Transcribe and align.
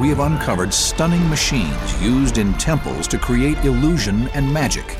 we 0.00 0.08
have 0.08 0.18
uncovered 0.18 0.74
stunning 0.74 1.26
machines 1.30 2.02
used 2.02 2.38
in 2.38 2.52
temples 2.54 3.06
to 3.08 3.18
create 3.18 3.56
illusion 3.64 4.28
and 4.34 4.52
magic. 4.52 4.98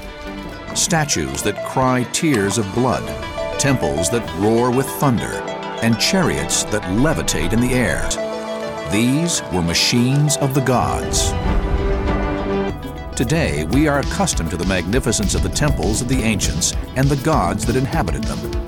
Statues 0.75 1.43
that 1.43 1.67
cry 1.67 2.05
tears 2.13 2.57
of 2.57 2.75
blood, 2.75 3.03
temples 3.59 4.09
that 4.11 4.25
roar 4.39 4.71
with 4.71 4.87
thunder, 4.87 5.43
and 5.83 5.99
chariots 5.99 6.65
that 6.65 6.83
levitate 6.83 7.53
in 7.53 7.61
the 7.61 7.75
air. 7.75 8.09
These 8.91 9.43
were 9.53 9.61
machines 9.61 10.37
of 10.37 10.55
the 10.55 10.61
gods. 10.61 11.33
Today, 13.17 13.65
we 13.67 13.89
are 13.89 13.99
accustomed 13.99 14.51
to 14.51 14.57
the 14.57 14.67
magnificence 14.67 15.35
of 15.35 15.43
the 15.43 15.49
temples 15.49 16.01
of 16.01 16.09
the 16.09 16.23
ancients 16.23 16.75
and 16.97 17.09
the 17.09 17.23
gods 17.25 17.67
that 17.67 17.77
inhabited 17.77 18.23
them 18.25 18.64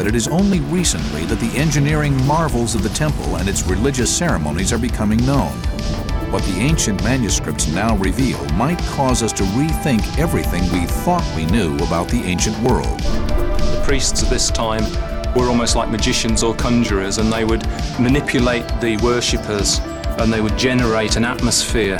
but 0.00 0.06
it 0.06 0.14
is 0.14 0.28
only 0.28 0.60
recently 0.60 1.26
that 1.26 1.38
the 1.40 1.58
engineering 1.58 2.16
marvels 2.26 2.74
of 2.74 2.82
the 2.82 2.88
temple 2.88 3.36
and 3.36 3.46
its 3.46 3.66
religious 3.66 4.10
ceremonies 4.10 4.72
are 4.72 4.78
becoming 4.78 5.22
known. 5.26 5.52
What 6.32 6.42
the 6.44 6.56
ancient 6.58 7.04
manuscripts 7.04 7.68
now 7.68 7.98
reveal 7.98 8.42
might 8.52 8.78
cause 8.78 9.22
us 9.22 9.30
to 9.34 9.42
rethink 9.42 10.18
everything 10.18 10.62
we 10.72 10.86
thought 10.86 11.22
we 11.36 11.44
knew 11.44 11.76
about 11.80 12.08
the 12.08 12.22
ancient 12.22 12.58
world. 12.60 12.98
The 12.98 13.82
priests 13.84 14.22
of 14.22 14.30
this 14.30 14.50
time 14.50 14.84
were 15.34 15.48
almost 15.50 15.76
like 15.76 15.90
magicians 15.90 16.42
or 16.42 16.54
conjurers, 16.54 17.18
and 17.18 17.30
they 17.30 17.44
would 17.44 17.66
manipulate 18.00 18.66
the 18.80 18.96
worshippers 19.02 19.80
and 20.18 20.32
they 20.32 20.40
would 20.40 20.56
generate 20.56 21.16
an 21.16 21.26
atmosphere. 21.26 21.98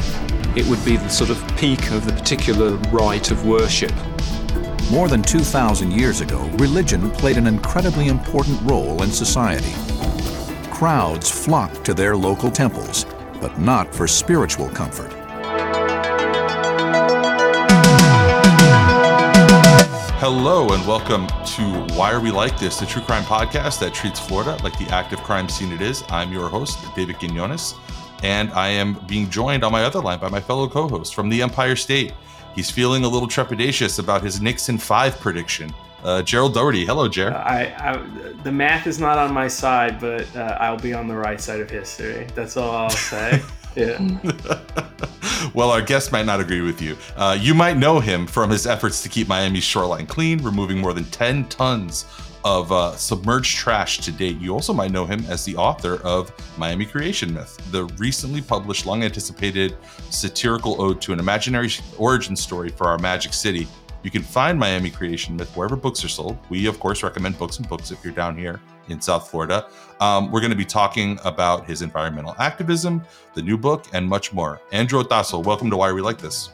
It 0.56 0.67
would 0.69 0.83
be 0.87 0.97
the 0.97 1.11
sort 1.11 1.28
of 1.28 1.47
peak 1.59 1.91
of 1.91 2.06
the 2.06 2.14
particular 2.14 2.77
rite 2.92 3.30
of 3.30 3.45
worship. 3.45 3.92
More 4.91 5.07
than 5.07 5.23
2,000 5.23 5.93
years 5.93 6.21
ago, 6.21 6.41
religion 6.59 7.12
played 7.12 7.37
an 7.37 7.47
incredibly 7.47 8.09
important 8.09 8.61
role 8.69 9.05
in 9.05 9.12
society. 9.12 9.73
Crowds 10.69 11.31
flocked 11.31 11.85
to 11.85 11.95
their 11.95 12.17
local 12.17 12.51
temples, 12.51 13.07
but 13.41 13.57
not 13.61 13.95
for 13.95 14.09
spiritual 14.09 14.69
comfort. 14.71 15.12
Hello 20.19 20.70
and 20.70 20.84
welcome 20.89 21.29
to 21.29 21.95
Why 21.95 22.12
Are 22.12 22.19
We 22.19 22.33
Like 22.33 22.59
This, 22.59 22.81
the 22.81 22.86
true 22.86 23.03
crime 23.03 23.23
podcast 23.23 23.79
that 23.79 23.95
treats 23.95 24.19
Florida 24.19 24.59
like 24.64 24.77
the 24.77 24.92
active 24.92 25.20
crime 25.20 25.48
scene 25.48 25.70
it 25.70 25.83
is. 25.83 26.03
I'm 26.09 26.33
your 26.33 26.48
host, 26.48 26.81
David 26.97 27.20
Quinones, 27.20 27.77
and 28.25 28.51
I 28.55 28.67
am 28.70 28.95
being 29.07 29.31
joined 29.31 29.62
on 29.62 29.70
my 29.70 29.84
other 29.84 30.01
line 30.01 30.19
by 30.19 30.31
my 30.31 30.41
fellow 30.41 30.69
co 30.69 30.89
host 30.89 31.14
from 31.14 31.29
the 31.29 31.42
Empire 31.42 31.77
State, 31.77 32.12
He's 32.55 32.70
feeling 32.70 33.05
a 33.05 33.09
little 33.09 33.29
trepidatious 33.29 33.98
about 33.98 34.23
his 34.23 34.41
Knicks 34.41 34.69
in 34.69 34.79
five 34.79 35.19
prediction. 35.20 35.73
Uh, 36.03 36.23
Gerald 36.23 36.55
Doherty. 36.55 36.87
Hello, 36.87 37.09
Jer. 37.09 37.34
I, 37.34 37.75
I, 37.79 37.97
the 38.42 38.53
math 38.53 38.87
is 38.87 38.98
not 38.98 39.19
on 39.19 39.34
my 39.34 39.48
side, 39.48 40.01
but 40.01 40.34
uh, 40.34 40.57
I'll 40.61 40.79
be 40.79 40.95
on 40.95 41.07
the 41.07 41.17
right 41.17 41.41
side 41.41 41.61
of 41.61 41.70
history. 41.70 42.27
That's 42.34 42.57
all 42.57 42.70
I'll 42.70 42.91
say. 42.91 43.42
yeah. 43.77 43.98
well, 45.55 45.70
our 45.70 45.83
guest 45.83 46.11
might 46.11 46.25
not 46.27 46.41
agree 46.41 46.62
with 46.62 46.81
you. 46.81 46.97
Uh, 47.17 47.37
you 47.39 47.53
might 47.55 47.77
know 47.77 48.01
him 48.01 48.27
from 48.27 48.51
his 48.51 48.67
efforts 48.67 49.03
to 49.03 49.09
keep 49.11 49.29
Miami's 49.29 49.64
shoreline 49.64 50.07
clean, 50.07 50.42
removing 50.42 50.79
more 50.79 50.95
than 50.95 51.05
10 51.05 51.48
tons 51.48 52.07
of 52.44 52.72
uh, 52.72 52.96
submerged 52.96 53.56
trash 53.56 53.98
to 53.98 54.12
date. 54.12 54.38
You 54.38 54.52
also 54.52 54.72
might 54.72 54.91
know 54.91 55.05
him 55.05 55.24
as 55.28 55.44
the 55.44 55.56
author 55.56 56.00
of 56.02 56.33
Miami 56.58 56.86
Creation 56.86 57.33
Myth, 57.34 57.58
the 57.70 57.84
recently 57.98 58.41
published, 58.41 58.86
long 58.86 59.02
anticipated 59.02 59.77
satirical 60.10 60.80
ode 60.80 61.00
to 61.02 61.12
an 61.12 61.18
imaginary 61.18 61.70
origin 61.98 62.34
story 62.36 62.70
for 62.70 62.86
our 62.86 62.98
magic 62.98 63.33
city. 63.33 63.66
You 64.02 64.11
can 64.11 64.22
find 64.22 64.58
Miami 64.58 64.91
Creation 64.91 65.36
Myth 65.36 65.55
wherever 65.55 65.77
books 65.77 66.02
are 66.05 66.08
sold. 66.08 66.38
We, 66.48 66.66
of 66.66 66.80
course, 66.80 67.02
recommend 67.02 67.38
books 67.38 67.58
and 67.58 67.68
books 67.68 67.91
if 67.91 68.02
you're 68.02 68.14
down 68.14 68.36
here 68.36 68.61
in 68.88 69.00
South 69.00 69.30
Florida. 69.30 69.66
Um, 70.00 70.30
we're 70.33 70.41
going 70.41 70.50
to 70.50 70.56
be 70.56 70.64
talking 70.64 71.18
about 71.24 71.66
his 71.66 71.83
environmental 71.83 72.34
activism, 72.38 73.05
the 73.34 73.42
new 73.42 73.58
book, 73.58 73.84
and 73.92 74.08
much 74.08 74.33
more. 74.33 74.61
Andrew 74.72 75.02
Otazo, 75.02 75.44
welcome 75.44 75.68
to 75.70 75.77
Why 75.77 75.92
We 75.92 76.00
Like 76.00 76.18
This. 76.18 76.48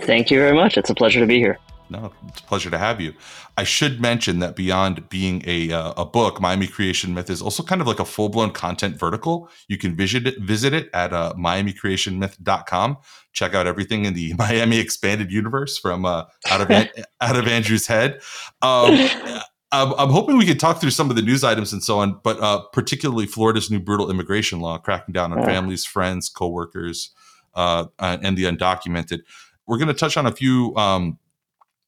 Thank 0.00 0.30
you 0.30 0.38
very 0.38 0.54
much. 0.54 0.78
It's 0.78 0.88
a 0.88 0.94
pleasure 0.94 1.20
to 1.20 1.26
be 1.26 1.38
here. 1.38 1.58
No, 1.90 2.12
it's 2.28 2.40
a 2.40 2.44
pleasure 2.44 2.70
to 2.70 2.78
have 2.78 3.00
you. 3.00 3.12
I 3.56 3.64
should 3.64 4.00
mention 4.00 4.38
that 4.38 4.54
beyond 4.54 5.08
being 5.08 5.42
a 5.44 5.72
uh, 5.72 5.92
a 5.96 6.06
book, 6.06 6.40
Miami 6.40 6.68
Creation 6.68 7.14
Myth 7.14 7.28
is 7.28 7.42
also 7.42 7.64
kind 7.64 7.80
of 7.80 7.88
like 7.88 7.98
a 7.98 8.04
full 8.04 8.28
blown 8.28 8.52
content 8.52 8.96
vertical. 8.96 9.50
You 9.66 9.76
can 9.76 9.96
visit 9.96 10.26
it, 10.26 10.40
visit 10.40 10.72
it 10.72 10.88
at 10.94 11.12
uh, 11.12 11.34
MiamiCreationMyth.com. 11.36 12.98
Check 13.32 13.54
out 13.54 13.66
everything 13.66 14.04
in 14.04 14.14
the 14.14 14.34
Miami 14.38 14.78
expanded 14.78 15.32
universe 15.32 15.78
from 15.78 16.04
uh, 16.04 16.24
out 16.48 16.60
of 16.60 16.70
out 17.20 17.36
of 17.36 17.48
Andrew's 17.48 17.88
head. 17.88 18.20
Um, 18.62 19.08
I'm, 19.72 19.92
I'm, 19.94 20.10
hoping 20.10 20.36
we 20.36 20.46
could 20.46 20.58
talk 20.58 20.80
through 20.80 20.90
some 20.90 21.10
of 21.10 21.16
the 21.16 21.22
news 21.22 21.44
items 21.44 21.72
and 21.72 21.80
so 21.80 22.00
on, 22.00 22.18
but 22.24 22.40
uh, 22.40 22.60
particularly 22.72 23.26
Florida's 23.26 23.70
new 23.70 23.78
brutal 23.78 24.10
immigration 24.10 24.58
law, 24.58 24.78
cracking 24.78 25.12
down 25.12 25.32
on 25.32 25.44
families, 25.44 25.84
friends, 25.84 26.28
coworkers, 26.28 27.12
uh, 27.54 27.86
and 28.00 28.36
the 28.36 28.44
undocumented. 28.44 29.20
We're 29.68 29.78
going 29.78 29.86
to 29.86 29.94
touch 29.94 30.16
on 30.16 30.26
a 30.26 30.32
few. 30.32 30.74
Um, 30.74 31.19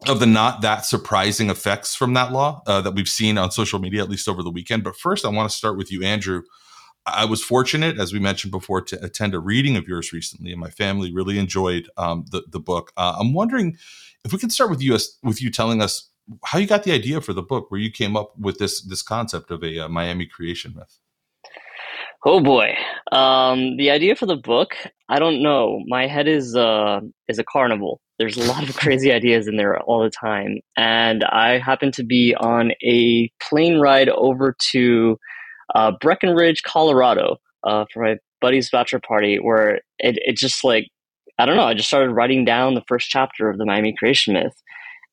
of 0.08 0.20
the 0.20 0.26
not 0.26 0.62
that 0.62 0.84
surprising 0.84 1.50
effects 1.50 1.94
from 1.94 2.14
that 2.14 2.32
law 2.32 2.62
uh, 2.66 2.80
that 2.80 2.94
we've 2.94 3.08
seen 3.08 3.38
on 3.38 3.50
social 3.50 3.78
media, 3.78 4.02
at 4.02 4.10
least 4.10 4.28
over 4.28 4.42
the 4.42 4.50
weekend. 4.50 4.84
But 4.84 4.96
first, 4.96 5.24
I 5.24 5.28
want 5.28 5.50
to 5.50 5.56
start 5.56 5.76
with 5.76 5.92
you, 5.92 6.02
Andrew. 6.02 6.42
I 7.06 7.24
was 7.24 7.42
fortunate, 7.42 7.98
as 7.98 8.12
we 8.12 8.20
mentioned 8.20 8.52
before, 8.52 8.80
to 8.82 9.04
attend 9.04 9.34
a 9.34 9.40
reading 9.40 9.76
of 9.76 9.88
yours 9.88 10.12
recently, 10.12 10.52
and 10.52 10.60
my 10.60 10.70
family 10.70 11.12
really 11.12 11.38
enjoyed 11.38 11.88
um, 11.96 12.24
the 12.30 12.42
the 12.48 12.60
book. 12.60 12.92
Uh, 12.96 13.16
I'm 13.18 13.32
wondering 13.32 13.76
if 14.24 14.32
we 14.32 14.38
can 14.38 14.50
start 14.50 14.70
with 14.70 14.82
you 14.82 14.96
with 15.22 15.42
you 15.42 15.50
telling 15.50 15.82
us 15.82 16.10
how 16.44 16.58
you 16.58 16.66
got 16.66 16.84
the 16.84 16.92
idea 16.92 17.20
for 17.20 17.32
the 17.32 17.42
book, 17.42 17.70
where 17.70 17.80
you 17.80 17.90
came 17.90 18.16
up 18.16 18.38
with 18.38 18.58
this 18.58 18.80
this 18.82 19.02
concept 19.02 19.50
of 19.50 19.64
a 19.64 19.80
uh, 19.80 19.88
Miami 19.88 20.26
creation 20.26 20.74
myth. 20.76 20.98
Oh 22.24 22.40
boy, 22.40 22.76
um, 23.10 23.76
the 23.76 23.90
idea 23.90 24.14
for 24.14 24.26
the 24.26 24.36
book, 24.36 24.76
I 25.08 25.18
don't 25.18 25.42
know. 25.42 25.80
My 25.88 26.06
head 26.06 26.28
is 26.28 26.54
uh, 26.54 27.00
is 27.26 27.40
a 27.40 27.44
carnival. 27.44 28.00
There's 28.18 28.36
a 28.36 28.44
lot 28.44 28.68
of 28.68 28.76
crazy 28.82 29.10
ideas 29.10 29.48
in 29.48 29.56
there 29.56 29.80
all 29.80 30.02
the 30.04 30.10
time, 30.10 30.60
and 30.76 31.24
I 31.24 31.58
happened 31.58 31.94
to 31.94 32.04
be 32.04 32.34
on 32.36 32.72
a 32.84 33.28
plane 33.42 33.80
ride 33.80 34.08
over 34.08 34.54
to 34.70 35.18
uh, 35.74 35.92
Breckenridge, 36.00 36.62
Colorado, 36.62 37.38
uh, 37.64 37.86
for 37.92 38.04
my 38.04 38.18
buddy's 38.40 38.70
bachelor 38.70 39.00
party, 39.00 39.38
where 39.40 39.80
it 39.98 40.16
it 40.24 40.36
just 40.36 40.62
like 40.62 40.86
I 41.40 41.44
don't 41.46 41.56
know. 41.56 41.64
I 41.64 41.74
just 41.74 41.88
started 41.88 42.12
writing 42.12 42.44
down 42.44 42.74
the 42.74 42.84
first 42.86 43.08
chapter 43.08 43.50
of 43.50 43.58
the 43.58 43.66
Miami 43.66 43.94
Creation 43.98 44.34
Myth, 44.34 44.54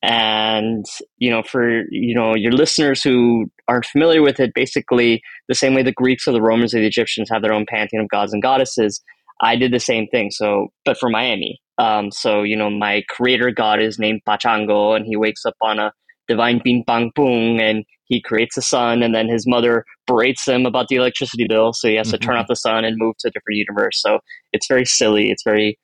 and 0.02 0.86
you 1.18 1.30
know 1.30 1.42
for 1.42 1.82
you 1.90 2.14
know 2.14 2.34
your 2.34 2.52
listeners 2.52 3.02
who 3.02 3.46
aren't 3.68 3.84
familiar 3.86 4.22
with 4.22 4.40
it 4.40 4.52
basically 4.54 5.20
the 5.48 5.54
same 5.54 5.74
way 5.74 5.82
the 5.82 5.92
greeks 5.92 6.26
or 6.26 6.32
the 6.32 6.40
romans 6.40 6.74
or 6.74 6.80
the 6.80 6.86
egyptians 6.86 7.28
have 7.30 7.42
their 7.42 7.52
own 7.52 7.66
pantheon 7.68 8.02
of 8.02 8.08
gods 8.08 8.32
and 8.32 8.42
goddesses 8.42 9.02
i 9.42 9.54
did 9.54 9.72
the 9.72 9.80
same 9.80 10.06
thing 10.06 10.30
so 10.30 10.68
but 10.84 10.96
for 10.98 11.10
miami 11.10 11.60
um, 11.78 12.10
so 12.10 12.42
you 12.42 12.56
know 12.56 12.70
my 12.70 13.02
creator 13.08 13.50
god 13.50 13.80
is 13.80 13.98
named 13.98 14.20
pachango 14.26 14.96
and 14.96 15.04
he 15.06 15.16
wakes 15.16 15.44
up 15.44 15.54
on 15.60 15.78
a 15.78 15.92
divine 16.28 16.60
ping 16.60 16.82
pong 16.86 17.10
boom 17.14 17.60
and 17.60 17.84
he 18.04 18.22
creates 18.22 18.54
the 18.54 18.62
sun 18.62 19.02
and 19.02 19.14
then 19.14 19.28
his 19.28 19.46
mother 19.46 19.84
berates 20.06 20.46
him 20.46 20.64
about 20.64 20.88
the 20.88 20.96
electricity 20.96 21.46
bill 21.46 21.74
so 21.74 21.88
he 21.88 21.94
has 21.96 22.06
mm-hmm. 22.06 22.12
to 22.12 22.18
turn 22.18 22.34
mm-hmm. 22.34 22.40
off 22.40 22.48
the 22.48 22.56
sun 22.56 22.84
and 22.84 22.96
move 22.98 23.14
to 23.18 23.28
a 23.28 23.30
different 23.32 23.58
universe 23.58 24.00
so 24.00 24.18
it's 24.52 24.66
very 24.66 24.86
silly 24.86 25.30
it's 25.30 25.42
very 25.44 25.78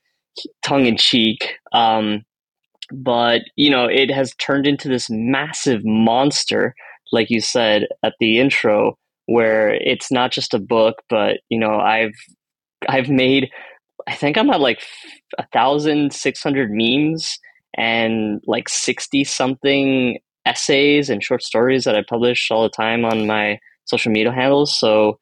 tongue-in-cheek 0.62 1.54
um, 1.72 2.22
but 2.92 3.42
you 3.56 3.70
know 3.70 3.86
it 3.86 4.10
has 4.10 4.34
turned 4.36 4.66
into 4.66 4.88
this 4.88 5.08
massive 5.10 5.84
monster 5.84 6.74
like 7.12 7.30
you 7.30 7.40
said 7.40 7.86
at 8.02 8.14
the 8.20 8.38
intro 8.38 8.96
where 9.26 9.74
it's 9.74 10.10
not 10.10 10.30
just 10.30 10.54
a 10.54 10.58
book 10.58 10.96
but 11.08 11.38
you 11.48 11.58
know 11.58 11.78
i've 11.78 12.14
i've 12.88 13.08
made 13.08 13.50
i 14.06 14.14
think 14.14 14.36
i'm 14.36 14.50
at 14.50 14.60
like 14.60 14.82
a 15.38 15.46
thousand 15.52 16.12
six 16.12 16.42
hundred 16.42 16.70
memes 16.70 17.38
and 17.76 18.40
like 18.46 18.68
60 18.68 19.24
something 19.24 20.18
essays 20.46 21.10
and 21.10 21.22
short 21.22 21.42
stories 21.42 21.84
that 21.84 21.96
i 21.96 22.02
publish 22.08 22.50
all 22.50 22.62
the 22.62 22.68
time 22.68 23.04
on 23.04 23.26
my 23.26 23.58
social 23.84 24.12
media 24.12 24.32
handles 24.32 24.78
so 24.78 25.18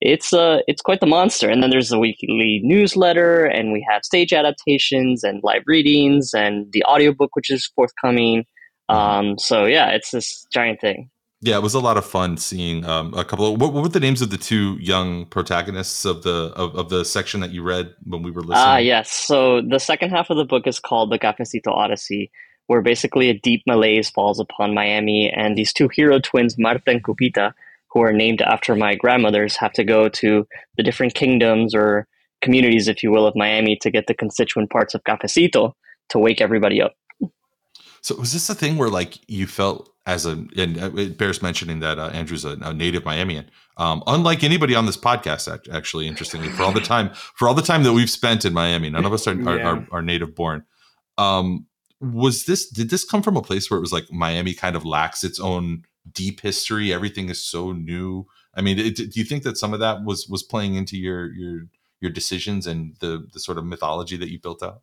it's 0.00 0.32
uh 0.32 0.60
it's 0.66 0.82
quite 0.82 1.00
the 1.00 1.06
monster. 1.06 1.48
And 1.48 1.62
then 1.62 1.70
there's 1.70 1.88
the 1.88 1.98
weekly 1.98 2.60
newsletter, 2.62 3.46
and 3.46 3.72
we 3.72 3.86
have 3.90 4.04
stage 4.04 4.32
adaptations 4.32 5.24
and 5.24 5.40
live 5.42 5.62
readings, 5.66 6.32
and 6.34 6.70
the 6.72 6.84
audiobook 6.84 7.34
which 7.34 7.50
is 7.50 7.66
forthcoming. 7.66 8.44
Mm-hmm. 8.90 8.94
Um, 8.94 9.38
so 9.38 9.64
yeah, 9.66 9.90
it's 9.90 10.10
this 10.10 10.46
giant 10.52 10.80
thing. 10.80 11.10
Yeah, 11.40 11.56
it 11.56 11.62
was 11.62 11.74
a 11.74 11.80
lot 11.80 11.96
of 11.96 12.04
fun 12.04 12.36
seeing 12.36 12.84
um, 12.84 13.14
a 13.14 13.24
couple 13.24 13.46
of 13.46 13.60
what, 13.60 13.72
what, 13.72 13.82
were 13.84 13.88
the 13.88 14.00
names 14.00 14.22
of 14.22 14.30
the 14.30 14.36
two 14.36 14.76
young 14.80 15.24
protagonists 15.26 16.04
of 16.04 16.24
the 16.24 16.52
of, 16.56 16.74
of 16.74 16.88
the 16.88 17.04
section 17.04 17.40
that 17.40 17.50
you 17.50 17.62
read 17.62 17.94
when 18.04 18.22
we 18.22 18.32
were 18.32 18.40
listening? 18.40 18.58
Ah, 18.58 18.74
uh, 18.74 18.78
yes. 18.78 19.10
So 19.10 19.60
the 19.60 19.78
second 19.78 20.10
half 20.10 20.30
of 20.30 20.36
the 20.36 20.44
book 20.44 20.66
is 20.66 20.80
called 20.80 21.12
the 21.12 21.18
Cafecito 21.18 21.68
Odyssey, 21.68 22.32
where 22.66 22.82
basically 22.82 23.30
a 23.30 23.38
deep 23.38 23.62
malaise 23.68 24.10
falls 24.10 24.40
upon 24.40 24.74
Miami, 24.74 25.30
and 25.30 25.56
these 25.56 25.72
two 25.72 25.88
hero 25.88 26.18
twins, 26.18 26.58
Marta 26.58 26.82
and 26.86 27.04
Cupita, 27.04 27.52
who 27.90 28.02
are 28.02 28.12
named 28.12 28.42
after 28.42 28.74
my 28.76 28.94
grandmothers 28.94 29.56
have 29.56 29.72
to 29.72 29.84
go 29.84 30.08
to 30.08 30.46
the 30.76 30.82
different 30.82 31.14
kingdoms 31.14 31.74
or 31.74 32.06
communities, 32.42 32.88
if 32.88 33.02
you 33.02 33.10
will, 33.10 33.26
of 33.26 33.34
Miami 33.36 33.76
to 33.82 33.90
get 33.90 34.06
the 34.06 34.14
constituent 34.14 34.70
parts 34.70 34.94
of 34.94 35.02
cafecito 35.04 35.72
to 36.10 36.18
wake 36.18 36.40
everybody 36.40 36.80
up. 36.80 36.92
So 38.00 38.14
was 38.16 38.32
this 38.32 38.48
a 38.48 38.54
thing 38.54 38.76
where 38.76 38.88
like 38.88 39.18
you 39.28 39.46
felt 39.46 39.90
as 40.06 40.24
a 40.24 40.44
and 40.56 40.80
uh, 40.80 40.90
it 40.96 41.18
bears 41.18 41.42
mentioning 41.42 41.80
that 41.80 41.98
uh, 41.98 42.08
Andrew's 42.08 42.44
a, 42.44 42.56
a, 42.62 42.72
native 42.72 43.02
Miamian, 43.02 43.46
um, 43.76 44.02
unlike 44.06 44.42
anybody 44.44 44.74
on 44.74 44.86
this 44.86 44.96
podcast. 44.96 45.68
Actually, 45.70 46.06
interestingly, 46.06 46.48
for 46.48 46.62
all 46.62 46.72
the 46.72 46.80
time 46.80 47.10
for 47.34 47.48
all 47.48 47.54
the 47.54 47.62
time 47.62 47.82
that 47.82 47.92
we've 47.92 48.08
spent 48.08 48.44
in 48.44 48.52
Miami, 48.52 48.88
none 48.88 49.04
of 49.04 49.12
us 49.12 49.26
are 49.26 49.34
yeah. 49.34 49.50
are, 49.50 49.60
are, 49.60 49.88
are, 49.92 50.02
native 50.02 50.34
born. 50.34 50.64
Um, 51.18 51.66
was 52.00 52.44
this 52.44 52.68
did 52.68 52.88
this 52.88 53.04
come 53.04 53.22
from 53.22 53.36
a 53.36 53.42
place 53.42 53.70
where 53.70 53.76
it 53.76 53.82
was 53.82 53.92
like 53.92 54.10
Miami 54.10 54.54
kind 54.54 54.76
of 54.76 54.84
lacks 54.84 55.24
its 55.24 55.40
own 55.40 55.82
deep 56.12 56.40
history? 56.40 56.92
Everything 56.92 57.28
is 57.28 57.44
so 57.44 57.72
new. 57.72 58.26
I 58.54 58.60
mean, 58.60 58.78
it, 58.78 58.96
do 58.96 59.10
you 59.14 59.24
think 59.24 59.42
that 59.44 59.56
some 59.56 59.72
of 59.72 59.80
that 59.80 60.04
was 60.04 60.26
was 60.28 60.42
playing 60.42 60.74
into 60.74 60.96
your 60.96 61.32
your 61.32 61.66
your 62.00 62.10
decisions 62.10 62.66
and 62.66 62.96
the 63.00 63.26
the 63.32 63.40
sort 63.40 63.58
of 63.58 63.64
mythology 63.64 64.16
that 64.16 64.30
you 64.30 64.38
built 64.40 64.62
out? 64.62 64.82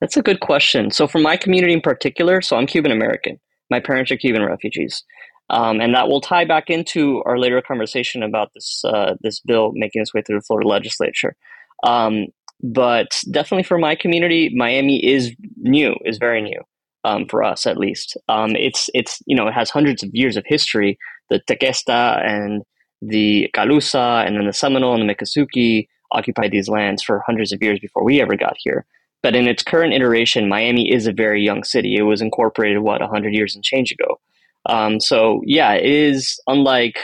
That's 0.00 0.16
a 0.16 0.22
good 0.22 0.40
question. 0.40 0.90
So, 0.90 1.06
for 1.06 1.18
my 1.18 1.36
community 1.36 1.72
in 1.72 1.80
particular, 1.80 2.40
so 2.40 2.56
I'm 2.56 2.66
Cuban 2.66 2.92
American. 2.92 3.38
My 3.70 3.80
parents 3.80 4.10
are 4.10 4.16
Cuban 4.16 4.44
refugees, 4.44 5.02
um, 5.50 5.80
and 5.80 5.94
that 5.94 6.08
will 6.08 6.20
tie 6.20 6.44
back 6.44 6.70
into 6.70 7.22
our 7.24 7.38
later 7.38 7.62
conversation 7.62 8.22
about 8.22 8.50
this 8.54 8.82
uh, 8.84 9.14
this 9.20 9.40
bill 9.40 9.72
making 9.74 10.02
its 10.02 10.12
way 10.12 10.22
through 10.22 10.38
the 10.38 10.44
Florida 10.44 10.68
legislature. 10.68 11.36
Um, 11.84 12.26
but 12.62 13.20
definitely 13.30 13.64
for 13.64 13.78
my 13.78 13.94
community, 13.94 14.50
Miami 14.54 15.04
is 15.04 15.34
new, 15.56 15.94
is 16.04 16.18
very 16.18 16.40
new 16.40 16.62
um, 17.04 17.26
for 17.28 17.42
us 17.42 17.66
at 17.66 17.76
least. 17.76 18.16
Um, 18.28 18.56
it's 18.56 18.90
it's 18.94 19.22
you 19.26 19.36
know 19.36 19.46
it 19.46 19.54
has 19.54 19.70
hundreds 19.70 20.02
of 20.02 20.10
years 20.12 20.36
of 20.36 20.44
history. 20.46 20.98
The 21.30 21.40
Tequesta 21.40 22.24
and 22.26 22.62
the 23.00 23.50
Calusa 23.54 24.26
and 24.26 24.36
then 24.36 24.46
the 24.46 24.52
Seminole 24.52 24.94
and 24.94 25.08
the 25.08 25.14
Miccosukee 25.14 25.88
occupied 26.12 26.52
these 26.52 26.68
lands 26.68 27.02
for 27.02 27.22
hundreds 27.26 27.52
of 27.52 27.62
years 27.62 27.78
before 27.78 28.04
we 28.04 28.20
ever 28.20 28.36
got 28.36 28.54
here. 28.58 28.86
But 29.22 29.34
in 29.34 29.48
its 29.48 29.62
current 29.62 29.94
iteration, 29.94 30.48
Miami 30.48 30.92
is 30.92 31.06
a 31.06 31.12
very 31.12 31.42
young 31.42 31.64
city. 31.64 31.96
It 31.96 32.02
was 32.02 32.20
incorporated, 32.20 32.80
what, 32.80 33.00
100 33.00 33.34
years 33.34 33.54
and 33.54 33.64
change 33.64 33.90
ago. 33.90 34.20
Um, 34.66 35.00
so, 35.00 35.40
yeah, 35.46 35.72
it 35.72 35.90
is 35.90 36.38
unlike, 36.46 36.98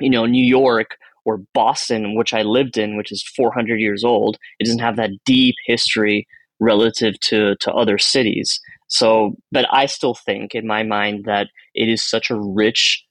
you 0.00 0.10
know, 0.10 0.26
New 0.26 0.44
York 0.44 0.96
or 1.24 1.38
Boston, 1.54 2.16
which 2.16 2.34
I 2.34 2.42
lived 2.42 2.76
in, 2.76 2.96
which 2.96 3.12
is 3.12 3.22
400 3.36 3.78
years 3.78 4.02
old. 4.02 4.38
It 4.58 4.64
doesn't 4.64 4.80
have 4.80 4.96
that 4.96 5.10
deep 5.24 5.54
history 5.66 6.26
relative 6.58 7.18
to, 7.20 7.54
to 7.60 7.72
other 7.72 7.96
cities. 7.96 8.60
So, 8.90 9.36
but 9.52 9.66
I 9.72 9.86
still 9.86 10.14
think 10.14 10.54
in 10.54 10.66
my 10.66 10.82
mind 10.82 11.24
that 11.24 11.48
it 11.74 11.88
is 11.88 12.02
such 12.02 12.28
a 12.28 12.38
rich 12.38 13.04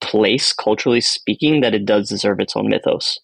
place, 0.00 0.52
culturally 0.52 1.00
speaking, 1.00 1.62
that 1.62 1.74
it 1.74 1.86
does 1.86 2.08
deserve 2.08 2.38
its 2.38 2.54
own 2.54 2.68
mythos. 2.68 3.18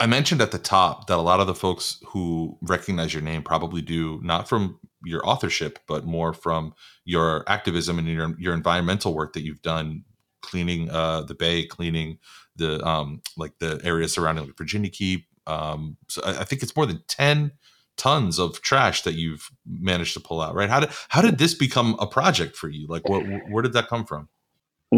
I 0.00 0.06
mentioned 0.06 0.40
at 0.40 0.50
the 0.50 0.58
top 0.58 1.08
that 1.08 1.18
a 1.18 1.20
lot 1.20 1.40
of 1.40 1.46
the 1.46 1.54
folks 1.54 2.02
who 2.06 2.56
recognize 2.62 3.12
your 3.12 3.22
name 3.22 3.42
probably 3.42 3.82
do 3.82 4.18
not 4.22 4.48
from 4.48 4.78
your 5.04 5.26
authorship, 5.28 5.78
but 5.86 6.06
more 6.06 6.32
from 6.32 6.74
your 7.04 7.44
activism 7.46 7.98
and 7.98 8.08
your 8.08 8.34
your 8.38 8.54
environmental 8.54 9.14
work 9.14 9.34
that 9.34 9.42
you've 9.42 9.60
done, 9.60 10.04
cleaning 10.40 10.88
uh, 10.90 11.22
the 11.22 11.34
bay, 11.34 11.66
cleaning 11.66 12.18
the 12.56 12.82
um, 12.86 13.20
like 13.36 13.58
the 13.58 13.78
area 13.84 14.08
surrounding 14.08 14.50
Virginia 14.56 14.90
Key. 14.90 15.26
Um, 15.46 15.98
so 16.08 16.22
I, 16.24 16.40
I 16.40 16.44
think 16.44 16.62
it's 16.62 16.74
more 16.74 16.86
than 16.86 17.02
ten 17.06 17.52
tons 17.96 18.38
of 18.38 18.60
trash 18.62 19.02
that 19.02 19.14
you've 19.14 19.50
managed 19.66 20.14
to 20.14 20.20
pull 20.20 20.40
out. 20.40 20.54
Right? 20.54 20.70
How 20.70 20.80
did 20.80 20.90
how 21.08 21.22
did 21.22 21.38
this 21.38 21.54
become 21.54 21.96
a 21.98 22.06
project 22.06 22.56
for 22.56 22.68
you? 22.68 22.86
Like, 22.86 23.08
what 23.08 23.24
where 23.50 23.62
did 23.62 23.72
that 23.74 23.88
come 23.88 24.04
from? 24.04 24.28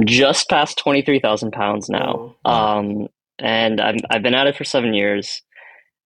just 0.04 0.48
past 0.48 0.78
23,000 0.78 1.52
pounds 1.52 1.88
now. 1.88 2.34
Oh, 2.44 2.50
um, 2.50 3.08
and 3.38 3.80
I've, 3.80 4.00
I've 4.10 4.22
been 4.22 4.34
at 4.34 4.46
it 4.46 4.56
for 4.56 4.64
seven 4.64 4.94
years. 4.94 5.42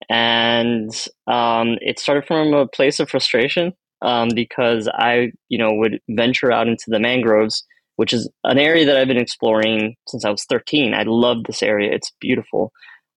And 0.08 0.90
um, 1.26 1.78
it 1.80 1.98
started 1.98 2.26
from 2.26 2.52
a 2.52 2.66
place 2.66 3.00
of 3.00 3.08
frustration 3.08 3.72
um, 4.02 4.28
because 4.34 4.88
I, 4.92 5.32
you 5.48 5.58
know, 5.58 5.72
would 5.72 6.00
venture 6.10 6.52
out 6.52 6.68
into 6.68 6.84
the 6.88 7.00
mangroves, 7.00 7.64
which 7.96 8.12
is 8.12 8.30
an 8.44 8.58
area 8.58 8.84
that 8.84 8.96
I've 8.96 9.08
been 9.08 9.16
exploring 9.16 9.96
since 10.08 10.24
I 10.24 10.30
was 10.30 10.44
13. 10.44 10.94
I 10.94 11.04
love 11.06 11.44
this 11.44 11.62
area; 11.62 11.92
it's 11.92 12.12
beautiful. 12.20 12.72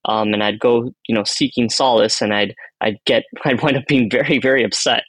Um, 0.06 0.32
and 0.32 0.42
I'd 0.42 0.58
go, 0.58 0.90
you 1.06 1.14
know, 1.14 1.24
seeking 1.24 1.68
solace, 1.68 2.20
and 2.20 2.34
I'd 2.34 2.54
I'd 2.80 2.98
get 3.06 3.24
I'd 3.44 3.62
wind 3.62 3.76
up 3.76 3.86
being 3.86 4.10
very 4.10 4.38
very 4.38 4.64
upset 4.64 5.04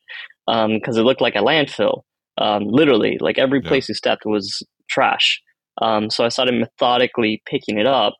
because 0.48 0.98
um, 0.98 1.00
it 1.00 1.04
looked 1.04 1.22
like 1.22 1.36
a 1.36 1.40
landfill. 1.40 2.02
Um, 2.38 2.64
literally, 2.66 3.18
like 3.20 3.38
every 3.38 3.62
place 3.62 3.88
yeah. 3.88 3.94
you 3.94 3.96
stepped 3.96 4.26
was 4.26 4.64
trash. 4.90 5.42
Um, 5.82 6.10
so 6.10 6.26
I 6.26 6.30
started 6.30 6.56
methodically 6.56 7.42
picking 7.46 7.78
it 7.78 7.86
up 7.86 8.16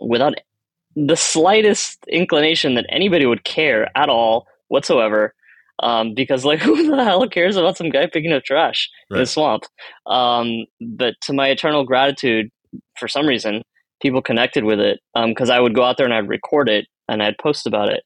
without 0.00 0.34
the 0.94 1.16
slightest 1.16 1.98
inclination 2.08 2.74
that 2.74 2.86
anybody 2.88 3.26
would 3.26 3.44
care 3.44 3.88
at 3.96 4.08
all 4.08 4.46
whatsoever. 4.68 5.34
Um, 5.80 6.12
because 6.14 6.44
like 6.44 6.58
who 6.62 6.90
the 6.90 7.04
hell 7.04 7.28
cares 7.28 7.56
about 7.56 7.76
some 7.76 7.90
guy 7.90 8.06
picking 8.06 8.32
up 8.32 8.44
trash 8.44 8.88
right. 9.10 9.18
in 9.18 9.22
a 9.22 9.26
swamp? 9.26 9.64
Um, 10.06 10.66
but 10.80 11.14
to 11.22 11.32
my 11.32 11.48
eternal 11.48 11.84
gratitude, 11.84 12.48
for 12.98 13.08
some 13.08 13.26
reason, 13.26 13.62
people 14.00 14.22
connected 14.22 14.64
with 14.64 14.80
it 14.80 15.00
because 15.14 15.50
um, 15.50 15.56
I 15.56 15.60
would 15.60 15.74
go 15.74 15.84
out 15.84 15.96
there 15.96 16.06
and 16.06 16.14
I'd 16.14 16.28
record 16.28 16.68
it 16.68 16.86
and 17.08 17.22
I'd 17.22 17.38
post 17.38 17.66
about 17.66 17.88
it. 17.88 18.02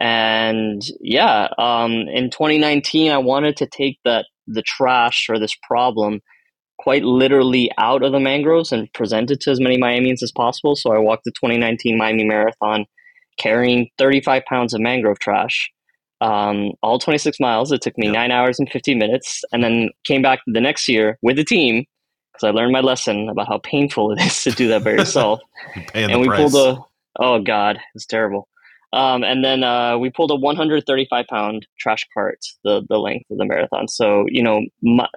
And 0.00 0.82
yeah, 1.00 1.48
um, 1.58 1.92
in 1.92 2.30
2019, 2.30 3.12
I 3.12 3.18
wanted 3.18 3.56
to 3.58 3.66
take 3.66 3.98
that 4.04 4.26
the 4.46 4.62
trash 4.62 5.26
or 5.28 5.38
this 5.38 5.54
problem 5.66 6.20
quite 6.78 7.04
literally 7.04 7.70
out 7.78 8.02
of 8.02 8.12
the 8.12 8.18
mangroves 8.18 8.72
and 8.72 8.92
present 8.92 9.30
it 9.30 9.40
to 9.40 9.50
as 9.50 9.60
many 9.60 9.78
Miamians 9.78 10.22
as 10.22 10.32
possible. 10.32 10.74
So 10.74 10.92
I 10.92 10.98
walked 10.98 11.24
the 11.24 11.30
2019 11.32 11.96
Miami 11.96 12.24
Marathon 12.24 12.86
carrying 13.38 13.88
35 13.98 14.42
pounds 14.48 14.74
of 14.74 14.80
mangrove 14.80 15.18
trash, 15.20 15.70
um, 16.20 16.72
all 16.82 16.98
26 16.98 17.38
miles. 17.38 17.70
It 17.70 17.82
took 17.82 17.96
me 17.96 18.06
yep. 18.06 18.14
nine 18.14 18.30
hours 18.32 18.58
and 18.58 18.68
50 18.68 18.94
minutes, 18.96 19.42
and 19.52 19.62
then 19.62 19.90
came 20.04 20.22
back 20.22 20.40
the 20.46 20.60
next 20.60 20.88
year 20.88 21.18
with 21.22 21.36
the 21.36 21.44
team 21.44 21.84
I 22.44 22.50
learned 22.50 22.72
my 22.72 22.80
lesson 22.80 23.28
about 23.28 23.48
how 23.48 23.58
painful 23.58 24.12
it 24.12 24.20
is 24.20 24.42
to 24.44 24.50
do 24.50 24.68
that 24.68 24.84
by 24.84 24.90
yourself. 24.92 25.40
and 25.94 26.20
we 26.20 26.26
price. 26.26 26.52
pulled 26.52 26.78
a 26.78 26.82
oh 27.20 27.40
god, 27.40 27.78
it's 27.94 28.06
terrible. 28.06 28.48
Um, 28.94 29.24
and 29.24 29.42
then 29.42 29.64
uh, 29.64 29.96
we 29.96 30.10
pulled 30.10 30.30
a 30.30 30.36
135 30.36 31.26
pound 31.26 31.66
trash 31.78 32.06
cart 32.12 32.44
the 32.64 32.82
the 32.88 32.98
length 32.98 33.30
of 33.30 33.38
the 33.38 33.44
marathon. 33.44 33.88
So 33.88 34.26
you 34.28 34.42
know, 34.42 34.62
my, 34.82 35.08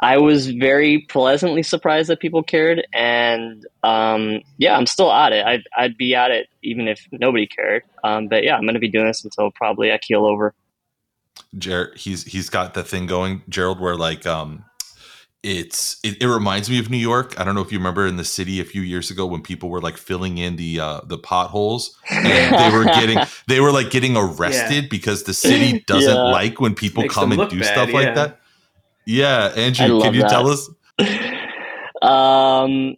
I 0.00 0.18
was 0.18 0.50
very 0.50 1.00
pleasantly 1.08 1.64
surprised 1.64 2.08
that 2.08 2.20
people 2.20 2.42
cared, 2.42 2.86
and 2.94 3.66
um, 3.82 4.42
yeah, 4.56 4.76
I'm 4.76 4.86
still 4.86 5.10
at 5.10 5.32
it. 5.32 5.44
I'd, 5.44 5.64
I'd 5.76 5.96
be 5.96 6.14
at 6.14 6.30
it 6.30 6.48
even 6.62 6.86
if 6.86 7.04
nobody 7.10 7.48
cared. 7.48 7.82
Um, 8.04 8.28
but 8.28 8.44
yeah, 8.44 8.56
I'm 8.56 8.62
going 8.62 8.74
to 8.74 8.80
be 8.80 8.88
doing 8.88 9.06
this 9.06 9.24
until 9.24 9.50
probably 9.50 9.90
I 9.90 9.98
keel 9.98 10.24
over. 10.24 10.54
Jared, 11.56 11.96
he's 11.96 12.24
he's 12.24 12.48
got 12.48 12.74
the 12.74 12.84
thing 12.84 13.06
going, 13.06 13.42
Gerald, 13.48 13.80
where 13.80 13.96
like 13.96 14.24
um, 14.24 14.64
it's 15.42 16.00
it, 16.02 16.20
it, 16.20 16.26
reminds 16.26 16.68
me 16.68 16.78
of 16.78 16.90
New 16.90 16.96
York. 16.96 17.38
I 17.38 17.44
don't 17.44 17.54
know 17.54 17.60
if 17.60 17.70
you 17.70 17.78
remember 17.78 18.06
in 18.06 18.16
the 18.16 18.24
city 18.24 18.60
a 18.60 18.64
few 18.64 18.82
years 18.82 19.10
ago 19.10 19.24
when 19.24 19.40
people 19.40 19.68
were 19.68 19.80
like 19.80 19.96
filling 19.96 20.38
in 20.38 20.56
the 20.56 20.80
uh, 20.80 21.00
the 21.04 21.16
potholes 21.18 21.96
and 22.10 22.54
they 22.54 22.76
were 22.76 22.84
getting 23.00 23.18
they 23.46 23.60
were 23.60 23.70
like 23.70 23.90
getting 23.90 24.16
arrested 24.16 24.84
yeah. 24.84 24.88
because 24.90 25.24
the 25.24 25.34
city 25.34 25.80
doesn't 25.86 26.14
yeah. 26.14 26.22
like 26.22 26.60
when 26.60 26.74
people 26.74 27.08
come 27.08 27.32
and 27.32 27.48
do 27.48 27.60
bad, 27.60 27.72
stuff 27.72 27.88
yeah. 27.88 27.94
like 27.94 28.14
that. 28.16 28.40
Yeah, 29.06 29.52
Andrew, 29.56 30.00
can 30.00 30.12
you 30.12 30.22
that. 30.22 30.30
tell 30.30 30.48
us? 30.48 30.68
um, 32.02 32.96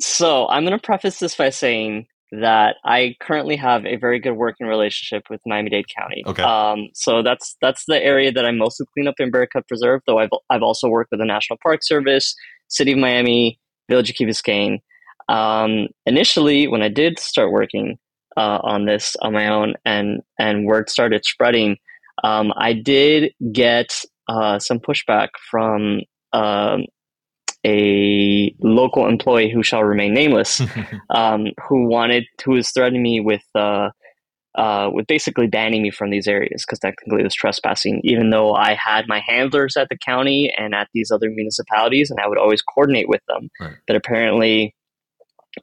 so 0.00 0.48
I'm 0.48 0.64
going 0.64 0.78
to 0.78 0.84
preface 0.84 1.18
this 1.18 1.34
by 1.34 1.50
saying 1.50 2.06
that 2.32 2.76
I 2.84 3.16
currently 3.20 3.56
have 3.56 3.84
a 3.84 3.96
very 3.96 4.20
good 4.20 4.32
working 4.32 4.66
relationship 4.66 5.24
with 5.30 5.40
Miami-Dade 5.46 5.86
County. 5.94 6.22
Okay. 6.26 6.42
Um, 6.42 6.88
so 6.94 7.22
that's 7.22 7.56
that's 7.60 7.84
the 7.86 8.02
area 8.02 8.30
that 8.30 8.44
I 8.44 8.52
mostly 8.52 8.86
clean 8.94 9.08
up 9.08 9.16
in 9.18 9.30
Bear 9.30 9.46
Cut 9.46 9.66
Preserve. 9.66 10.02
Though 10.06 10.18
I've 10.18 10.30
I've 10.48 10.62
also 10.62 10.88
worked 10.88 11.10
with 11.10 11.20
the 11.20 11.26
National 11.26 11.58
Park 11.62 11.80
Service, 11.82 12.34
City 12.68 12.92
of 12.92 12.98
Miami, 12.98 13.58
Village 13.88 14.10
of 14.10 14.16
Key 14.16 14.26
Biscayne. 14.26 14.78
Um, 15.28 15.88
initially, 16.06 16.68
when 16.68 16.82
I 16.82 16.88
did 16.88 17.18
start 17.18 17.52
working 17.52 17.98
uh, 18.36 18.58
on 18.62 18.86
this 18.86 19.16
on 19.22 19.32
my 19.32 19.48
own, 19.48 19.74
and 19.84 20.22
and 20.38 20.66
word 20.66 20.88
started 20.88 21.24
spreading, 21.24 21.78
um, 22.22 22.52
I 22.56 22.72
did 22.72 23.32
get 23.52 24.04
uh, 24.28 24.58
some 24.58 24.78
pushback 24.78 25.28
from 25.50 26.02
um, 26.32 26.84
a 27.66 28.54
local 28.60 29.06
employee 29.06 29.50
who 29.50 29.62
shall 29.62 29.84
remain 29.84 30.14
nameless, 30.14 30.62
um, 31.10 31.46
who 31.68 31.86
wanted, 31.86 32.24
who 32.44 32.52
was 32.52 32.70
threatening 32.70 33.02
me 33.02 33.20
with, 33.20 33.44
uh, 33.54 33.90
uh, 34.56 34.90
with 34.92 35.06
basically 35.06 35.46
banning 35.46 35.82
me 35.82 35.90
from 35.90 36.10
these 36.10 36.26
areas 36.26 36.64
because 36.66 36.78
technically 36.78 37.20
it 37.20 37.24
was 37.24 37.34
trespassing. 37.34 38.00
Even 38.02 38.30
though 38.30 38.54
I 38.54 38.74
had 38.74 39.06
my 39.06 39.20
handlers 39.20 39.76
at 39.76 39.88
the 39.88 39.96
county 39.96 40.52
and 40.56 40.74
at 40.74 40.88
these 40.92 41.10
other 41.10 41.30
municipalities, 41.30 42.10
and 42.10 42.18
I 42.20 42.26
would 42.26 42.38
always 42.38 42.62
coordinate 42.62 43.08
with 43.08 43.20
them, 43.28 43.48
right. 43.60 43.74
but 43.86 43.96
apparently, 43.96 44.74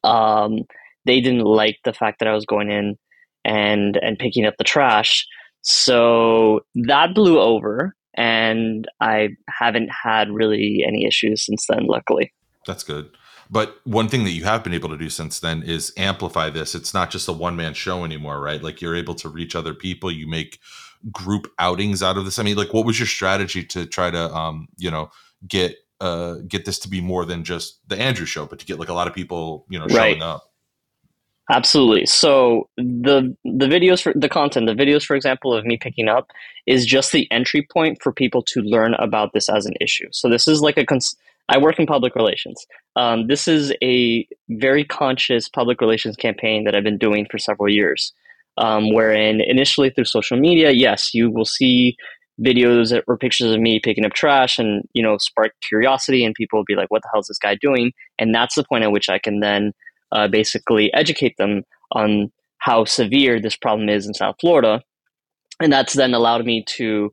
um, 0.04 0.60
they 1.06 1.20
didn't 1.20 1.44
like 1.44 1.78
the 1.84 1.94
fact 1.94 2.20
that 2.20 2.28
I 2.28 2.34
was 2.34 2.46
going 2.46 2.72
in 2.72 2.96
and 3.44 3.98
and 4.02 4.20
picking 4.20 4.46
up 4.46 4.56
the 4.58 4.64
trash. 4.64 5.26
So 5.62 6.62
that 6.76 7.14
blew 7.14 7.40
over 7.40 7.94
and 8.18 8.88
I 9.00 9.30
haven't 9.48 9.90
had 9.90 10.32
really 10.32 10.84
any 10.86 11.06
issues 11.06 11.46
since 11.46 11.66
then. 11.70 11.86
Luckily, 11.86 12.34
that's 12.66 12.84
good. 12.84 13.10
But 13.50 13.78
one 13.86 14.10
thing 14.10 14.26
that 14.26 14.32
you 14.32 14.44
have 14.44 14.64
been 14.64 14.74
able 14.74 14.90
to 14.90 14.98
do 14.98 15.10
since 15.10 15.40
then 15.40 15.64
is 15.64 15.94
amplify 15.96 16.50
this. 16.50 16.76
It's 16.76 16.94
not 16.94 17.10
just 17.10 17.30
a 17.30 17.34
one 17.34 17.56
man 17.56 17.74
show 17.74 18.04
anymore, 18.04 18.42
right? 18.42 18.62
Like 18.62 18.82
you're 18.82 18.96
able 18.96 19.16
to 19.16 19.30
reach 19.30 19.56
other 19.56 19.74
people. 19.74 20.12
You 20.12 20.28
make 20.28 20.60
group 21.12 21.48
outings 21.60 22.04
out 22.04 22.18
of 22.18 22.26
this. 22.26 22.40
I 22.40 22.44
mean, 22.44 22.58
like, 22.58 22.74
what 22.74 22.86
was 22.86 23.00
your 23.00 23.08
strategy 23.08 23.64
to 23.66 23.86
try 23.86 24.12
to, 24.12 24.34
um, 24.34 24.68
you 24.78 24.92
know, 24.92 25.12
get 25.48 25.76
uh 26.00 26.36
get 26.48 26.66
this 26.66 26.78
to 26.80 26.90
be 26.90 27.02
more 27.02 27.26
than 27.26 27.44
just 27.44 27.80
the 27.88 28.00
Andrew 28.00 28.26
show, 28.26 28.46
but 28.46 28.60
to 28.60 28.66
get 28.66 28.80
like 28.80 28.90
a 28.90 28.94
lot 28.94 29.08
of 29.08 29.14
people, 29.14 29.66
you 29.70 29.80
know, 29.80 29.88
showing 29.88 30.20
right. 30.20 30.22
up? 30.22 30.52
Absolutely. 31.50 32.06
So 32.06 32.68
the 32.76 33.36
the 33.46 33.68
videos 33.68 34.02
for 34.02 34.14
the 34.14 34.28
content, 34.28 34.68
the 34.68 34.74
videos, 34.74 35.06
for 35.06 35.16
example, 35.16 35.54
of 35.54 35.66
me 35.66 35.78
picking 35.78 36.10
up 36.10 36.30
is 36.66 36.86
just 36.86 37.14
the 37.14 37.30
entry 37.32 37.66
point 37.72 38.00
for 38.02 38.12
people 38.12 38.42
to 38.44 38.62
learn 38.62 38.96
about 38.96 39.32
this 39.34 39.48
as 39.48 39.66
an 39.66 39.74
issue. 39.80 40.08
So 40.12 40.30
this 40.30 40.48
is 40.48 40.62
like 40.62 40.78
a 40.78 40.86
cons- 40.86 41.16
I 41.48 41.58
work 41.58 41.80
in 41.80 41.86
public 41.86 42.16
relations. 42.16 42.66
Um, 42.98 43.28
this 43.28 43.48
is 43.48 43.74
a 43.82 44.28
very 44.50 44.84
conscious 44.84 45.48
public 45.48 45.80
relations 45.80 46.18
campaign 46.18 46.66
that 46.66 46.76
I've 46.76 46.84
been 46.84 46.98
doing 46.98 47.26
for 47.32 47.38
several 47.38 47.74
years. 47.74 48.14
Um, 48.58 48.92
wherein 48.94 49.40
initially 49.40 49.90
through 49.92 50.06
social 50.06 50.38
media, 50.38 50.72
yes, 50.72 51.14
you 51.14 51.30
will 51.30 51.46
see 51.46 51.96
videos 52.44 53.00
or 53.08 53.18
pictures 53.18 53.52
of 53.52 53.60
me 53.60 53.80
picking 53.82 54.06
up 54.06 54.14
trash 54.14 54.60
and 54.60 54.84
you 54.94 55.02
know 55.02 55.18
spark 55.18 55.54
curiosity 55.68 56.24
and 56.24 56.36
people 56.36 56.60
will 56.60 56.66
be 56.66 56.76
like 56.76 56.92
what 56.92 57.02
the 57.02 57.10
hell 57.12 57.20
is 57.20 57.28
this 57.28 57.40
guy 57.40 57.56
doing 57.56 57.92
and 58.20 58.34
that's 58.34 58.54
the 58.54 58.64
point 58.64 58.84
at 58.84 58.92
which 58.92 59.10
i 59.10 59.18
can 59.18 59.40
then 59.40 59.74
uh, 60.12 60.28
basically 60.28 60.94
educate 60.94 61.36
them 61.38 61.64
on 61.92 62.32
how 62.60 62.86
severe 62.86 63.40
this 63.40 63.56
problem 63.56 63.90
is 63.90 64.08
in 64.08 64.14
South 64.14 64.36
Florida. 64.42 64.82
And 65.62 65.72
that's 65.72 65.94
then 65.94 66.14
allowed 66.14 66.46
me 66.46 66.64
to, 66.76 67.12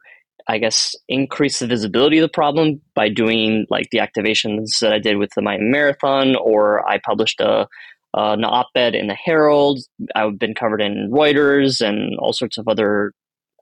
I 0.48 0.58
guess, 0.58 0.94
increase 1.08 1.58
the 1.58 1.66
visibility 1.66 2.18
of 2.18 2.22
the 2.22 2.28
problem 2.28 2.80
by 2.94 3.08
doing 3.08 3.66
like 3.70 3.88
the 3.90 3.98
activations 3.98 4.78
that 4.80 4.92
I 4.92 4.98
did 4.98 5.16
with 5.16 5.30
the 5.34 5.42
Miami 5.42 5.70
Marathon, 5.70 6.36
or 6.36 6.86
I 6.88 6.98
published 6.98 7.40
a, 7.40 7.66
an 8.12 8.44
op 8.44 8.68
ed 8.74 8.94
in 8.94 9.06
the 9.06 9.14
Herald. 9.14 9.80
I've 10.14 10.38
been 10.38 10.54
covered 10.54 10.82
in 10.82 11.10
Reuters 11.10 11.80
and 11.80 12.18
all 12.18 12.32
sorts 12.32 12.58
of 12.58 12.68
other 12.68 13.12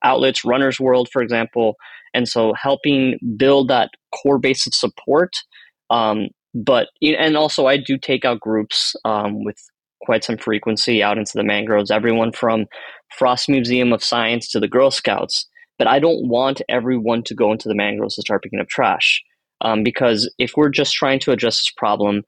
outlets, 0.03 0.43
Runner's 0.43 0.79
World, 0.79 1.09
for 1.11 1.21
example. 1.21 1.75
And 2.13 2.27
so 2.27 2.53
helping 2.53 3.17
build 3.37 3.69
that 3.69 3.89
core 4.21 4.37
base 4.37 4.67
of 4.67 4.73
support 4.73 5.33
um, 5.89 6.27
but 6.53 6.87
and 7.01 7.35
also 7.35 7.67
I 7.67 7.77
do 7.77 7.97
take 7.97 8.25
out 8.25 8.39
groups 8.39 8.95
um, 9.05 9.43
with 9.43 9.57
quite 10.03 10.23
some 10.23 10.37
frequency 10.37 11.01
out 11.01 11.17
into 11.17 11.33
the 11.35 11.43
mangroves. 11.43 11.91
Everyone 11.91 12.31
from 12.31 12.65
Frost 13.17 13.49
Museum 13.49 13.93
of 13.93 14.03
Science 14.03 14.49
to 14.51 14.59
the 14.59 14.67
Girl 14.67 14.91
Scouts. 14.91 15.47
But 15.79 15.87
I 15.87 15.99
don't 15.99 16.27
want 16.27 16.61
everyone 16.69 17.23
to 17.23 17.33
go 17.33 17.51
into 17.51 17.67
the 17.67 17.75
mangroves 17.75 18.15
to 18.15 18.21
start 18.21 18.43
picking 18.43 18.59
up 18.59 18.67
trash 18.67 19.23
um, 19.61 19.83
because 19.83 20.31
if 20.37 20.53
we're 20.55 20.69
just 20.69 20.93
trying 20.93 21.19
to 21.21 21.31
address 21.31 21.61
this 21.61 21.71
problem, 21.75 22.23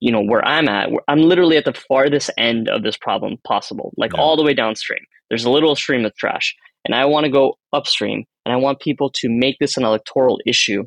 you 0.00 0.12
know 0.12 0.22
where 0.22 0.44
I'm 0.46 0.68
at, 0.68 0.90
I'm 1.08 1.20
literally 1.20 1.56
at 1.56 1.64
the 1.64 1.72
farthest 1.72 2.30
end 2.38 2.68
of 2.68 2.82
this 2.82 2.96
problem 2.96 3.38
possible, 3.44 3.92
like 3.96 4.12
yeah. 4.14 4.20
all 4.20 4.36
the 4.36 4.42
way 4.42 4.54
downstream. 4.54 5.00
There's 5.28 5.44
a 5.44 5.50
little 5.50 5.74
stream 5.74 6.04
of 6.04 6.14
trash, 6.16 6.54
and 6.84 6.94
I 6.94 7.06
want 7.06 7.24
to 7.24 7.30
go 7.30 7.54
upstream, 7.72 8.24
and 8.44 8.52
I 8.52 8.56
want 8.56 8.80
people 8.80 9.10
to 9.16 9.28
make 9.28 9.56
this 9.58 9.76
an 9.76 9.84
electoral 9.84 10.38
issue. 10.46 10.84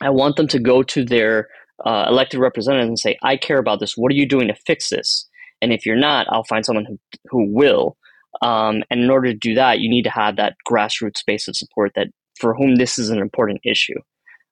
I 0.00 0.10
want 0.10 0.36
them 0.36 0.48
to 0.48 0.58
go 0.58 0.82
to 0.82 1.04
their 1.04 1.48
uh, 1.84 2.06
elected 2.08 2.40
representatives 2.40 2.88
and 2.88 2.98
say, 2.98 3.18
I 3.22 3.36
care 3.36 3.58
about 3.58 3.80
this. 3.80 3.96
What 3.96 4.12
are 4.12 4.16
you 4.16 4.26
doing 4.26 4.48
to 4.48 4.54
fix 4.54 4.90
this? 4.90 5.28
And 5.60 5.72
if 5.72 5.86
you're 5.86 5.96
not, 5.96 6.26
I'll 6.30 6.44
find 6.44 6.64
someone 6.64 6.84
who, 6.84 6.98
who 7.30 7.52
will. 7.52 7.96
Um, 8.40 8.82
and 8.90 9.00
in 9.00 9.10
order 9.10 9.32
to 9.32 9.38
do 9.38 9.54
that, 9.54 9.80
you 9.80 9.88
need 9.88 10.02
to 10.04 10.10
have 10.10 10.36
that 10.36 10.56
grassroots 10.68 11.24
base 11.24 11.48
of 11.48 11.56
support 11.56 11.92
that 11.94 12.08
for 12.38 12.54
whom 12.54 12.76
this 12.76 12.98
is 12.98 13.10
an 13.10 13.18
important 13.18 13.60
issue. 13.64 13.98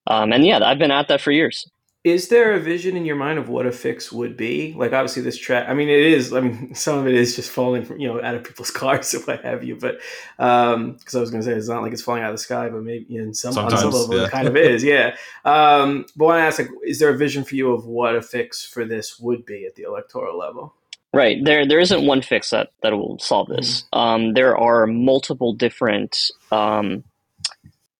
Um, 0.06 0.32
and 0.32 0.46
yeah, 0.46 0.60
I've 0.62 0.78
been 0.78 0.90
at 0.90 1.08
that 1.08 1.20
for 1.20 1.32
years 1.32 1.68
is 2.02 2.28
there 2.28 2.54
a 2.54 2.58
vision 2.58 2.96
in 2.96 3.04
your 3.04 3.16
mind 3.16 3.38
of 3.38 3.50
what 3.50 3.66
a 3.66 3.72
fix 3.72 4.10
would 4.10 4.34
be 4.34 4.74
like 4.76 4.92
obviously 4.92 5.22
this 5.22 5.36
track 5.36 5.68
i 5.68 5.74
mean 5.74 5.88
it 5.88 6.00
is 6.00 6.32
i 6.32 6.40
mean 6.40 6.74
some 6.74 6.98
of 6.98 7.06
it 7.06 7.14
is 7.14 7.36
just 7.36 7.50
falling 7.50 7.84
from 7.84 8.00
you 8.00 8.08
know 8.08 8.22
out 8.22 8.34
of 8.34 8.42
people's 8.42 8.70
cars 8.80 9.14
or 9.14 9.20
what 9.20 9.42
have 9.44 9.62
you 9.62 9.76
but 9.76 9.98
um 10.38 10.92
because 10.92 11.14
i 11.14 11.20
was 11.20 11.30
going 11.30 11.42
to 11.42 11.48
say 11.48 11.54
it's 11.54 11.68
not 11.68 11.82
like 11.82 11.92
it's 11.92 12.02
falling 12.02 12.22
out 12.22 12.30
of 12.30 12.34
the 12.34 12.42
sky 12.42 12.68
but 12.68 12.82
maybe 12.82 13.16
in 13.16 13.34
some 13.34 13.56
on 13.58 13.70
some 13.70 13.90
level 13.90 14.16
yeah. 14.16 14.24
it 14.24 14.30
kind 14.30 14.48
of 14.48 14.56
is 14.56 14.82
yeah 14.82 15.14
um 15.44 16.06
but 16.16 16.26
when 16.26 16.36
i 16.36 16.46
ask 16.46 16.58
like 16.58 16.70
is 16.84 16.98
there 16.98 17.10
a 17.10 17.16
vision 17.16 17.44
for 17.44 17.54
you 17.54 17.72
of 17.72 17.84
what 17.86 18.16
a 18.16 18.22
fix 18.22 18.64
for 18.64 18.84
this 18.84 19.20
would 19.20 19.44
be 19.44 19.66
at 19.66 19.74
the 19.74 19.82
electoral 19.82 20.38
level 20.38 20.74
right 21.12 21.44
there 21.44 21.66
there 21.66 21.80
isn't 21.80 22.06
one 22.06 22.22
fix 22.22 22.50
that 22.50 22.70
that 22.82 22.92
will 22.92 23.18
solve 23.18 23.48
this 23.48 23.82
mm-hmm. 23.82 23.98
um 23.98 24.32
there 24.34 24.56
are 24.56 24.86
multiple 24.86 25.52
different 25.52 26.30
um 26.50 27.04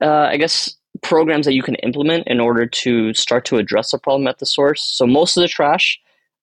uh, 0.00 0.28
i 0.30 0.38
guess 0.38 0.76
programs 1.02 1.47
that 1.47 1.54
you 1.54 1.62
can 1.62 1.76
implement 1.76 2.26
in 2.26 2.40
order 2.40 2.66
to 2.66 3.14
start 3.14 3.45
to 3.47 3.57
address 3.57 3.90
the 3.90 3.99
problem 3.99 4.26
at 4.26 4.38
the 4.38 4.47
source. 4.47 4.83
So 4.83 5.07
most 5.07 5.37
of 5.37 5.42
the 5.42 5.49
trash 5.49 5.99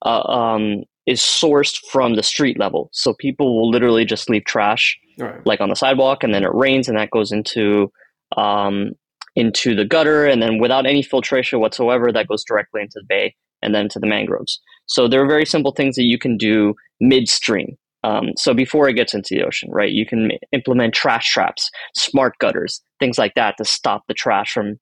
uh, 0.06 0.22
um, 0.22 0.84
is 1.06 1.22
sourced 1.22 1.78
from 1.92 2.16
the 2.16 2.24
street 2.24 2.60
level. 2.60 2.90
So 2.92 3.14
people 3.14 3.58
will 3.58 3.70
literally 3.70 4.06
just 4.06 4.30
leave 4.30 4.46
trash 4.46 4.98
right. 5.18 5.46
like 5.46 5.62
on 5.62 5.70
the 5.70 5.76
sidewalk, 5.76 6.24
and 6.24 6.34
then 6.34 6.44
it 6.44 6.54
rains, 6.54 6.88
and 6.88 6.98
that 6.98 7.12
goes 7.12 7.32
into 7.32 7.92
um, 8.36 8.92
into 9.36 9.76
the 9.76 9.86
gutter, 9.86 10.26
and 10.26 10.42
then 10.42 10.60
without 10.60 10.86
any 10.86 11.04
filtration 11.04 11.60
whatsoever, 11.60 12.12
that 12.12 12.28
goes 12.28 12.44
directly 12.44 12.82
into 12.82 12.96
the 12.96 13.06
bay 13.08 13.36
and 13.62 13.74
then 13.74 13.90
to 13.90 14.00
the 14.00 14.08
mangroves. 14.08 14.60
So 14.86 15.08
there 15.08 15.22
are 15.24 15.28
very 15.28 15.46
simple 15.46 15.72
things 15.72 15.96
that 15.96 16.04
you 16.04 16.18
can 16.18 16.38
do 16.38 16.76
midstream. 17.00 17.78
Um, 18.04 18.30
so 18.38 18.54
before 18.54 18.88
it 18.88 18.94
gets 18.94 19.14
into 19.14 19.30
the 19.32 19.44
ocean, 19.44 19.70
right, 19.72 19.92
you 19.92 20.06
can 20.06 20.32
implement 20.52 20.94
trash 20.94 21.30
traps, 21.32 21.70
smart 21.96 22.34
gutters, 22.40 22.82
things 23.00 23.18
like 23.18 23.34
that 23.36 23.56
to 23.58 23.66
stop 23.66 24.04
the 24.08 24.14
trash 24.14 24.54
from 24.54 24.80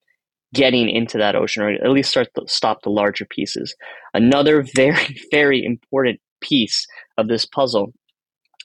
getting 0.54 0.90
into 0.90 1.18
that 1.18 1.36
ocean 1.36 1.64
or 1.64 1.72
at 1.72 1.90
least 1.92 2.12
start 2.12 2.28
to 2.36 2.44
stop 2.48 2.82
the 2.84 2.90
larger 2.90 3.26
pieces. 3.26 3.76
Another 4.14 4.64
very, 4.76 5.18
very 5.32 5.64
important 5.64 6.20
piece 6.42 6.86
of 7.18 7.28
this 7.28 7.46
puzzle 7.46 7.94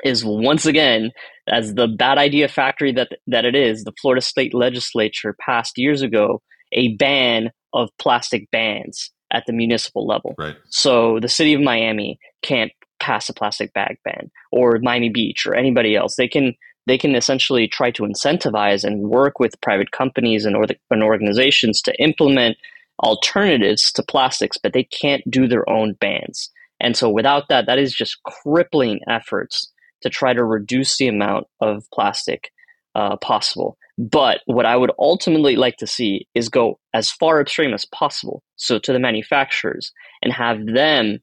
is 0.05 0.25
once 0.25 0.67
again, 0.67 1.11
as 1.49 1.75
the 1.75 1.87
bad 1.87 2.17
idea 2.19 2.49
factory 2.49 2.93
that, 2.93 3.09
that 3.27 3.45
it 3.45 3.55
is, 3.55 3.85
the 3.85 3.93
Florida 4.01 4.23
state 4.23 4.55
legislature 4.55 5.37
passed 5.41 5.77
years 5.77 6.03
ago 6.03 6.41
a 6.73 6.95
ban 6.97 7.51
of 7.73 7.91
plastic 7.99 8.51
bans 8.51 9.11
at 9.33 9.45
the 9.47 9.53
municipal 9.53 10.07
level. 10.07 10.35
Right. 10.39 10.57
So 10.71 11.19
the 11.21 11.29
city 11.29 11.55
of 11.55 11.61
Miami 11.61 12.19
can't 12.43 12.73
pass 13.11 13.29
a 13.29 13.35
plastic 13.35 13.73
bag 13.73 13.97
ban 14.05 14.31
or 14.53 14.79
Miami 14.81 15.09
Beach 15.09 15.45
or 15.47 15.55
anybody 15.55 15.97
else. 15.97 16.15
They 16.15 16.29
can 16.29 16.55
they 16.87 16.97
can 16.97 17.15
essentially 17.15 17.67
try 17.69 17.91
to 17.91 18.05
incentivize 18.05 18.85
and 18.85 19.03
work 19.03 19.39
with 19.39 19.61
private 19.61 19.91
companies 19.91 20.45
and, 20.45 20.57
or 20.57 20.67
the, 20.67 20.77
and 20.91 21.03
organizations 21.03 21.83
to 21.83 22.03
implement 22.03 22.57
alternatives 23.03 23.93
to 23.93 24.03
plastics, 24.03 24.57
but 24.57 24.73
they 24.73 24.85
can't 24.85 25.23
do 25.29 25.47
their 25.47 25.69
own 25.69 25.95
bans. 26.01 26.51
And 26.81 26.97
so 26.97 27.11
without 27.11 27.49
that, 27.49 27.67
that 27.67 27.79
is 27.79 27.95
just 27.95 28.23
crippling 28.23 29.01
efforts 29.09 29.71
to 30.03 30.09
try 30.09 30.33
to 30.33 30.43
reduce 30.43 30.97
the 30.97 31.09
amount 31.09 31.47
of 31.61 31.85
plastic 31.93 32.51
uh, 32.95 33.17
possible. 33.17 33.77
But 33.99 34.41
what 34.47 34.67
I 34.67 34.77
would 34.77 34.93
ultimately 34.99 35.57
like 35.57 35.77
to 35.77 35.87
see 35.87 36.27
is 36.35 36.49
go 36.49 36.79
as 36.95 37.11
far 37.11 37.41
upstream 37.41 37.75
as 37.75 37.85
possible, 37.87 38.43
so 38.57 38.79
to 38.79 38.93
the 38.93 38.99
manufacturers, 38.99 39.93
and 40.23 40.33
have 40.33 40.65
them 40.67 41.19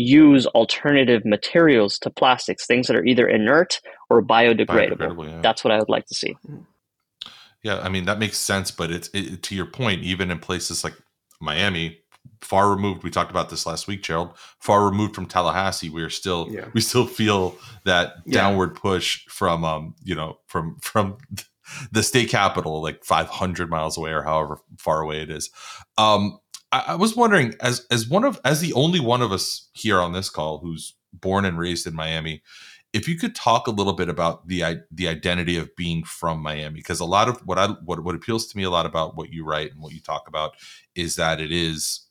use 0.00 0.46
alternative 0.46 1.24
materials 1.24 1.98
to 2.00 2.10
plastics, 2.10 2.66
things 2.66 2.86
that 2.86 2.96
are 2.96 3.04
either 3.04 3.28
inert 3.28 3.80
or 4.08 4.22
biodegradable. 4.22 4.96
biodegradable 4.96 5.30
yeah. 5.30 5.40
That's 5.40 5.64
what 5.64 5.72
I 5.72 5.78
would 5.78 5.88
like 5.88 6.06
to 6.06 6.14
see. 6.14 6.36
Yeah, 7.62 7.80
I 7.80 7.88
mean 7.88 8.06
that 8.06 8.18
makes 8.18 8.38
sense, 8.38 8.70
but 8.70 8.90
it's 8.90 9.10
it, 9.12 9.42
to 9.42 9.54
your 9.54 9.66
point. 9.66 10.02
Even 10.02 10.30
in 10.30 10.38
places 10.38 10.82
like 10.82 10.94
Miami, 11.40 11.98
far 12.40 12.70
removed. 12.70 13.02
We 13.02 13.10
talked 13.10 13.30
about 13.30 13.50
this 13.50 13.66
last 13.66 13.86
week, 13.86 14.02
Gerald. 14.02 14.30
Far 14.60 14.84
removed 14.84 15.14
from 15.14 15.26
Tallahassee, 15.26 15.90
we 15.90 16.02
are 16.02 16.10
still 16.10 16.48
yeah. 16.50 16.68
we 16.72 16.80
still 16.80 17.06
feel 17.06 17.56
that 17.84 18.14
yeah. 18.24 18.40
downward 18.40 18.74
push 18.74 19.26
from 19.26 19.64
um 19.64 19.94
you 20.02 20.14
know 20.14 20.38
from 20.46 20.76
from 20.80 21.18
the 21.92 22.02
state 22.02 22.30
capital, 22.30 22.82
like 22.82 23.04
500 23.04 23.70
miles 23.70 23.96
away 23.96 24.10
or 24.10 24.22
however 24.22 24.58
far 24.78 25.00
away 25.00 25.22
it 25.22 25.30
is. 25.30 25.50
Um, 25.98 26.38
I, 26.72 26.84
I 26.88 26.94
was 26.94 27.16
wondering, 27.16 27.54
as 27.60 27.86
as 27.90 28.08
one 28.08 28.24
of 28.24 28.40
as 28.44 28.60
the 28.60 28.72
only 28.74 29.00
one 29.00 29.22
of 29.22 29.32
us 29.32 29.68
here 29.72 30.00
on 30.00 30.12
this 30.12 30.30
call 30.30 30.58
who's 30.58 30.94
born 31.12 31.44
and 31.44 31.58
raised 31.58 31.86
in 31.86 31.94
Miami, 31.94 32.42
if 32.92 33.08
you 33.08 33.16
could 33.16 33.34
talk 33.34 33.66
a 33.66 33.72
little 33.72 33.92
bit 33.92 34.08
about 34.08 34.46
the 34.48 34.82
the 34.90 35.08
identity 35.08 35.56
of 35.56 35.74
being 35.76 36.04
from 36.04 36.40
Miami, 36.40 36.76
because 36.76 37.00
a 37.00 37.04
lot 37.04 37.28
of 37.28 37.38
what 37.46 37.58
I 37.58 37.68
what 37.84 38.02
what 38.02 38.14
appeals 38.14 38.46
to 38.48 38.56
me 38.56 38.64
a 38.64 38.70
lot 38.70 38.86
about 38.86 39.16
what 39.16 39.32
you 39.32 39.44
write 39.44 39.72
and 39.72 39.80
what 39.80 39.92
you 39.92 40.00
talk 40.00 40.28
about 40.28 40.52
is 40.94 41.16
that 41.16 41.40
it 41.40 41.52
is 41.52 42.06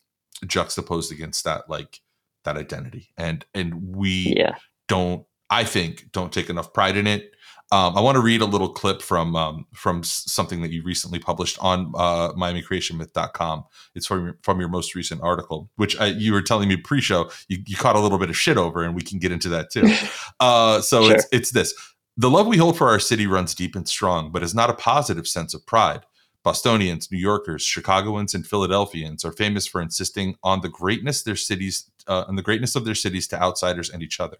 juxtaposed 0.45 1.11
against 1.11 1.43
that 1.43 1.69
like 1.69 1.99
that 2.45 2.57
identity, 2.57 3.09
and 3.17 3.45
and 3.53 3.95
we 3.95 4.33
yeah. 4.37 4.55
don't 4.87 5.25
I 5.49 5.63
think 5.63 6.11
don't 6.11 6.31
take 6.31 6.49
enough 6.49 6.73
pride 6.73 6.97
in 6.97 7.07
it. 7.07 7.31
Um, 7.71 7.95
I 7.95 8.01
want 8.01 8.15
to 8.15 8.21
read 8.21 8.41
a 8.41 8.45
little 8.45 8.69
clip 8.69 9.01
from 9.01 9.35
um, 9.35 9.67
from 9.73 10.03
something 10.03 10.61
that 10.61 10.71
you 10.71 10.81
recently 10.81 11.19
published 11.19 11.59
on 11.59 11.93
uh, 11.95 12.33
MiamiCreationMyth.com. 12.33 13.63
It's 13.93 14.07
from 14.07 14.25
your, 14.25 14.37
from 14.41 14.59
your 14.59 14.69
most 14.69 14.95
recent 14.95 15.21
article, 15.21 15.69
which 15.75 15.99
I, 15.99 16.07
you 16.07 16.33
were 16.33 16.41
telling 16.41 16.67
me 16.67 16.77
pre-show 16.77 17.29
you, 17.47 17.59
you, 17.67 17.77
caught 17.77 17.95
a 17.95 17.99
little 17.99 18.17
bit 18.17 18.29
of 18.29 18.37
shit 18.37 18.57
over, 18.57 18.83
and 18.83 18.95
we 18.95 19.03
can 19.03 19.19
get 19.19 19.31
into 19.31 19.49
that 19.49 19.71
too. 19.71 19.93
Uh, 20.41 20.79
so 20.79 21.03
sure. 21.03 21.15
it's 21.15 21.27
it's 21.31 21.51
this: 21.51 21.73
the 22.15 22.29
love 22.29 22.47
we 22.47 22.57
hold 22.57 22.77
for 22.77 22.87
our 22.87 22.99
city 22.99 23.27
runs 23.27 23.53
deep 23.53 23.75
and 23.75 23.87
strong, 23.87 24.31
but 24.31 24.41
is 24.41 24.55
not 24.55 24.69
a 24.69 24.73
positive 24.73 25.27
sense 25.27 25.53
of 25.53 25.65
pride. 25.65 26.05
Bostonians, 26.43 27.11
New 27.11 27.17
Yorkers, 27.17 27.61
Chicagoans, 27.61 28.33
and 28.33 28.47
Philadelphians 28.47 29.25
are 29.25 29.31
famous 29.31 29.67
for 29.67 29.81
insisting 29.81 30.35
on 30.43 30.61
the 30.61 30.69
greatness 30.69 31.23
their 31.23 31.35
cities 31.35 31.91
uh, 32.07 32.25
on 32.27 32.35
the 32.35 32.41
greatness 32.41 32.75
of 32.75 32.85
their 32.85 32.95
cities 32.95 33.27
to 33.27 33.41
outsiders 33.41 33.89
and 33.89 34.01
each 34.01 34.19
other. 34.19 34.37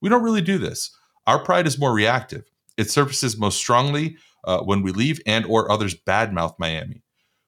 We 0.00 0.08
don't 0.08 0.22
really 0.22 0.40
do 0.40 0.58
this. 0.58 0.96
Our 1.26 1.38
pride 1.38 1.66
is 1.66 1.78
more 1.78 1.92
reactive. 1.92 2.50
It 2.76 2.90
surfaces 2.90 3.36
most 3.36 3.56
strongly 3.56 4.16
uh, 4.44 4.60
when 4.60 4.82
we 4.82 4.92
leave 4.92 5.20
and 5.26 5.44
or 5.46 5.70
others 5.70 5.94
badmouth 5.94 6.54
Miami. 6.58 7.02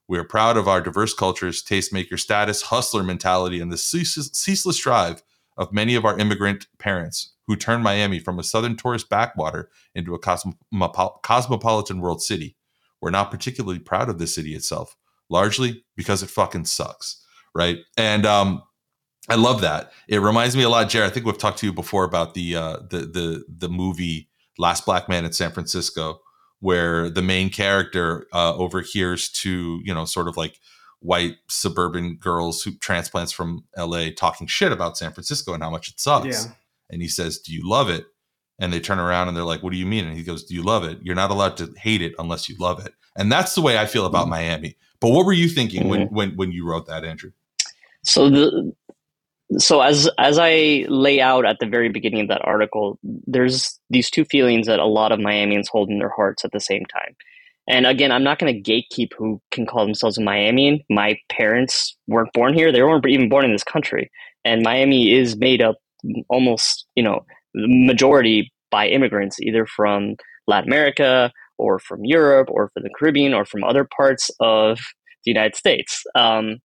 We 0.07 0.19
are 0.19 0.25
proud 0.25 0.57
of 0.57 0.69
our 0.69 0.83
diverse 0.83 1.15
cultures, 1.15 1.63
tastemaker 1.63 2.19
status, 2.19 2.63
hustler 2.63 3.03
mentality, 3.03 3.61
and 3.61 3.73
the 3.73 3.79
ceaseless, 3.79 4.79
drive 4.79 5.23
of 5.57 5.73
many 5.73 5.95
of 5.95 6.05
our 6.05 6.19
immigrant 6.19 6.67
parents 6.79 7.33
who 7.47 7.57
turned 7.57 7.83
Miami 7.83 8.19
from 8.19 8.39
a 8.39 8.45
southern 8.45 8.77
tourist 8.77 9.09
backwater 9.09 9.71
into 9.95 10.15
a 10.15 10.19
cosmopol- 10.19 11.23
cosmopolitan 11.23 12.01
world 12.01 12.23
city. 12.23 12.57
We're 13.01 13.11
not 13.11 13.31
particularly 13.31 13.79
proud 13.79 14.09
of 14.09 14.19
the 14.19 14.27
city 14.27 14.55
itself, 14.55 14.97
largely 15.31 15.85
because 15.97 16.23
it 16.23 16.31
fucking 16.31 16.65
sucks, 16.67 17.25
right? 17.55 17.79
And 17.97 18.27
um, 18.27 18.63
I 19.29 19.37
love 19.37 19.61
that. 19.63 19.93
It 20.09 20.19
reminds 20.19 20.57
me 20.57 20.65
a 20.65 20.69
lot, 20.69 20.89
Jared. 20.89 21.11
I 21.11 21.15
think 21.15 21.25
we've 21.25 21.39
talked 21.39 21.59
to 21.59 21.67
you 21.67 21.73
before 21.73 22.05
about 22.05 22.35
the 22.35 22.57
uh, 22.57 22.77
the 22.91 23.01
the 23.01 23.45
the 23.49 23.69
movie 23.69 24.29
Last 24.59 24.87
Black 24.87 25.09
Man 25.09 25.25
in 25.25 25.33
San 25.33 25.51
Francisco, 25.51 26.21
where 26.61 27.11
the 27.11 27.23
main 27.23 27.51
character 27.51 28.27
uh, 28.33 28.55
overhears 28.55 29.29
two, 29.29 29.81
you 29.85 29.95
know 29.95 30.05
sort 30.05 30.29
of 30.29 30.37
like 30.37 30.61
white 31.01 31.37
suburban 31.49 32.17
girls 32.17 32.63
who 32.63 32.73
transplants 32.79 33.31
from 33.31 33.65
LA 33.77 34.07
talking 34.17 34.47
shit 34.47 34.73
about 34.73 34.97
San 34.97 35.13
Francisco 35.13 35.53
and 35.53 35.63
how 35.63 35.71
much 35.71 35.89
it 35.89 36.01
sucks. 36.01 36.47
Yeah. 36.47 36.53
And 36.91 37.03
he 37.03 37.09
says, 37.09 37.39
"Do 37.39 37.53
you 37.53 37.69
love 37.69 37.91
it?" 37.91 38.07
And 38.59 38.73
they 38.73 38.81
turn 38.81 38.99
around 38.99 39.29
and 39.29 39.37
they're 39.37 39.45
like, 39.45 39.63
"What 39.63 39.73
do 39.73 39.79
you 39.79 39.87
mean?" 39.87 40.07
And 40.07 40.17
he 40.17 40.23
goes, 40.23 40.45
"Do 40.45 40.55
you 40.55 40.63
love 40.63 40.85
it? 40.85 40.99
You're 41.03 41.15
not 41.15 41.31
allowed 41.31 41.57
to 41.59 41.73
hate 41.77 42.03
it 42.03 42.15
unless 42.19 42.49
you 42.49 42.57
love 42.59 42.85
it." 42.85 42.95
And 43.17 43.31
that's 43.31 43.55
the 43.55 43.61
way 43.61 43.79
I 43.79 43.87
feel 43.87 44.07
about 44.07 44.23
mm-hmm. 44.23 44.31
Miami. 44.31 44.77
But 45.01 45.11
what 45.11 45.27
were 45.27 45.33
you 45.33 45.49
thinking 45.49 45.83
mm-hmm. 45.83 45.91
when 45.91 46.09
when 46.09 46.37
when 46.37 46.53
you 46.53 46.67
wrote 46.67 46.87
that, 46.87 47.05
Andrew? 47.05 47.33
So 48.03 48.29
the 48.31 48.75
so 49.59 49.81
as 49.81 50.09
as 50.19 50.39
I 50.39 50.87
lay 50.89 51.21
out 51.21 51.45
at 51.47 51.59
the 51.61 51.67
very 51.67 51.89
beginning 51.89 52.23
of 52.23 52.29
that 52.29 52.45
article, 52.45 52.99
there's 53.03 53.79
these 53.91 54.11
two 54.11 54.25
feelings 54.25 54.67
that 54.67 54.79
a 54.79 54.87
lot 54.87 55.13
of 55.13 55.19
Miamians 55.19 55.69
hold 55.69 55.91
in 55.91 55.99
their 55.99 56.13
hearts 56.15 56.45
at 56.45 56.53
the 56.53 56.61
same 56.61 56.85
time. 56.87 57.15
And 57.69 57.87
again, 57.87 58.13
I'm 58.13 58.25
not 58.25 58.39
going 58.39 58.63
to 58.63 58.73
gatekeep 58.73 59.13
who 59.17 59.41
can 59.51 59.67
call 59.67 59.87
themselves 59.87 60.19
a 60.19 60.21
Miamian. 60.21 60.85
My 60.91 61.19
parents 61.31 61.97
weren't 62.07 62.33
born 62.33 62.55
here; 62.55 62.73
they 62.73 62.83
weren't 62.83 63.07
even 63.07 63.29
born 63.29 63.45
in 63.45 63.53
this 63.53 63.65
country. 63.65 64.11
And 64.45 64.63
Miami 64.63 65.13
is 65.13 65.37
made 65.37 65.63
up 65.63 65.77
almost, 66.29 66.87
you 66.95 67.03
know, 67.03 67.25
majority 67.55 68.53
by 68.71 68.89
immigrants, 68.89 69.41
either 69.41 69.67
from 69.67 70.17
Latin 70.47 70.69
America 70.69 71.33
or 71.59 71.79
from 71.79 72.05
Europe 72.05 72.49
or 72.51 72.71
from 72.75 72.83
the 72.83 72.91
Caribbean 72.99 73.33
or 73.33 73.45
from 73.45 73.65
other 73.65 73.89
parts 73.97 74.31
of 74.41 74.79
the 75.25 75.31
United 75.31 75.57
States. 75.57 76.03
Um, 76.15 76.59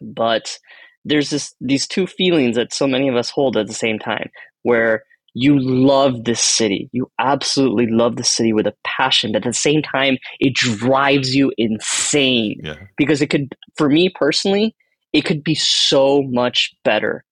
but 0.00 0.58
there's 1.04 1.30
this 1.30 1.54
these 1.60 1.86
two 1.86 2.06
feelings 2.06 2.56
that 2.56 2.72
so 2.72 2.86
many 2.86 3.08
of 3.08 3.16
us 3.16 3.30
hold 3.30 3.56
at 3.56 3.66
the 3.66 3.74
same 3.74 3.98
time 3.98 4.30
where 4.62 5.02
you 5.36 5.58
love 5.58 6.24
this 6.24 6.40
city. 6.40 6.88
You 6.92 7.10
absolutely 7.18 7.88
love 7.88 8.16
the 8.16 8.24
city 8.24 8.52
with 8.52 8.66
a 8.66 8.74
passion 8.84 9.32
but 9.32 9.44
at 9.44 9.50
the 9.50 9.52
same 9.52 9.82
time 9.82 10.16
it 10.40 10.54
drives 10.54 11.34
you 11.34 11.52
insane. 11.58 12.60
Yeah. 12.62 12.76
because 12.96 13.20
it 13.20 13.30
could 13.30 13.54
for 13.76 13.88
me 13.88 14.10
personally 14.14 14.74
it 15.12 15.22
could 15.22 15.44
be 15.44 15.54
so 15.54 16.22
much 16.22 16.74
better. 16.84 17.24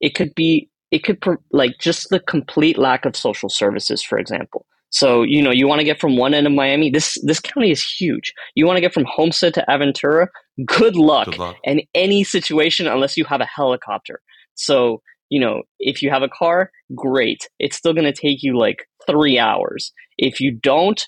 It 0.00 0.14
could 0.14 0.34
be 0.34 0.68
it 0.90 1.04
could 1.04 1.18
like 1.52 1.72
just 1.80 2.08
the 2.10 2.20
complete 2.20 2.78
lack 2.78 3.04
of 3.04 3.16
social 3.16 3.48
services 3.48 4.02
for 4.02 4.18
example 4.18 4.66
so, 4.90 5.22
you 5.22 5.40
know, 5.40 5.52
you 5.52 5.68
want 5.68 5.78
to 5.78 5.84
get 5.84 6.00
from 6.00 6.16
one 6.16 6.34
end 6.34 6.46
of 6.46 6.52
Miami, 6.52 6.90
this 6.90 7.16
this 7.22 7.40
county 7.40 7.70
is 7.70 7.84
huge. 7.84 8.32
You 8.54 8.66
want 8.66 8.76
to 8.76 8.80
get 8.80 8.92
from 8.92 9.06
Homestead 9.08 9.54
to 9.54 9.64
Aventura, 9.68 10.26
good 10.66 10.96
luck. 10.96 11.26
Good 11.26 11.38
luck. 11.38 11.56
And 11.64 11.82
any 11.94 12.24
situation 12.24 12.86
unless 12.86 13.16
you 13.16 13.24
have 13.24 13.40
a 13.40 13.46
helicopter. 13.46 14.20
So, 14.54 15.00
you 15.28 15.40
know, 15.40 15.62
if 15.78 16.02
you 16.02 16.10
have 16.10 16.22
a 16.22 16.28
car, 16.28 16.70
great. 16.94 17.48
It's 17.60 17.76
still 17.76 17.94
going 17.94 18.12
to 18.12 18.12
take 18.12 18.42
you 18.42 18.58
like 18.58 18.84
3 19.06 19.38
hours. 19.38 19.92
If 20.18 20.40
you 20.40 20.58
don't, 20.60 21.06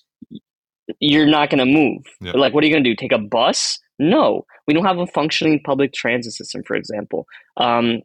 you're 1.00 1.26
not 1.26 1.50
going 1.50 1.58
to 1.58 1.66
move. 1.66 2.02
Yep. 2.20 2.36
Like 2.36 2.54
what 2.54 2.62
are 2.62 2.66
you 2.68 2.72
going 2.72 2.84
to 2.84 2.90
do? 2.90 2.96
Take 2.96 3.12
a 3.12 3.18
bus? 3.18 3.78
No. 3.98 4.44
We 4.68 4.74
don't 4.74 4.84
have 4.84 4.98
a 4.98 5.06
functioning 5.08 5.60
public 5.64 5.92
transit 5.92 6.34
system, 6.34 6.62
for 6.64 6.76
example. 6.76 7.26
Um, 7.56 8.02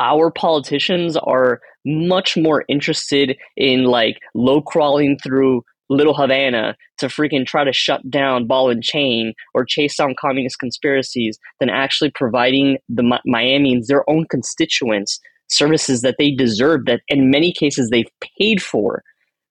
our 0.00 0.30
politicians 0.30 1.16
are 1.16 1.60
much 1.84 2.36
more 2.36 2.64
interested 2.68 3.36
in 3.56 3.84
like 3.84 4.18
low 4.34 4.62
crawling 4.62 5.18
through 5.22 5.62
little 5.90 6.14
Havana 6.14 6.76
to 6.98 7.06
freaking 7.06 7.46
try 7.46 7.64
to 7.64 7.72
shut 7.72 8.08
down 8.10 8.46
ball 8.46 8.70
and 8.70 8.82
chain 8.82 9.34
or 9.52 9.64
chase 9.64 9.96
down 9.96 10.14
communist 10.18 10.58
conspiracies 10.58 11.38
than 11.60 11.68
actually 11.68 12.10
providing 12.14 12.78
the 12.88 13.02
Miamians 13.26 13.86
their 13.86 14.08
own 14.08 14.26
constituents 14.30 15.20
services 15.48 16.00
that 16.00 16.16
they 16.18 16.30
deserve 16.30 16.86
that 16.86 17.02
in 17.08 17.30
many 17.30 17.52
cases 17.52 17.90
they've 17.90 18.10
paid 18.38 18.62
for 18.62 19.02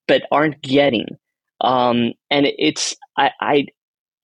but 0.08 0.24
aren't 0.32 0.60
getting. 0.62 1.06
Um, 1.62 2.14
and 2.30 2.48
it's 2.58 2.96
I, 3.18 3.32
I 3.40 3.66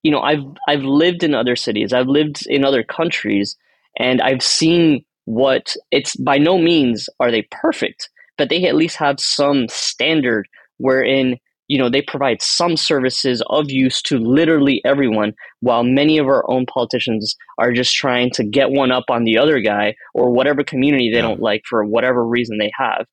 you 0.04 0.12
know 0.12 0.22
I've 0.22 0.44
I've 0.68 0.84
lived 0.84 1.24
in 1.24 1.36
other 1.36 1.56
cities 1.56 1.94
I've 1.94 2.08
lived 2.08 2.46
in 2.48 2.66
other 2.66 2.84
countries 2.84 3.56
and 3.98 4.22
I've 4.22 4.42
seen 4.42 5.06
what 5.30 5.76
it's 5.92 6.16
by 6.16 6.40
no 6.40 6.58
means 6.58 7.08
are 7.20 7.30
they 7.30 7.48
perfect, 7.52 8.10
but 8.36 8.50
they 8.50 8.66
at 8.66 8.74
least 8.74 8.96
have 8.96 9.20
some 9.20 9.68
standard 9.70 10.48
wherein 10.80 11.38
you 11.68 11.78
know 11.78 11.88
they 11.88 12.02
provide 12.02 12.42
some 12.42 12.76
services 12.76 13.44
of 13.48 13.70
use 13.70 14.02
to 14.02 14.18
literally 14.18 14.82
everyone 14.84 15.34
while 15.60 15.84
many 15.84 16.18
of 16.18 16.26
our 16.26 16.50
own 16.50 16.66
politicians 16.66 17.36
are 17.60 17.72
just 17.72 17.94
trying 17.96 18.32
to 18.32 18.44
get 18.44 18.72
one 18.72 18.92
up 18.92 19.04
on 19.12 19.24
the 19.24 19.38
other 19.38 19.60
guy 19.60 19.94
or 20.16 20.32
whatever 20.32 20.64
community 20.64 21.12
they 21.12 21.18
yeah. 21.18 21.22
don't 21.22 21.42
like 21.42 21.62
for 21.70 21.86
whatever 21.86 22.26
reason 22.26 22.58
they 22.58 22.72
have 22.76 23.06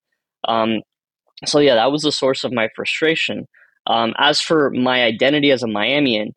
um, 0.48 0.80
so 1.44 1.58
yeah 1.58 1.74
that 1.74 1.92
was 1.92 2.00
the 2.00 2.10
source 2.10 2.44
of 2.44 2.52
my 2.52 2.66
frustration 2.74 3.44
um, 3.88 4.14
as 4.16 4.40
for 4.40 4.70
my 4.70 5.02
identity 5.02 5.50
as 5.50 5.62
a 5.62 5.66
miamian 5.66 6.28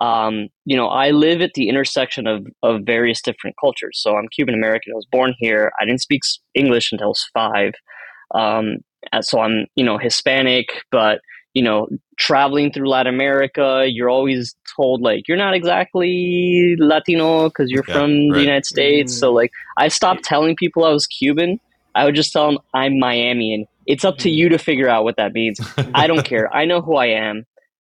um, 0.00 0.48
you 0.64 0.76
know, 0.76 0.88
I 0.88 1.10
live 1.10 1.40
at 1.40 1.54
the 1.54 1.68
intersection 1.68 2.26
of, 2.26 2.46
of 2.62 2.82
various 2.82 3.20
different 3.20 3.56
cultures. 3.60 4.00
So 4.00 4.16
I'm 4.16 4.28
Cuban 4.28 4.54
American. 4.54 4.92
I 4.92 4.96
was 4.96 5.06
born 5.10 5.34
here. 5.38 5.72
I 5.80 5.84
didn't 5.84 6.00
speak 6.00 6.22
English 6.54 6.92
until 6.92 7.06
I 7.06 7.08
was 7.08 7.28
five. 7.34 7.72
Um, 8.34 8.78
so 9.20 9.40
I'm, 9.40 9.66
you 9.74 9.84
know, 9.84 9.98
Hispanic, 9.98 10.84
but, 10.90 11.20
you 11.54 11.62
know, 11.62 11.88
traveling 12.18 12.72
through 12.72 12.88
Latin 12.88 13.12
America, 13.14 13.84
you're 13.86 14.08
always 14.08 14.54
told, 14.74 15.02
like, 15.02 15.28
you're 15.28 15.36
not 15.36 15.54
exactly 15.54 16.76
Latino 16.78 17.48
because 17.48 17.70
you're 17.70 17.84
yeah, 17.88 17.94
from 17.94 18.10
right. 18.10 18.34
the 18.34 18.40
United 18.40 18.64
States. 18.64 19.14
Mm. 19.14 19.18
So, 19.18 19.32
like, 19.32 19.50
I 19.76 19.88
stopped 19.88 20.24
telling 20.24 20.56
people 20.56 20.84
I 20.84 20.90
was 20.90 21.06
Cuban. 21.06 21.60
I 21.94 22.06
would 22.06 22.14
just 22.14 22.32
tell 22.32 22.46
them 22.46 22.58
I'm 22.72 22.94
Miamian. 22.94 23.66
It's 23.86 24.04
up 24.04 24.16
to 24.18 24.30
mm. 24.30 24.34
you 24.34 24.48
to 24.48 24.58
figure 24.58 24.88
out 24.88 25.04
what 25.04 25.16
that 25.16 25.34
means. 25.34 25.60
I 25.92 26.06
don't 26.06 26.24
care. 26.24 26.48
I 26.54 26.64
know 26.64 26.80
who 26.80 26.96
I 26.96 27.08
am. 27.08 27.44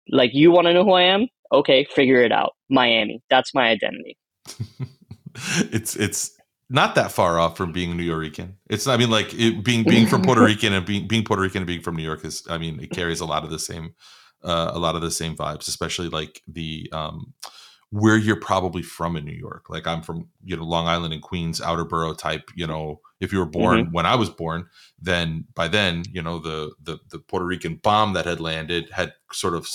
Like, 0.09 0.31
you 0.33 0.51
want 0.51 0.67
to 0.67 0.73
know 0.73 0.83
who 0.83 0.91
I 0.91 1.03
am? 1.03 1.27
Okay, 1.51 1.85
figure 1.85 2.21
it 2.21 2.31
out. 2.31 2.53
Miami. 2.69 3.21
That's 3.29 3.53
my 3.53 3.69
identity. 3.69 4.17
it's 5.71 5.95
it's 5.95 6.37
not 6.69 6.95
that 6.95 7.11
far 7.11 7.39
off 7.39 7.57
from 7.57 7.71
being 7.71 7.95
New 7.95 8.09
Yorican. 8.09 8.53
It's 8.69 8.87
I 8.87 8.97
mean 8.97 9.09
like 9.09 9.33
it, 9.33 9.63
being 9.63 9.83
being 9.83 10.07
from 10.07 10.21
Puerto 10.21 10.41
Rican 10.45 10.73
and 10.73 10.85
being 10.85 11.07
being 11.07 11.23
Puerto 11.23 11.41
Rican 11.41 11.59
and 11.59 11.67
being 11.67 11.81
from 11.81 11.95
New 11.95 12.03
York 12.03 12.25
is 12.25 12.43
I 12.49 12.57
mean 12.57 12.79
it 12.79 12.91
carries 12.91 13.19
a 13.19 13.25
lot 13.25 13.43
of 13.43 13.49
the 13.49 13.59
same 13.59 13.93
uh, 14.43 14.71
a 14.73 14.79
lot 14.79 14.95
of 14.95 15.01
the 15.01 15.11
same 15.11 15.35
vibes, 15.35 15.67
especially 15.67 16.09
like 16.09 16.41
the 16.47 16.89
um 16.91 17.33
where 17.93 18.17
you're 18.17 18.39
probably 18.39 18.81
from 18.81 19.15
in 19.15 19.23
New 19.23 19.31
York. 19.31 19.69
Like 19.69 19.85
I'm 19.85 20.01
from, 20.01 20.27
you 20.43 20.57
know, 20.57 20.63
Long 20.63 20.87
Island 20.87 21.13
and 21.13 21.21
Queens, 21.21 21.61
outer 21.61 21.85
borough 21.85 22.15
type, 22.15 22.49
you 22.55 22.65
know, 22.65 23.01
if 23.19 23.31
you 23.31 23.37
were 23.37 23.45
born 23.45 23.83
mm-hmm. 23.83 23.91
when 23.91 24.07
I 24.07 24.15
was 24.15 24.31
born, 24.31 24.65
then 24.99 25.45
by 25.53 25.67
then, 25.67 26.03
you 26.11 26.23
know, 26.23 26.39
the, 26.39 26.73
the 26.81 26.97
the 27.09 27.19
Puerto 27.19 27.45
Rican 27.45 27.75
bomb 27.75 28.13
that 28.13 28.25
had 28.25 28.39
landed 28.39 28.89
had 28.89 29.13
sort 29.31 29.53
of 29.53 29.69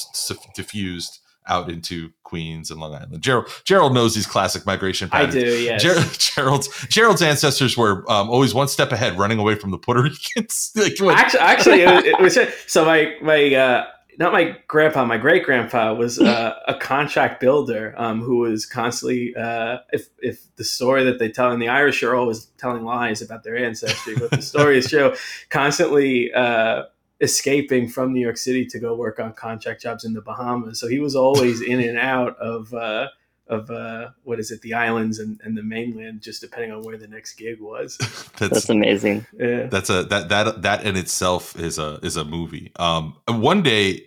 diffused 0.56 1.20
out 1.48 1.70
into 1.70 2.10
Queens 2.22 2.70
and 2.70 2.80
Long 2.80 2.94
Island. 2.94 3.20
Gerald 3.22 3.48
Gerald 3.64 3.94
knows 3.94 4.14
these 4.14 4.26
classic 4.26 4.66
migration 4.66 5.08
patterns. 5.08 5.36
I 5.36 5.40
do, 5.40 5.62
yes. 5.62 5.82
Ger- 5.82 6.04
Gerald's 6.34 6.86
Gerald's 6.88 7.22
ancestors 7.22 7.76
were 7.76 8.10
um, 8.10 8.30
always 8.30 8.54
one 8.54 8.68
step 8.68 8.92
ahead, 8.92 9.18
running 9.18 9.38
away 9.38 9.54
from 9.54 9.70
the 9.70 9.78
Puerto 9.78 10.02
Ricans. 10.36 10.72
like, 10.76 11.18
actually, 11.18 11.40
actually, 11.40 11.80
it 11.82 12.20
was, 12.20 12.36
it 12.36 12.48
was, 12.48 12.54
so 12.66 12.84
my 12.84 13.14
my 13.22 13.54
uh, 13.54 13.86
not 14.18 14.32
my 14.32 14.56
grandpa, 14.66 15.04
my 15.04 15.16
great 15.16 15.44
grandpa 15.44 15.94
was 15.94 16.18
uh, 16.18 16.54
a 16.66 16.74
contract 16.74 17.40
builder 17.40 17.94
um, 17.96 18.20
who 18.20 18.38
was 18.38 18.66
constantly, 18.66 19.34
uh, 19.36 19.78
if 19.92 20.08
if 20.18 20.40
the 20.56 20.64
story 20.64 21.04
that 21.04 21.20
they 21.20 21.30
tell 21.30 21.52
and 21.52 21.62
the 21.62 21.68
Irish 21.68 22.02
are 22.02 22.16
always 22.16 22.46
telling 22.58 22.84
lies 22.84 23.22
about 23.22 23.44
their 23.44 23.56
ancestry, 23.56 24.16
but 24.16 24.30
the 24.32 24.42
story 24.42 24.78
is 24.78 24.88
true, 24.90 25.14
constantly 25.50 26.32
uh, 26.32 26.82
escaping 27.20 27.88
from 27.88 28.12
New 28.12 28.20
York 28.20 28.36
City 28.36 28.64
to 28.66 28.78
go 28.78 28.94
work 28.94 29.18
on 29.18 29.32
contract 29.32 29.82
jobs 29.82 30.04
in 30.04 30.12
the 30.12 30.20
Bahamas. 30.20 30.78
So 30.78 30.86
he 30.88 31.00
was 31.00 31.16
always 31.16 31.60
in 31.60 31.80
and 31.80 31.98
out 31.98 32.36
of 32.38 32.72
uh, 32.72 33.08
of 33.48 33.70
uh, 33.70 34.10
what 34.24 34.38
is 34.38 34.50
it, 34.50 34.60
the 34.60 34.74
islands 34.74 35.18
and, 35.18 35.40
and 35.42 35.56
the 35.56 35.62
mainland, 35.62 36.20
just 36.20 36.40
depending 36.40 36.70
on 36.70 36.82
where 36.82 36.98
the 36.98 37.08
next 37.08 37.34
gig 37.34 37.60
was. 37.60 37.96
that's, 38.38 38.38
that's, 38.38 38.68
amazing. 38.68 39.26
Yeah. 39.38 39.66
That's 39.66 39.90
a 39.90 40.04
that 40.04 40.28
that 40.28 40.62
that 40.62 40.84
in 40.84 40.96
itself 40.96 41.58
is 41.58 41.78
a 41.78 41.98
is 42.02 42.16
a 42.16 42.24
movie. 42.24 42.72
Um, 42.76 43.16
one 43.26 43.62
day 43.62 44.04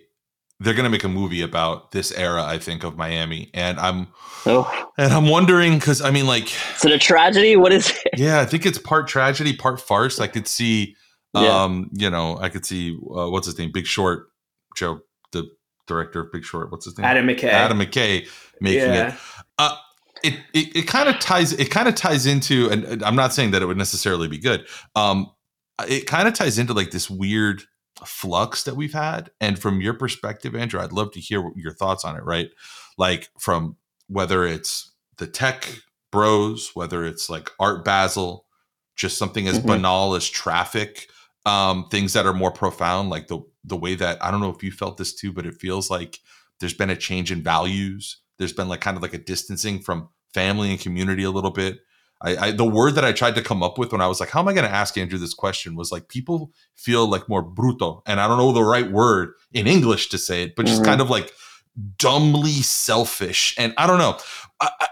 they're 0.60 0.74
going 0.74 0.84
to 0.84 0.90
make 0.90 1.02
a 1.02 1.08
movie 1.08 1.42
about 1.42 1.90
this 1.90 2.12
era, 2.12 2.44
I 2.44 2.58
think, 2.58 2.84
of 2.84 2.96
Miami, 2.96 3.50
and 3.52 3.80
I'm 3.80 4.08
Oh, 4.44 4.90
and 4.98 5.12
I'm 5.12 5.28
wondering 5.28 5.78
because 5.78 6.02
I 6.02 6.10
mean, 6.10 6.26
like, 6.26 6.44
is 6.76 6.84
it 6.84 6.92
a 6.92 6.98
tragedy? 6.98 7.56
What 7.56 7.72
is 7.72 7.90
it? 7.90 8.18
yeah, 8.18 8.40
I 8.40 8.44
think 8.44 8.66
it's 8.66 8.78
part 8.78 9.06
tragedy, 9.06 9.54
part 9.54 9.80
farce. 9.80 10.18
I 10.20 10.26
could 10.26 10.48
see, 10.48 10.96
Yeah. 11.34 11.62
um, 11.64 11.90
you 11.92 12.10
know, 12.10 12.38
I 12.38 12.48
could 12.48 12.66
see 12.66 12.92
uh, 12.94 13.28
what's 13.30 13.46
his 13.46 13.58
name, 13.58 13.70
Big 13.72 13.86
Short, 13.86 14.28
Joe, 14.76 15.00
the 15.32 15.48
director 15.86 16.20
of 16.20 16.32
Big 16.32 16.44
Short. 16.44 16.70
What's 16.70 16.84
his 16.84 16.98
name? 16.98 17.04
Adam 17.06 17.26
McKay. 17.26 17.44
Adam 17.44 17.78
McKay 17.78 18.28
making 18.60 18.90
it. 18.90 19.14
Uh, 19.58 19.76
It 20.22 20.34
it, 20.52 20.76
it 20.76 20.82
kind 20.86 21.08
of 21.08 21.18
ties. 21.18 21.52
It 21.52 21.70
kind 21.70 21.88
of 21.88 21.94
ties 21.94 22.26
into, 22.26 22.68
and 22.70 23.02
I'm 23.02 23.16
not 23.16 23.32
saying 23.32 23.50
that 23.52 23.62
it 23.62 23.66
would 23.66 23.78
necessarily 23.78 24.28
be 24.28 24.38
good. 24.38 24.66
Um, 24.94 25.30
it 25.88 26.06
kind 26.06 26.28
of 26.28 26.34
ties 26.34 26.58
into 26.58 26.74
like 26.74 26.90
this 26.92 27.10
weird 27.10 27.62
flux 28.04 28.62
that 28.64 28.76
we've 28.76 28.92
had. 28.92 29.30
And 29.40 29.58
from 29.58 29.80
your 29.80 29.94
perspective, 29.94 30.54
Andrew, 30.54 30.80
I'd 30.80 30.92
love 30.92 31.12
to 31.12 31.20
hear 31.20 31.50
your 31.56 31.72
thoughts 31.72 32.04
on 32.04 32.14
it. 32.16 32.22
Right, 32.24 32.50
like 32.98 33.30
from 33.40 33.76
whether 34.08 34.44
it's 34.44 34.92
the 35.18 35.26
tech 35.26 35.80
bros, 36.12 36.70
whether 36.74 37.04
it's 37.04 37.28
like 37.30 37.50
Art 37.58 37.84
Basel, 37.84 38.46
just 38.96 39.18
something 39.18 39.48
as 39.48 39.58
Mhm. 39.58 39.66
banal 39.66 40.14
as 40.14 40.28
traffic, 40.28 41.08
um, 41.46 41.88
things 41.90 42.12
that 42.12 42.26
are 42.26 42.32
more 42.34 42.52
profound, 42.52 43.10
like 43.10 43.28
the 43.28 43.40
the 43.64 43.76
way 43.76 43.94
that 43.94 44.22
I 44.24 44.30
don't 44.30 44.40
know 44.40 44.50
if 44.50 44.62
you 44.62 44.72
felt 44.72 44.96
this 44.96 45.14
too, 45.14 45.32
but 45.32 45.46
it 45.46 45.60
feels 45.60 45.90
like 45.90 46.18
there's 46.60 46.74
been 46.74 46.90
a 46.90 46.96
change 46.96 47.30
in 47.32 47.42
values. 47.42 48.18
There's 48.38 48.52
been 48.52 48.68
like 48.68 48.80
kind 48.80 48.96
of 48.96 49.02
like 49.02 49.14
a 49.14 49.18
distancing 49.18 49.80
from 49.80 50.08
family 50.34 50.70
and 50.70 50.80
community 50.80 51.22
a 51.24 51.30
little 51.30 51.50
bit. 51.50 51.78
I, 52.22 52.36
I 52.36 52.50
the 52.52 52.64
word 52.64 52.94
that 52.94 53.04
I 53.04 53.12
tried 53.12 53.34
to 53.34 53.42
come 53.42 53.62
up 53.62 53.78
with 53.78 53.92
when 53.92 54.00
I 54.00 54.06
was 54.06 54.20
like, 54.20 54.30
how 54.30 54.40
am 54.40 54.48
I 54.48 54.52
going 54.52 54.68
to 54.68 54.74
ask 54.74 54.96
Andrew 54.96 55.18
this 55.18 55.34
question 55.34 55.74
was 55.74 55.90
like 55.92 56.08
people 56.08 56.52
feel 56.76 57.08
like 57.08 57.28
more 57.28 57.44
bruto, 57.44 58.02
and 58.06 58.20
I 58.20 58.28
don't 58.28 58.38
know 58.38 58.52
the 58.52 58.62
right 58.64 58.90
word 58.90 59.32
in 59.52 59.66
English 59.66 60.08
to 60.10 60.18
say 60.18 60.44
it, 60.44 60.54
but 60.56 60.66
just 60.66 60.82
Mhm. 60.82 60.86
kind 60.86 61.00
of 61.00 61.10
like 61.10 61.32
dumbly 61.98 62.62
selfish. 62.62 63.54
And 63.58 63.74
I 63.78 63.86
don't 63.86 63.98
know. 63.98 64.18
I, 64.60 64.70
I, 64.80 64.88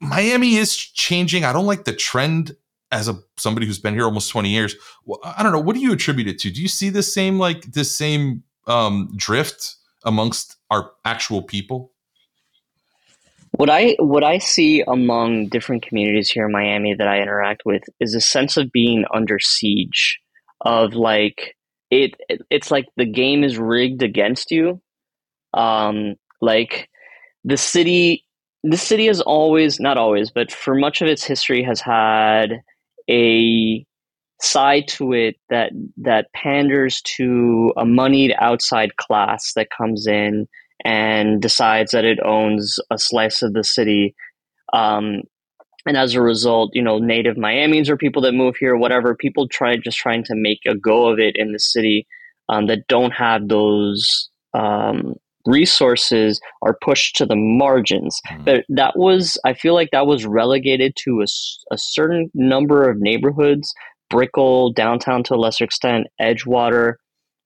Miami 0.00 0.56
is 0.56 0.76
changing. 0.76 1.44
I 1.44 1.52
don't 1.52 1.66
like 1.66 1.84
the 1.84 1.92
trend 1.92 2.56
as 2.92 3.08
a 3.08 3.18
somebody 3.38 3.66
who's 3.66 3.78
been 3.78 3.94
here 3.94 4.04
almost 4.04 4.30
20 4.30 4.50
years. 4.50 4.76
I 5.24 5.42
don't 5.42 5.50
know. 5.50 5.60
What 5.60 5.74
do 5.74 5.80
you 5.80 5.92
attribute 5.92 6.28
it 6.28 6.38
to? 6.40 6.50
Do 6.50 6.60
you 6.60 6.68
see 6.68 6.90
the 6.90 7.02
same 7.02 7.38
like 7.38 7.72
this 7.72 7.96
same 7.96 8.44
um, 8.66 9.10
drift 9.16 9.76
amongst 10.04 10.56
our 10.70 10.92
actual 11.04 11.42
people? 11.42 11.90
What 13.52 13.70
I 13.70 13.96
what 13.98 14.22
I 14.22 14.38
see 14.38 14.82
among 14.86 15.48
different 15.48 15.82
communities 15.82 16.30
here 16.30 16.46
in 16.46 16.52
Miami 16.52 16.94
that 16.94 17.08
I 17.08 17.20
interact 17.20 17.62
with 17.64 17.82
is 17.98 18.14
a 18.14 18.20
sense 18.20 18.56
of 18.56 18.72
being 18.72 19.04
under 19.12 19.38
siege 19.38 20.20
of 20.60 20.94
like 20.94 21.56
it 21.90 22.14
it's 22.50 22.70
like 22.70 22.86
the 22.96 23.10
game 23.10 23.42
is 23.42 23.58
rigged 23.58 24.02
against 24.02 24.50
you. 24.50 24.80
Um 25.54 26.16
like 26.40 26.88
the 27.44 27.56
city 27.56 28.24
the 28.64 28.78
city 28.78 29.06
has 29.06 29.20
always 29.20 29.80
not 29.80 29.98
always, 29.98 30.30
but 30.30 30.50
for 30.50 30.74
much 30.74 31.02
of 31.02 31.08
its 31.08 31.24
history 31.24 31.62
has 31.62 31.80
had 31.80 32.62
a 33.10 33.84
side 34.40 34.88
to 34.88 35.12
it 35.12 35.36
that 35.50 35.70
that 35.98 36.26
panders 36.34 37.00
to 37.02 37.72
a 37.76 37.84
moneyed 37.84 38.34
outside 38.38 38.96
class 38.96 39.52
that 39.54 39.68
comes 39.76 40.06
in 40.06 40.48
and 40.84 41.40
decides 41.40 41.92
that 41.92 42.04
it 42.04 42.18
owns 42.24 42.80
a 42.90 42.98
slice 42.98 43.42
of 43.42 43.52
the 43.52 43.62
city. 43.62 44.14
Um, 44.72 45.22
and 45.86 45.96
as 45.96 46.14
a 46.14 46.22
result, 46.22 46.70
you 46.74 46.82
know, 46.82 46.98
native 46.98 47.36
Miamians 47.36 47.88
or 47.88 47.96
people 47.96 48.22
that 48.22 48.32
move 48.32 48.56
here, 48.58 48.76
whatever, 48.76 49.14
people 49.14 49.48
try 49.48 49.76
just 49.76 49.98
trying 49.98 50.24
to 50.24 50.34
make 50.34 50.60
a 50.66 50.76
go 50.76 51.08
of 51.08 51.18
it 51.18 51.34
in 51.36 51.52
the 51.52 51.58
city 51.58 52.06
um, 52.48 52.66
that 52.66 52.86
don't 52.88 53.12
have 53.12 53.48
those 53.48 54.30
um, 54.54 55.14
resources 55.46 56.40
are 56.62 56.76
pushed 56.82 57.16
to 57.16 57.26
the 57.26 57.36
margins. 57.36 58.20
Mhm. 58.30 58.44
But 58.44 58.64
that 58.68 58.96
was, 58.96 59.38
I 59.44 59.54
feel 59.54 59.74
like 59.74 59.90
that 59.92 60.06
was 60.06 60.24
relegated 60.26 60.94
to 61.04 61.20
a, 61.20 61.26
a 61.72 61.78
certain 61.78 62.30
number 62.34 62.88
of 62.88 62.98
neighborhoods, 63.00 63.72
Brickell, 64.10 64.72
downtown 64.72 65.22
to 65.24 65.34
a 65.34 65.36
lesser 65.36 65.64
extent, 65.64 66.06
Edgewater. 66.20 66.94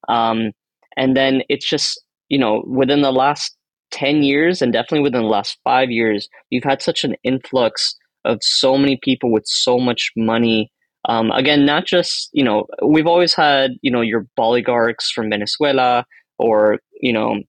Um, 0.08 0.52
and 0.96 1.16
then 1.16 1.42
it's 1.48 1.68
just, 1.68 2.02
you 2.28 2.38
know, 2.38 2.64
within 2.66 3.02
the 3.02 3.12
last 3.12 3.56
10 3.92 4.22
years 4.22 4.62
and 4.62 4.72
definitely 4.72 5.00
within 5.00 5.22
the 5.22 5.28
last 5.28 5.58
five 5.64 5.90
years, 5.90 6.28
you've 6.50 6.64
had 6.64 6.82
such 6.82 7.04
an 7.04 7.14
influx 7.22 7.94
of 8.24 8.38
so 8.42 8.76
many 8.76 8.98
people 9.02 9.30
with 9.30 9.44
so 9.46 9.78
much 9.78 10.10
money. 10.16 10.70
Um, 11.08 11.30
again, 11.30 11.64
not 11.64 11.86
just, 11.86 12.28
you 12.32 12.42
know, 12.42 12.66
we've 12.84 13.06
always 13.06 13.32
had, 13.34 13.72
you 13.82 13.90
know, 13.90 14.00
your 14.00 14.26
oligarchs 14.36 15.10
from 15.12 15.30
Venezuela 15.30 16.04
or, 16.38 16.78
you 17.00 17.12
know, 17.12 17.40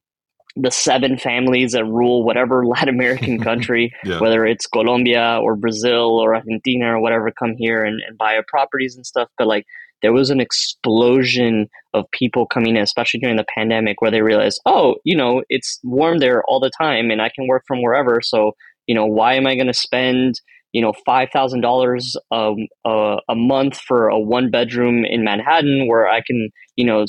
the 0.59 0.71
seven 0.71 1.17
families 1.17 1.73
that 1.73 1.85
rule 1.85 2.23
whatever 2.23 2.65
Latin 2.73 2.89
American 2.89 3.39
country, 3.49 3.93
Yeah. 4.03 4.19
whether 4.19 4.45
it's 4.45 4.65
Colombia 4.67 5.39
or 5.41 5.55
Brazil 5.55 6.19
or 6.19 6.35
Argentina 6.35 6.95
or 6.95 6.99
whatever, 7.01 7.31
come 7.31 7.55
here 7.57 7.83
and, 7.83 8.01
and 8.07 8.17
buy 8.17 8.39
properties 8.47 8.95
and 8.95 9.05
stuff. 9.05 9.29
But 9.37 9.47
like, 9.47 9.65
there 10.03 10.13
was 10.13 10.29
an 10.29 10.39
explosion 10.39 11.67
of 11.93 12.05
people 12.11 12.45
coming 12.45 12.75
in, 12.75 12.83
especially 12.83 13.19
during 13.19 13.35
the 13.37 13.45
pandemic, 13.55 13.99
where 14.01 14.11
they 14.11 14.21
realized, 14.21 14.61
oh, 14.65 14.95
you 15.03 15.15
know, 15.17 15.43
it's 15.49 15.79
warm 15.83 16.19
there 16.19 16.43
all 16.47 16.59
the 16.59 16.69
time 16.79 17.09
and 17.09 17.21
I 17.21 17.29
can 17.33 17.47
work 17.47 17.63
from 17.67 17.81
wherever. 17.81 18.21
So, 18.21 18.51
you 18.85 18.93
know, 18.93 19.05
why 19.07 19.33
am 19.33 19.47
I 19.47 19.55
going 19.55 19.67
to 19.67 19.73
spend, 19.73 20.39
you 20.71 20.81
know, 20.81 20.93
$5,000 21.07 22.15
um, 22.31 22.67
a, 22.85 23.17
a 23.29 23.35
month 23.35 23.77
for 23.79 24.07
a 24.07 24.19
one 24.19 24.51
bedroom 24.51 25.03
in 25.05 25.23
Manhattan 25.23 25.87
where 25.87 26.07
I 26.07 26.21
can, 26.21 26.49
you 26.75 26.85
know, 26.85 27.05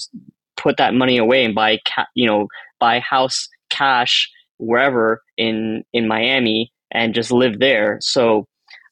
put 0.57 0.77
that 0.79 0.95
money 0.95 1.19
away 1.19 1.45
and 1.45 1.55
buy, 1.55 1.79
ca- 1.95 2.07
you 2.15 2.27
know, 2.27 2.49
buy 2.79 3.01
house 3.01 3.49
cash 3.71 4.31
wherever 4.59 5.23
in, 5.37 5.85
in 5.93 6.09
Miami 6.09 6.73
and 6.91 7.14
just 7.14 7.31
live 7.31 7.59
there. 7.59 7.99
So 8.01 8.47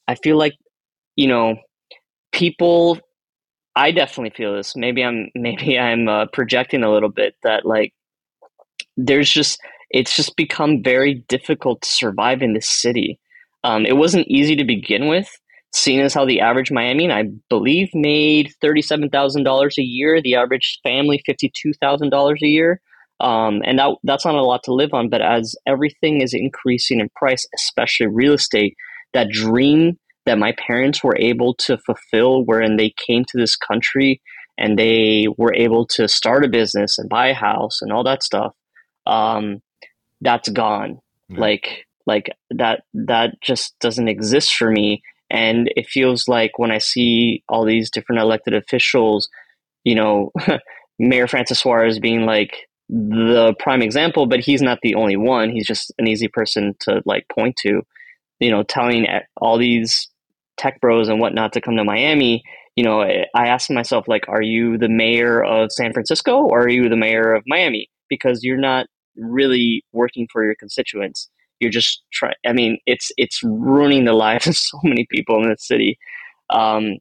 I 0.09 0.15
feel 0.17 0.37
like, 0.37 0.55
you 1.17 1.27
know, 1.27 1.57
people 2.33 3.01
I 3.77 3.91
definitely 3.91 4.31
feel 4.35 4.55
this. 4.55 4.75
Maybe 4.75 5.05
I'm 5.05 5.29
maybe 5.37 5.79
I'm 5.79 6.09
uh, 6.09 6.27
projecting 6.33 6.83
a 6.83 6.91
little 6.91 7.11
bit 7.11 7.37
that 7.45 7.65
like 7.65 7.93
there's 8.97 9.31
just 9.31 9.61
it's 9.91 10.17
just 10.17 10.35
become 10.37 10.83
very 10.83 11.25
difficult 11.29 11.83
to 11.83 11.89
survive 11.89 12.43
in 12.43 12.55
this 12.55 12.69
city. 12.69 13.21
Um, 13.63 13.87
it 13.87 13.97
wasn't 13.97 14.27
easy 14.29 14.57
to 14.57 14.65
begin 14.65 15.09
with, 15.09 15.29
seeing 15.73 16.01
as 16.01 16.15
how 16.15 16.25
the 16.25 16.41
average 16.41 16.71
Miamian, 16.71 17.13
I 17.13 17.31
believe, 17.49 17.91
made 17.95 18.53
thirty-seven 18.61 19.11
thousand 19.11 19.45
dollars 19.45 19.77
a 19.79 19.83
year. 19.83 20.21
The 20.23 20.35
average 20.35 20.81
family 20.83 21.23
fifty-two 21.27 21.75
thousand 21.75 22.11
dollars 22.11 22.41
a 22.43 22.49
year, 22.49 22.81
um, 23.21 23.63
and 23.65 23.79
that 23.79 23.95
that's 24.05 24.25
not 24.25 24.35
a 24.35 24.43
lot 24.43 24.63
to 24.65 24.75
live 24.75 24.91
on. 24.93 25.09
But 25.09 25.23
as 25.23 25.55
everything 25.67 26.21
is 26.21 26.35
increasing 26.35 27.01
in 27.01 27.09
price, 27.17 27.47
especially 27.55 28.07
real 28.09 28.35
estate, 28.35 28.75
that 29.15 29.31
dream 29.31 29.99
that 30.27 30.39
my 30.39 30.53
parents 30.59 31.03
were 31.05 31.17
able 31.19 31.55
to 31.55 31.79
fulfill 31.79 32.45
wherein 32.45 32.77
they 32.77 32.93
came 33.07 33.25
to 33.29 33.39
this 33.39 33.57
country 33.57 34.21
and 34.59 34.79
they 34.79 35.27
were 35.39 35.55
able 35.55 35.87
to 35.87 36.09
start 36.09 36.45
a 36.45 36.49
business 36.49 36.99
and 36.99 37.09
buy 37.09 37.29
a 37.29 37.35
house 37.35 37.81
and 37.81 37.93
all 37.93 38.03
that 38.05 38.23
stuff 38.23 38.53
um, 39.07 39.61
that's 40.21 40.49
gone 40.49 40.99
Yeah. 41.29 41.41
like 41.41 41.85
like 42.07 42.31
that 42.51 42.83
that 42.95 43.35
just 43.43 43.75
doesn't 43.81 44.09
exist 44.09 44.55
for 44.55 44.71
me 44.71 45.03
and 45.31 45.71
it 45.77 45.87
feels 45.87 46.29
like 46.29 46.53
when 46.59 46.71
i 46.71 46.79
see 46.79 47.43
all 47.49 47.65
these 47.65 47.91
different 47.91 48.23
elected 48.23 48.55
officials 48.55 49.29
you 49.85 49.95
know 49.95 50.31
mayor 50.99 51.27
francis 51.27 51.59
suarez 51.61 51.99
being 51.99 52.25
like 52.25 52.57
the 52.89 53.55
prime 53.59 53.83
example 53.83 54.27
but 54.27 54.41
he's 54.41 54.63
not 54.63 54.79
the 54.83 54.95
only 54.95 55.17
one 55.17 55.51
he's 55.51 55.67
just 55.67 55.93
an 55.99 56.07
easy 56.07 56.29
person 56.29 56.75
to 56.79 57.03
like 57.05 57.27
point 57.29 57.57
to 57.57 57.83
you 58.39 58.51
know 58.51 58.63
telling 58.63 59.07
all 59.41 59.59
these 59.59 60.09
tech 60.57 60.81
bros 60.81 61.09
and 61.09 61.21
whatnot 61.21 61.53
to 61.53 61.61
come 61.61 61.77
to 61.77 61.85
Miami, 61.85 62.43
you 62.77 62.85
know, 62.85 63.03
I 63.03 63.47
asked 63.49 63.71
myself, 63.71 64.07
like, 64.09 64.29
are 64.29 64.43
you 64.43 64.79
the 64.79 64.89
mayor 64.89 65.43
of 65.43 65.73
San 65.73 65.93
Francisco 65.93 66.43
or 66.43 66.63
are 66.63 66.69
you 66.69 66.89
the 66.89 66.97
mayor 66.97 67.35
of 67.35 67.43
Miami? 67.47 67.89
Because 68.09 68.43
you're 68.43 68.59
not 68.59 68.87
really 69.17 69.85
working 69.93 70.29
for 70.31 70.45
your 70.45 70.55
constituents. 70.55 71.29
You're 71.61 71.71
just 71.71 72.03
trying. 72.13 72.35
I 72.47 72.53
mean, 72.53 72.79
it's 72.87 73.11
it's 73.17 73.41
ruining 73.43 74.05
the 74.05 74.13
lives 74.13 74.47
of 74.47 74.57
so 74.57 74.79
many 74.83 75.07
people 75.11 75.43
in 75.43 75.49
this 75.49 75.67
city, 75.67 75.99
um, 76.51 76.99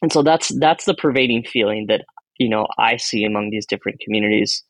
and 0.00 0.10
so 0.10 0.22
that's 0.22 0.48
that's 0.58 0.86
the 0.86 0.94
pervading 0.94 1.44
feeling 1.44 1.84
that 1.88 2.06
you 2.38 2.48
know 2.48 2.66
I 2.78 2.96
see 2.96 3.24
among 3.24 3.50
these 3.50 3.66
different 3.66 4.00
communities. 4.00 4.64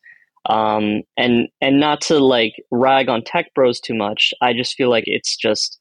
Um, 0.49 1.03
and 1.17 1.49
and 1.61 1.79
not 1.81 2.01
to 2.03 2.19
like 2.19 2.55
rag 2.71 3.09
on 3.09 3.23
tech 3.23 3.53
bros 3.55 3.79
too 3.81 3.95
much. 3.95 4.33
I 4.41 4.53
just 4.53 4.75
feel 4.75 4.89
like 4.89 5.05
it's 5.07 5.37
just 5.37 5.79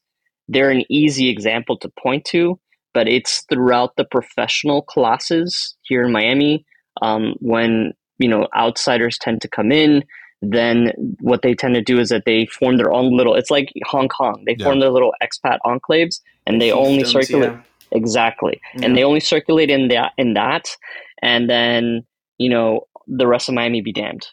they're 0.48 0.70
an 0.70 0.84
easy 0.90 1.28
example 1.30 1.78
to 1.78 1.90
point 1.98 2.24
to, 2.26 2.58
but 2.92 3.08
it's 3.08 3.44
throughout 3.50 3.96
the 3.96 4.04
professional 4.04 4.82
classes 4.82 5.76
here 5.82 6.04
in 6.04 6.12
Miami. 6.12 6.64
Um, 7.02 7.34
when 7.40 7.92
you 8.18 8.28
know 8.28 8.48
outsiders 8.54 9.16
tend 9.18 9.40
to 9.42 9.48
come 9.48 9.72
in, 9.72 10.04
then 10.42 10.92
what 11.20 11.40
they 11.42 11.54
tend 11.54 11.74
to 11.74 11.82
do 11.82 11.98
is 11.98 12.10
that 12.10 12.24
they 12.26 12.44
form 12.46 12.76
their 12.76 12.92
own 12.92 13.16
little. 13.16 13.34
It's 13.34 13.50
like 13.50 13.72
Hong 13.86 14.08
Kong. 14.08 14.42
They 14.46 14.56
Yeah. 14.58 14.64
form 14.66 14.80
their 14.80 14.90
little 14.90 15.14
expat 15.22 15.58
enclaves, 15.64 16.20
and 16.46 16.60
they 16.60 16.70
only 16.70 17.04
Fiefdoms, 17.04 17.12
circulate 17.12 17.52
yeah. 17.52 17.60
exactly, 17.92 18.60
Yeah. 18.74 18.86
and 18.86 18.96
they 18.96 19.04
only 19.04 19.20
circulate 19.20 19.70
in 19.70 19.88
that 19.88 20.12
in 20.18 20.34
that, 20.34 20.68
and 21.22 21.48
then 21.48 22.02
you 22.36 22.50
know 22.50 22.86
the 23.06 23.26
rest 23.26 23.48
of 23.48 23.54
Miami 23.54 23.80
be 23.80 23.92
damned. 23.92 24.26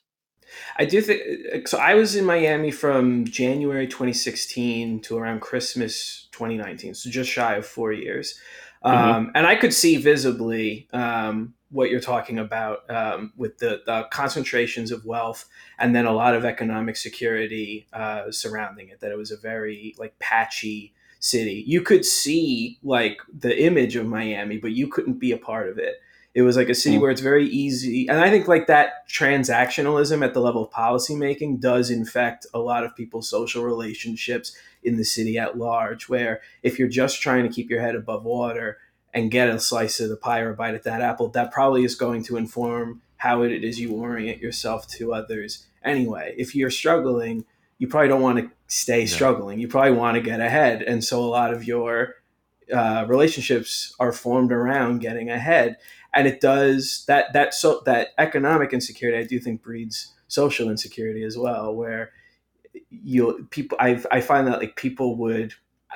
I 0.77 0.85
do 0.85 1.01
think 1.01 1.67
so. 1.67 1.77
I 1.77 1.95
was 1.95 2.15
in 2.15 2.25
Miami 2.25 2.71
from 2.71 3.25
January 3.25 3.87
2016 3.87 5.01
to 5.01 5.17
around 5.17 5.41
Christmas 5.41 6.27
2019, 6.31 6.93
so 6.93 7.09
just 7.09 7.29
shy 7.29 7.55
of 7.55 7.65
four 7.65 7.91
years. 7.93 8.39
Mm-hmm. 8.83 9.09
Um, 9.09 9.31
and 9.35 9.47
I 9.47 9.55
could 9.55 9.73
see 9.73 9.97
visibly 9.97 10.87
um, 10.93 11.53
what 11.69 11.89
you're 11.89 11.99
talking 11.99 12.39
about 12.39 12.89
um, 12.89 13.33
with 13.35 13.57
the, 13.57 13.81
the, 13.85 14.03
concentrations 14.11 14.91
of 14.91 15.05
wealth 15.05 15.45
and 15.79 15.95
then 15.95 16.05
a 16.05 16.13
lot 16.13 16.35
of 16.35 16.45
economic 16.45 16.95
security 16.95 17.87
uh, 17.91 18.31
surrounding 18.31 18.89
it. 18.89 18.99
That 18.99 19.11
it 19.11 19.17
was 19.17 19.31
a 19.31 19.37
very 19.37 19.95
like 19.97 20.17
patchy 20.19 20.93
city. 21.19 21.63
You 21.67 21.81
could 21.81 22.05
see 22.05 22.79
like 22.83 23.19
the 23.35 23.63
image 23.63 23.95
of 23.95 24.05
Miami, 24.05 24.57
but 24.57 24.71
you 24.71 24.87
couldn't 24.87 25.19
be 25.19 25.31
a 25.31 25.37
part 25.37 25.69
of 25.69 25.77
it. 25.77 25.95
It 26.37 26.43
was 26.43 26.55
like 26.55 26.69
a 26.69 26.75
city 26.75 26.97
mm. 26.97 27.01
where 27.01 27.09
it's 27.09 27.19
very 27.19 27.47
easy, 27.47 28.07
and 28.07 28.19
I 28.19 28.29
think 28.29 28.47
like 28.47 28.67
that 28.67 29.09
transactionalism 29.09 30.23
at 30.23 30.35
the 30.35 30.39
level 30.39 30.65
of 30.65 30.71
policymaking 30.71 31.59
does 31.59 31.89
infect 31.89 32.45
a 32.53 32.59
lot 32.59 32.83
of 32.83 32.95
people's 32.95 33.27
social 33.27 33.63
relationships 33.63 34.55
in 34.83 34.97
the 34.97 35.03
city 35.03 35.39
at 35.39 35.57
large. 35.57 36.07
Where 36.07 36.41
if 36.61 36.77
you're 36.77 36.89
just 36.89 37.23
trying 37.23 37.41
to 37.41 37.49
keep 37.49 37.71
your 37.71 37.81
head 37.81 37.95
above 37.95 38.23
water 38.23 38.77
and 39.15 39.31
get 39.31 39.49
a 39.49 39.59
slice 39.59 39.99
of 39.99 40.09
the 40.09 40.15
pie 40.15 40.41
or 40.41 40.51
a 40.51 40.55
bite 40.55 40.75
at 40.75 40.83
that 40.83 41.01
apple, 41.01 41.29
that 41.29 41.51
probably 41.51 41.83
is 41.83 41.95
going 41.95 42.23
to 42.25 42.37
inform 42.37 43.01
how 43.15 43.41
it 43.41 43.63
is 43.63 43.79
you 43.79 43.93
orient 43.93 44.39
yourself 44.39 44.87
to 44.89 45.15
others. 45.15 45.65
Anyway, 45.83 46.35
if 46.37 46.53
you're 46.53 46.69
struggling, 46.69 47.45
you 47.79 47.87
probably 47.87 48.09
don't 48.09 48.21
want 48.21 48.37
to 48.37 48.51
stay 48.67 49.07
struggling. 49.07 49.59
You 49.59 49.67
probably 49.67 49.93
want 49.93 50.13
to 50.17 50.21
get 50.21 50.39
ahead, 50.39 50.83
and 50.83 51.03
so 51.03 51.19
a 51.19 51.25
lot 51.25 51.51
of 51.51 51.63
your 51.63 52.13
uh, 52.73 53.05
relationships 53.07 53.95
are 53.99 54.11
formed 54.11 54.51
around 54.51 54.99
getting 54.99 55.29
ahead. 55.29 55.77
And 56.13 56.27
it 56.27 56.41
does 56.41 57.03
that 57.07 57.33
that 57.33 57.53
so 57.53 57.81
that 57.85 58.09
economic 58.17 58.73
insecurity 58.73 59.19
i 59.19 59.27
do 59.27 59.39
think 59.39 59.61
breeds 59.61 60.13
social 60.27 60.69
insecurity 60.69 61.23
as 61.23 61.37
well 61.37 61.75
where 61.75 62.11
you 62.89 63.47
people 63.51 63.77
i 63.79 64.03
i 64.11 64.19
find 64.19 64.47
that 64.47 64.59
like 64.59 64.75
people 64.75 65.15
would 65.15 65.53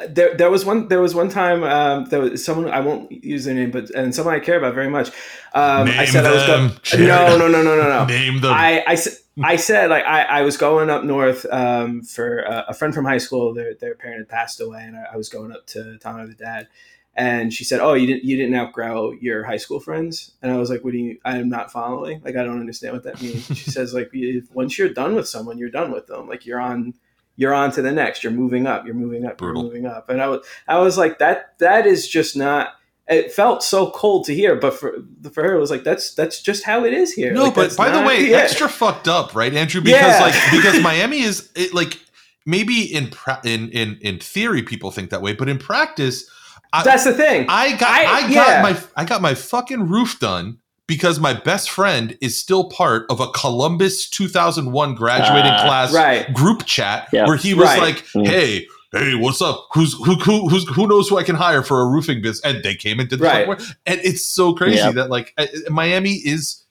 there, 0.09 0.35
there 0.35 0.49
was 0.49 0.65
one 0.65 0.87
there 0.87 1.01
was 1.01 1.13
one 1.13 1.29
time 1.29 1.63
um, 1.63 2.05
there 2.05 2.21
was 2.21 2.43
someone 2.43 2.69
I 2.69 2.79
won't 2.79 3.11
use 3.11 3.43
their 3.45 3.53
name 3.53 3.71
but 3.71 3.89
and 3.89 4.15
someone 4.15 4.33
I 4.33 4.39
care 4.39 4.57
about 4.57 4.73
very 4.73 4.89
much 4.89 5.09
um, 5.53 5.89
I 5.89 6.05
said 6.05 6.23
them, 6.23 6.31
I 6.31 6.35
was 6.35 6.91
going 6.91 7.07
no 7.07 7.37
no 7.37 7.47
no 7.49 7.61
no 7.61 7.75
no 7.75 7.89
no. 7.89 8.05
Name 8.07 8.39
them. 8.39 8.53
I, 8.53 8.83
I, 8.87 8.97
I 9.43 9.55
said 9.55 9.89
like 9.89 10.05
I, 10.05 10.23
I 10.23 10.41
was 10.41 10.57
going 10.57 10.89
up 10.89 11.03
north 11.03 11.45
um, 11.51 12.01
for 12.01 12.39
a, 12.39 12.65
a, 12.69 12.73
friend 12.73 12.93
from 12.93 13.05
high 13.05 13.17
school 13.17 13.53
their, 13.53 13.73
their 13.75 13.95
parent 13.95 14.19
had 14.19 14.29
passed 14.29 14.59
away 14.59 14.83
and 14.83 14.97
I, 14.97 15.05
I 15.13 15.17
was 15.17 15.29
going 15.29 15.53
up 15.53 15.65
to 15.67 15.97
town 15.99 16.19
with 16.19 16.37
the 16.37 16.43
dad 16.43 16.67
and 17.15 17.53
she 17.53 17.63
said, 17.63 17.81
"Oh, 17.81 17.93
you 17.93 18.07
didn't 18.07 18.23
you 18.23 18.37
didn't 18.37 18.55
outgrow 18.55 19.11
your 19.11 19.43
high 19.43 19.57
school 19.57 19.79
friends." 19.79 20.31
And 20.41 20.51
I 20.51 20.57
was 20.57 20.69
like, 20.69 20.83
"What 20.83 20.93
do 20.93 20.97
you? 20.97 21.19
I 21.25 21.37
am 21.37 21.49
not 21.49 21.71
following. 21.71 22.21
Like, 22.23 22.35
I 22.35 22.43
don't 22.43 22.59
understand 22.59 22.93
what 22.93 23.03
that 23.03 23.21
means." 23.21 23.45
she 23.47 23.69
says, 23.71 23.93
"Like, 23.93 24.11
once 24.53 24.77
you're 24.77 24.89
done 24.89 25.15
with 25.15 25.27
someone, 25.27 25.57
you're 25.57 25.69
done 25.69 25.91
with 25.91 26.07
them. 26.07 26.27
Like, 26.27 26.45
you're 26.45 26.61
on." 26.61 26.93
You're 27.37 27.53
on 27.53 27.71
to 27.71 27.81
the 27.81 27.93
next. 27.93 28.23
You're 28.23 28.33
moving 28.33 28.67
up. 28.67 28.85
You're 28.85 28.93
moving 28.93 29.25
up. 29.25 29.37
Brutal. 29.37 29.63
You're 29.63 29.71
moving 29.71 29.85
up. 29.87 30.09
And 30.09 30.21
I 30.21 30.27
was, 30.27 30.45
I 30.67 30.79
was 30.79 30.97
like, 30.97 31.17
that. 31.19 31.57
That 31.57 31.87
is 31.87 32.07
just 32.07 32.35
not 32.35 32.73
it 33.11 33.31
felt 33.31 33.61
so 33.61 33.91
cold 33.91 34.25
to 34.25 34.33
hear, 34.33 34.55
but 34.55 34.73
for 34.73 35.03
for 35.31 35.43
her, 35.43 35.55
it 35.55 35.59
was 35.59 35.69
like 35.69 35.83
that's 35.83 36.13
that's 36.15 36.41
just 36.41 36.63
how 36.63 36.85
it 36.85 36.93
is 36.93 37.13
here. 37.13 37.33
No, 37.33 37.45
like, 37.45 37.55
but 37.55 37.77
by 37.77 37.89
not, 37.89 38.01
the 38.01 38.07
way, 38.07 38.29
yeah. 38.29 38.37
extra 38.37 38.69
fucked 38.69 39.07
up, 39.07 39.35
right, 39.35 39.53
Andrew? 39.53 39.81
Because 39.81 40.01
yeah. 40.01 40.21
like 40.21 40.35
because 40.51 40.81
Miami 40.83 41.21
is 41.21 41.51
it, 41.55 41.73
like 41.73 41.99
maybe 42.45 42.81
in 42.81 43.09
pra- 43.09 43.41
in 43.43 43.69
in 43.69 43.97
in 44.01 44.19
theory 44.19 44.63
people 44.63 44.91
think 44.91 45.09
that 45.09 45.21
way, 45.21 45.33
but 45.33 45.49
in 45.49 45.57
practice, 45.57 46.29
I, 46.73 46.83
That's 46.83 47.03
the 47.03 47.13
thing. 47.13 47.45
I 47.49 47.75
got 47.75 47.89
I, 47.89 48.05
I 48.05 48.21
got 48.21 48.31
yeah. 48.31 48.61
my 48.61 48.79
I 48.95 49.05
got 49.05 49.21
my 49.21 49.35
fucking 49.35 49.89
roof 49.89 50.19
done 50.19 50.59
because 50.87 51.19
my 51.19 51.33
best 51.33 51.69
friend 51.69 52.17
is 52.21 52.37
still 52.37 52.69
part 52.69 53.05
of 53.09 53.19
a 53.19 53.27
Columbus 53.31 54.09
2001 54.09 54.95
graduating 54.95 55.51
uh, 55.51 55.61
class 55.63 55.93
right. 55.93 56.33
group 56.33 56.65
chat 56.65 57.07
yeah. 57.13 57.25
where 57.25 57.37
he 57.37 57.53
was 57.53 57.65
right. 57.67 57.81
like, 57.81 58.05
mm. 58.07 58.27
"Hey, 58.91 59.15
what's 59.15 59.41
up? 59.41 59.67
Who's 59.73 59.93
who, 59.93 60.15
who 60.15 60.49
who's 60.49 60.67
who 60.69 60.87
knows 60.87 61.09
who 61.09 61.17
I 61.17 61.23
can 61.23 61.35
hire 61.35 61.63
for 61.63 61.81
a 61.81 61.87
roofing 61.87 62.21
business?" 62.21 62.41
And 62.43 62.63
they 62.63 62.75
came 62.75 62.99
and 62.99 63.09
did 63.09 63.19
the 63.19 63.25
right. 63.25 63.47
work. 63.47 63.61
And 63.85 63.99
it's 64.03 64.25
so 64.25 64.53
crazy 64.53 64.91
that 64.91 65.09
like 65.09 65.37
Miami 65.69 66.13
is 66.13 66.63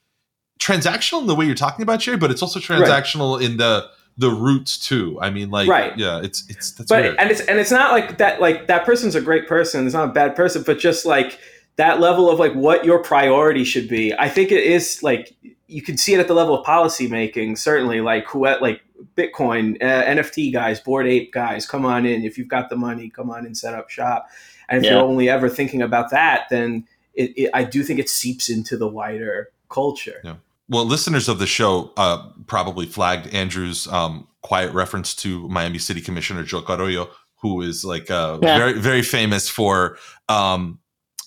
transactional 0.59 1.21
in 1.21 1.27
the 1.27 1.35
way 1.35 1.45
you're 1.45 1.55
talking 1.55 1.83
about, 1.83 2.01
Sherry, 2.01 2.17
but 2.17 2.31
it's 2.31 2.41
also 2.41 2.59
transactional 2.59 3.37
right. 3.37 3.45
in 3.45 3.57
the 3.57 3.89
the 4.17 4.29
roots 4.29 4.77
too. 4.77 5.17
I 5.21 5.29
mean, 5.29 5.49
like, 5.49 5.67
right. 5.67 5.97
yeah, 5.97 6.21
it's 6.21 6.47
it's 6.49 6.71
that's 6.71 6.89
but 6.89 7.03
weird. 7.03 7.15
and 7.17 7.31
it's 7.31 7.41
and 7.41 7.59
it's 7.59 7.71
not 7.71 7.91
like 7.91 8.17
that. 8.19 8.39
Like 8.39 8.67
that 8.67 8.85
person's 8.85 9.15
a 9.15 9.21
great 9.21 9.47
person. 9.47 9.85
It's 9.85 9.95
not 9.95 10.09
a 10.09 10.13
bad 10.13 10.35
person, 10.35 10.63
but 10.63 10.79
just 10.79 11.05
like 11.05 11.39
that 11.77 11.99
level 11.99 12.29
of 12.29 12.39
like 12.39 12.53
what 12.53 12.85
your 12.85 12.99
priority 12.99 13.63
should 13.63 13.87
be. 13.87 14.13
I 14.13 14.29
think 14.29 14.51
it 14.51 14.63
is 14.63 15.01
like 15.01 15.35
you 15.71 15.81
can 15.81 15.97
see 15.97 16.13
it 16.13 16.19
at 16.19 16.27
the 16.27 16.33
level 16.33 16.57
of 16.57 16.65
policy 16.65 17.07
making. 17.07 17.55
Certainly, 17.55 18.01
like 18.01 18.27
who 18.27 18.45
like 18.45 18.81
Bitcoin, 19.15 19.81
uh, 19.81 20.03
NFT 20.05 20.51
guys, 20.53 20.79
Bored 20.79 21.07
Ape 21.07 21.33
guys, 21.33 21.65
come 21.65 21.85
on 21.85 22.05
in. 22.05 22.23
If 22.23 22.37
you've 22.37 22.47
got 22.47 22.69
the 22.69 22.75
money, 22.75 23.09
come 23.09 23.29
on 23.29 23.45
and 23.45 23.57
set 23.57 23.73
up 23.73 23.89
shop. 23.89 24.29
And 24.69 24.79
if 24.79 24.83
yeah. 24.85 24.97
you're 24.97 25.07
only 25.07 25.29
ever 25.29 25.49
thinking 25.49 25.81
about 25.81 26.11
that, 26.11 26.47
then 26.49 26.85
it, 27.13 27.33
it, 27.35 27.49
I 27.53 27.63
do 27.63 27.83
think 27.83 27.99
it 27.99 28.09
seeps 28.09 28.49
into 28.49 28.77
the 28.77 28.87
wider 28.87 29.49
culture. 29.69 30.21
Yeah 30.23 30.35
well, 30.71 30.85
listeners 30.85 31.27
of 31.27 31.37
the 31.37 31.47
show 31.47 31.91
uh, 31.97 32.29
probably 32.47 32.85
flagged 32.85 33.27
Andrew's 33.33 33.87
um, 33.87 34.25
quiet 34.41 34.73
reference 34.73 35.13
to 35.15 35.47
Miami 35.49 35.77
City 35.77 35.99
Commissioner 35.99 36.43
Joe 36.43 36.61
Carollo, 36.61 37.09
who 37.41 37.61
is 37.61 37.83
like 37.83 38.09
uh, 38.09 38.39
yeah. 38.41 38.57
very 38.57 38.79
very 38.79 39.01
famous 39.01 39.49
for 39.49 39.97
um, 40.29 40.79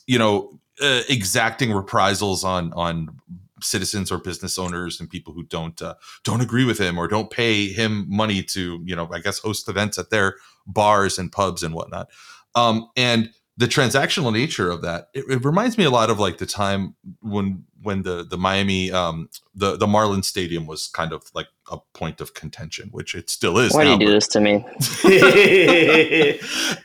you 0.07 0.19
know 0.19 0.59
uh, 0.83 1.03
exacting 1.11 1.73
reprisals 1.73 2.43
on 2.43 2.73
on 2.73 3.21
citizens 3.65 4.13
or 4.13 4.19
business 4.19 4.59
owners 4.59 5.01
and 5.01 5.09
people 5.09 5.33
who 5.33 5.43
don't 5.45 5.81
uh, 5.83 5.95
don't 6.23 6.41
agree 6.41 6.65
with 6.65 6.79
him 6.79 6.99
or 6.99 7.09
don't 7.09 7.31
pay 7.31 7.69
him 7.69 8.07
money 8.09 8.43
to 8.43 8.81
you 8.85 8.95
know 8.95 9.09
I 9.13 9.21
guess 9.21 9.39
host 9.39 9.69
events 9.69 9.99
at 9.99 10.11
their 10.11 10.37
bars 10.67 11.19
and 11.19 11.31
pubs 11.31 11.63
and 11.63 11.75
whatnot. 11.75 12.09
Um, 12.55 12.89
and 12.97 13.31
the 13.57 13.67
transactional 13.67 14.33
nature 14.33 14.71
of 14.71 14.83
that 14.83 15.11
it, 15.15 15.25
it, 15.29 15.45
reminds 15.45 15.79
me 15.79 15.85
a 15.85 15.91
lot 15.91 16.11
of 16.11 16.19
like 16.19 16.39
the 16.39 16.47
time 16.47 16.95
when 17.21 17.65
when 17.83 18.03
the 18.03 18.25
the 18.25 18.37
Miami 18.37 18.91
um 18.91 19.29
the 19.55 19.77
the 19.77 19.87
Marlins 19.87 20.25
Stadium 20.25 20.67
was 20.67 20.89
kind 20.89 21.13
of 21.13 21.25
like 21.35 21.47
a 21.71 21.79
point 21.95 22.21
of 22.21 22.35
contention, 22.35 22.89
which 22.91 23.15
it 23.15 23.31
still 23.31 23.59
is. 23.59 23.73
Why 23.73 23.85
now, 23.85 23.97
do 23.97 24.05
you 24.05 24.11
do 24.11 24.15
this 24.15 24.29
to 24.29 24.41
me? 24.41 24.55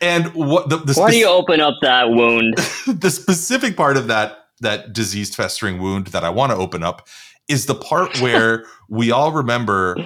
and 0.00 0.32
what 0.34 0.68
the, 0.68 0.76
the 0.78 0.94
why 0.94 1.10
do 1.10 1.18
you 1.18 1.28
open 1.28 1.60
up 1.60 1.74
that 1.82 2.10
wound? 2.10 2.54
the 2.86 3.10
specific 3.10 3.76
part 3.76 3.96
of 3.96 4.06
that 4.06 4.39
that 4.60 4.92
diseased 4.92 5.34
festering 5.34 5.80
wound 5.80 6.08
that 6.08 6.24
I 6.24 6.30
want 6.30 6.52
to 6.52 6.58
open 6.58 6.82
up 6.82 7.08
is 7.48 7.66
the 7.66 7.74
part 7.74 8.20
where 8.20 8.64
we 8.88 9.10
all 9.10 9.32
remember 9.32 9.96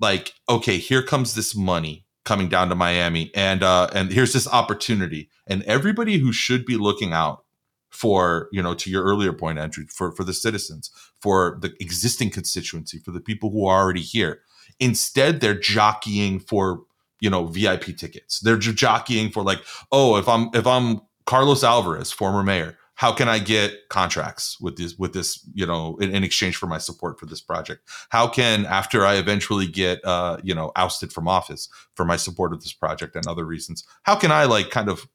like 0.00 0.34
okay 0.48 0.78
here 0.78 1.02
comes 1.02 1.34
this 1.34 1.54
money 1.54 2.06
coming 2.26 2.48
down 2.48 2.68
to 2.68 2.74
Miami, 2.74 3.30
and 3.34 3.62
uh, 3.62 3.88
and 3.94 4.12
here's 4.12 4.34
this 4.34 4.48
opportunity, 4.48 5.30
and 5.46 5.62
everybody 5.62 6.18
who 6.18 6.32
should 6.32 6.66
be 6.66 6.76
looking 6.76 7.14
out 7.14 7.44
for 7.88 8.48
you 8.52 8.62
know 8.62 8.74
to 8.74 8.90
your 8.90 9.04
earlier 9.04 9.32
point, 9.32 9.58
Andrew, 9.58 9.86
for 9.88 10.12
for 10.12 10.24
the 10.24 10.34
citizens, 10.34 10.90
for 11.22 11.58
the 11.62 11.72
existing 11.80 12.30
constituency, 12.30 12.98
for 12.98 13.12
the 13.12 13.20
people 13.20 13.50
who 13.50 13.64
are 13.64 13.80
already 13.82 14.02
here. 14.02 14.42
Instead, 14.78 15.40
they're 15.40 15.58
jockeying 15.58 16.40
for 16.40 16.82
you 17.20 17.30
know 17.30 17.46
VIP 17.46 17.96
tickets. 17.96 18.40
They're 18.40 18.58
jockeying 18.58 19.30
for 19.30 19.42
like, 19.42 19.60
oh, 19.90 20.16
if 20.16 20.28
I'm 20.28 20.50
if 20.52 20.66
I'm 20.66 21.00
Carlos 21.24 21.64
Alvarez, 21.64 22.12
former 22.12 22.42
mayor, 22.42 22.76
how 22.96 23.12
can 23.12 23.28
I 23.28 23.38
get 23.38 23.88
contracts 23.90 24.58
with 24.60 24.76
this 24.76 24.96
with 24.98 25.12
this 25.12 25.46
you 25.54 25.66
know 25.66 25.96
in, 26.00 26.14
in, 26.14 26.24
exchange 26.24 26.56
for 26.56 26.66
my 26.66 26.78
support 26.78 27.20
for 27.20 27.26
this 27.26 27.40
project? 27.40 27.88
How 28.08 28.26
can 28.26 28.66
after 28.66 29.06
I 29.06 29.14
eventually 29.16 29.66
get 29.66 30.04
uh, 30.04 30.38
you 30.42 30.54
know 30.54 30.72
ousted 30.76 31.12
from 31.12 31.28
office 31.28 31.68
for 31.94 32.04
my 32.04 32.16
support 32.16 32.52
of 32.52 32.62
this 32.62 32.72
project 32.72 33.14
and 33.14 33.26
other 33.26 33.44
reasons? 33.44 33.84
How 34.02 34.16
can 34.16 34.32
I 34.32 34.44
like 34.44 34.70
kind 34.70 34.88
of 34.88 35.06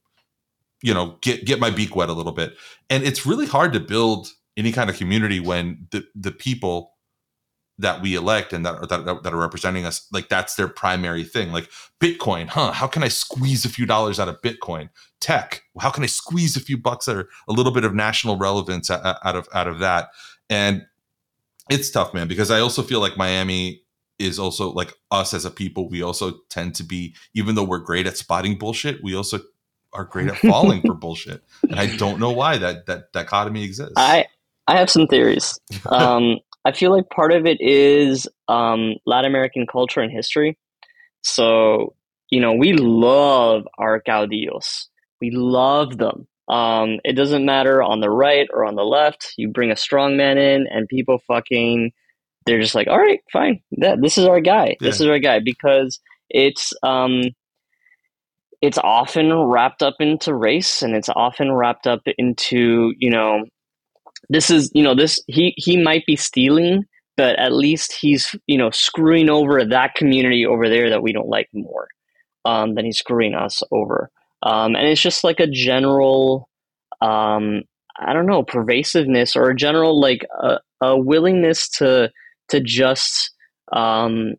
you 0.82 0.94
know 0.94 1.18
get 1.22 1.46
get 1.46 1.60
my 1.60 1.72
beak 1.72 1.96
wet 1.96 2.10
a 2.10 2.14
little 2.14 2.32
bit? 2.32 2.54
And 2.90 3.04
it's 3.04 3.26
really 3.26 3.48
hard 3.48 3.74
to 3.74 3.80
build 3.80 4.30
any 4.56 4.72
kind 4.72 4.90
of 4.90 4.96
community 4.96 5.40
when 5.40 5.88
the 5.92 6.06
the 6.16 6.32
people 6.32 6.94
that 7.82 8.02
we 8.02 8.16
elect 8.16 8.54
and 8.54 8.66
that, 8.66 8.90
that 8.90 9.06
that 9.24 9.34
are 9.34 9.38
representing 9.38 9.86
us 9.86 10.08
like 10.12 10.30
that's 10.30 10.56
their 10.56 10.68
primary 10.68 11.24
thing. 11.24 11.52
Like 11.52 11.70
bitcoin 12.00 12.48
huh? 12.48 12.72
How 12.72 12.88
can 12.88 13.04
i 13.04 13.08
squeeze 13.08 13.66
a 13.66 13.70
few 13.70 13.86
dollars 13.86 14.20
out 14.20 14.30
of 14.30 14.42
bitcoin? 14.42 14.90
Tech 15.20 15.64
how 15.80 15.90
can 15.90 16.04
i 16.04 16.08
squeeze 16.08 16.56
a 16.56 16.60
few 16.60 16.78
bucks 16.78 17.08
or 17.08 17.30
a 17.48 17.54
little 17.54 17.72
bit 17.72 17.84
of 17.84 17.94
national 17.94 18.38
relevance 18.38 18.90
out 18.90 19.36
of 19.36 19.48
out 19.54 19.68
of 19.68 19.80
that? 19.80 20.10
And 20.50 20.86
it's 21.70 21.90
tough 21.90 22.14
man 22.14 22.28
because 22.28 22.52
i 22.52 22.60
also 22.60 22.82
feel 22.82 23.00
like 23.00 23.16
miami 23.16 23.82
is 24.20 24.40
also 24.40 24.72
like 24.72 24.94
us 25.12 25.34
as 25.34 25.46
a 25.46 25.52
people 25.52 25.88
we 25.88 26.02
also 26.02 26.40
tend 26.50 26.76
to 26.76 26.84
be 26.84 27.16
even 27.34 27.56
though 27.56 27.64
we're 27.64 27.78
great 27.78 28.08
at 28.08 28.18
spotting 28.18 28.58
bullshit 28.58 29.02
we 29.04 29.16
also 29.16 29.40
are 29.94 30.06
great 30.06 30.28
at 30.28 30.38
falling 30.38 30.82
for 30.82 30.94
bullshit. 31.02 31.44
And 31.64 31.80
i 31.80 31.96
don't 31.98 32.20
know 32.20 32.32
why 32.32 32.58
that 32.58 32.86
that 32.86 33.12
dichotomy 33.12 33.64
exists. 33.64 33.94
I 33.98 34.26
i 34.68 34.78
have 34.78 34.90
some 34.90 35.08
theories. 35.08 35.60
Um 35.86 36.40
I 36.66 36.72
feel 36.72 36.92
like 36.92 37.10
part 37.10 37.32
of 37.32 37.46
it 37.46 37.60
is 37.60 38.28
um, 38.48 38.96
Latin 39.06 39.30
American 39.30 39.66
culture 39.66 40.00
and 40.02 40.12
history. 40.12 40.58
So, 41.24 41.96
you 42.30 42.40
know, 42.40 42.54
we 42.54 42.74
love 42.74 43.68
our 43.78 44.02
caudillos. 44.02 44.86
We 45.20 45.32
love 45.32 45.98
them. 45.98 46.28
Um, 46.48 47.00
it 47.04 47.14
doesn't 47.14 47.46
matter 47.46 47.82
on 47.82 48.00
the 48.00 48.10
right 48.10 48.48
or 48.52 48.66
on 48.66 48.76
the 48.76 48.84
left. 48.84 49.34
You 49.38 49.50
bring 49.50 49.72
a 49.72 49.76
strong 49.76 50.18
man 50.18 50.38
in, 50.38 50.68
and 50.70 50.88
people 50.88 51.20
fucking 51.28 51.92
they're 52.46 52.62
just 52.62 52.76
like, 52.76 52.88
all 52.88 52.98
right, 52.98 53.20
fine, 53.32 53.62
that, 53.78 54.02
this 54.02 54.18
is 54.18 54.26
our 54.26 54.40
guy. 54.42 54.76
This 54.80 55.00
is 55.00 55.08
our 55.08 55.20
guy 55.20 55.40
because 55.44 56.00
it's 56.30 56.74
um, 56.84 57.22
it's 58.62 58.78
often 58.80 59.34
wrapped 59.34 59.84
up 59.84 59.96
into 60.00 60.34
race 60.34 60.82
and 60.82 60.96
it's 60.96 61.10
often 61.10 61.52
wrapped 61.52 61.88
up 61.88 62.02
into 62.18 62.94
you 62.98 63.10
know, 63.10 63.46
this 64.32 64.50
is 64.50 64.72
you 64.74 64.84
know 64.84 64.96
this 64.96 65.20
he 65.28 65.54
he 65.58 65.82
might 65.82 66.06
be 66.06 66.16
stealing, 66.16 66.86
but 67.18 67.38
at 67.38 67.54
least 67.54 67.94
he's 68.00 68.34
you 68.48 68.58
know 68.58 68.72
screwing 68.72 69.30
over 69.30 69.64
that 69.64 69.94
community 69.96 70.46
over 70.46 70.70
there 70.70 70.90
that 70.90 71.04
we 71.04 71.14
don't 71.14 71.28
like 71.28 71.50
more 71.54 71.88
um, 72.46 72.76
than 72.76 72.86
he's 72.86 72.98
screwing 72.98 73.36
us 73.36 73.62
over. 73.72 74.10
Um, 74.44 74.76
and 74.76 74.88
it's 74.88 75.02
just 75.02 75.24
like 75.24 75.40
a 75.40 75.48
general 75.48 76.50
um, 77.02 77.64
I 78.00 78.14
don't 78.14 78.26
know, 78.26 78.44
pervasiveness 78.44 79.36
or 79.36 79.50
a 79.50 79.56
general 79.56 80.00
like 80.00 80.26
a, 80.42 80.60
a 80.82 80.98
willingness 80.98 81.68
to 81.78 82.12
to 82.50 82.60
just 82.60 83.32
um, 83.74 84.36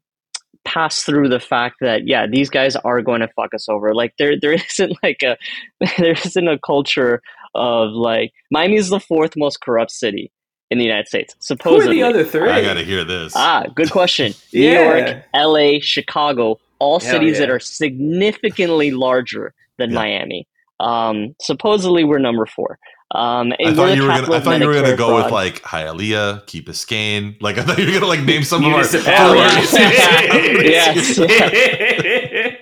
pass 0.64 1.02
through 1.02 1.28
the 1.28 1.40
fact 1.40 1.76
that 1.80 2.06
yeah, 2.06 2.26
these 2.26 2.50
guys 2.50 2.76
are 2.76 3.02
going 3.02 3.20
to 3.20 3.28
fuck 3.36 3.54
us 3.54 3.68
over. 3.68 3.94
Like 3.94 4.14
there 4.18 4.38
there 4.40 4.52
isn't 4.70 4.96
like 5.02 5.22
a 5.22 5.36
there 5.98 6.12
isn't 6.12 6.48
a 6.48 6.58
culture 6.58 7.20
of 7.54 7.92
like 7.92 8.32
Miami 8.50 8.76
is 8.76 8.88
the 8.88 9.00
fourth 9.00 9.32
most 9.36 9.60
corrupt 9.60 9.90
city 9.90 10.30
in 10.70 10.78
the 10.78 10.84
United 10.84 11.08
States. 11.08 11.34
Who 11.34 11.38
are 11.38 11.42
Supposedly, 11.46 11.96
the 11.96 12.02
other 12.02 12.24
three? 12.24 12.48
I 12.48 12.62
got 12.62 12.74
to 12.74 12.84
hear 12.84 13.04
this. 13.04 13.32
Ah, 13.36 13.64
good 13.74 13.90
question. 13.90 14.34
New 14.52 14.70
York, 14.70 15.22
LA, 15.34 15.78
Chicago, 15.80 16.58
all 16.78 17.00
Hell 17.00 17.10
cities 17.12 17.38
that 17.38 17.50
are 17.50 17.60
significantly 17.60 18.90
larger 18.90 19.54
than 19.78 19.90
Yeah. 19.90 19.96
Miami. 19.96 20.48
Um, 20.80 21.34
supposedly 21.40 22.04
we're 22.04 22.18
number 22.18 22.46
four. 22.46 22.78
Um, 23.14 23.52
I 23.62 23.74
thought 23.74 23.94
you 23.94 24.02
were 24.02 24.08
gonna. 24.08 24.32
I 24.32 24.40
thought 24.40 24.58
you 24.58 24.66
were 24.66 24.72
gonna 24.72 24.88
Medicare 24.88 24.96
go 24.96 25.16
with 25.22 25.30
like 25.30 25.60
Hialeah, 25.62 26.46
Key 26.46 26.62
Biscayne. 26.62 27.36
Like 27.42 27.58
I 27.58 27.62
thought 27.62 27.78
you 27.78 27.84
were 27.86 27.92
gonna 27.92 28.06
like 28.06 28.22
name 28.22 28.42
some 28.42 28.64
of 28.64 28.72
our. 28.72 28.78
Municipalities. 28.78 29.72
Yes. 30.64 31.18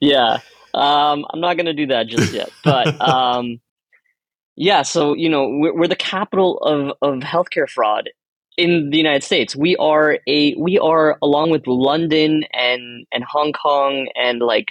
yeah. 0.00 0.38
Um, 0.74 1.24
I'm 1.30 1.40
not 1.40 1.54
going 1.56 1.66
to 1.66 1.72
do 1.72 1.86
that 1.86 2.06
just 2.06 2.32
yet, 2.32 2.50
but 2.62 3.00
um, 3.00 3.60
yeah. 4.58 4.82
So 4.82 5.14
you 5.14 5.28
know, 5.28 5.48
we're, 5.48 5.74
we're 5.74 5.88
the 5.88 5.96
capital 5.96 6.58
of 6.58 6.92
of 7.00 7.20
healthcare 7.20 7.68
fraud 7.68 8.10
in 8.56 8.90
the 8.90 8.98
United 8.98 9.22
States. 9.22 9.56
We 9.56 9.76
are 9.76 10.18
a 10.26 10.54
we 10.56 10.78
are 10.78 11.16
along 11.22 11.50
with 11.50 11.66
London 11.66 12.44
and 12.52 13.06
and 13.12 13.24
Hong 13.24 13.52
Kong 13.52 14.08
and 14.16 14.40
like 14.40 14.66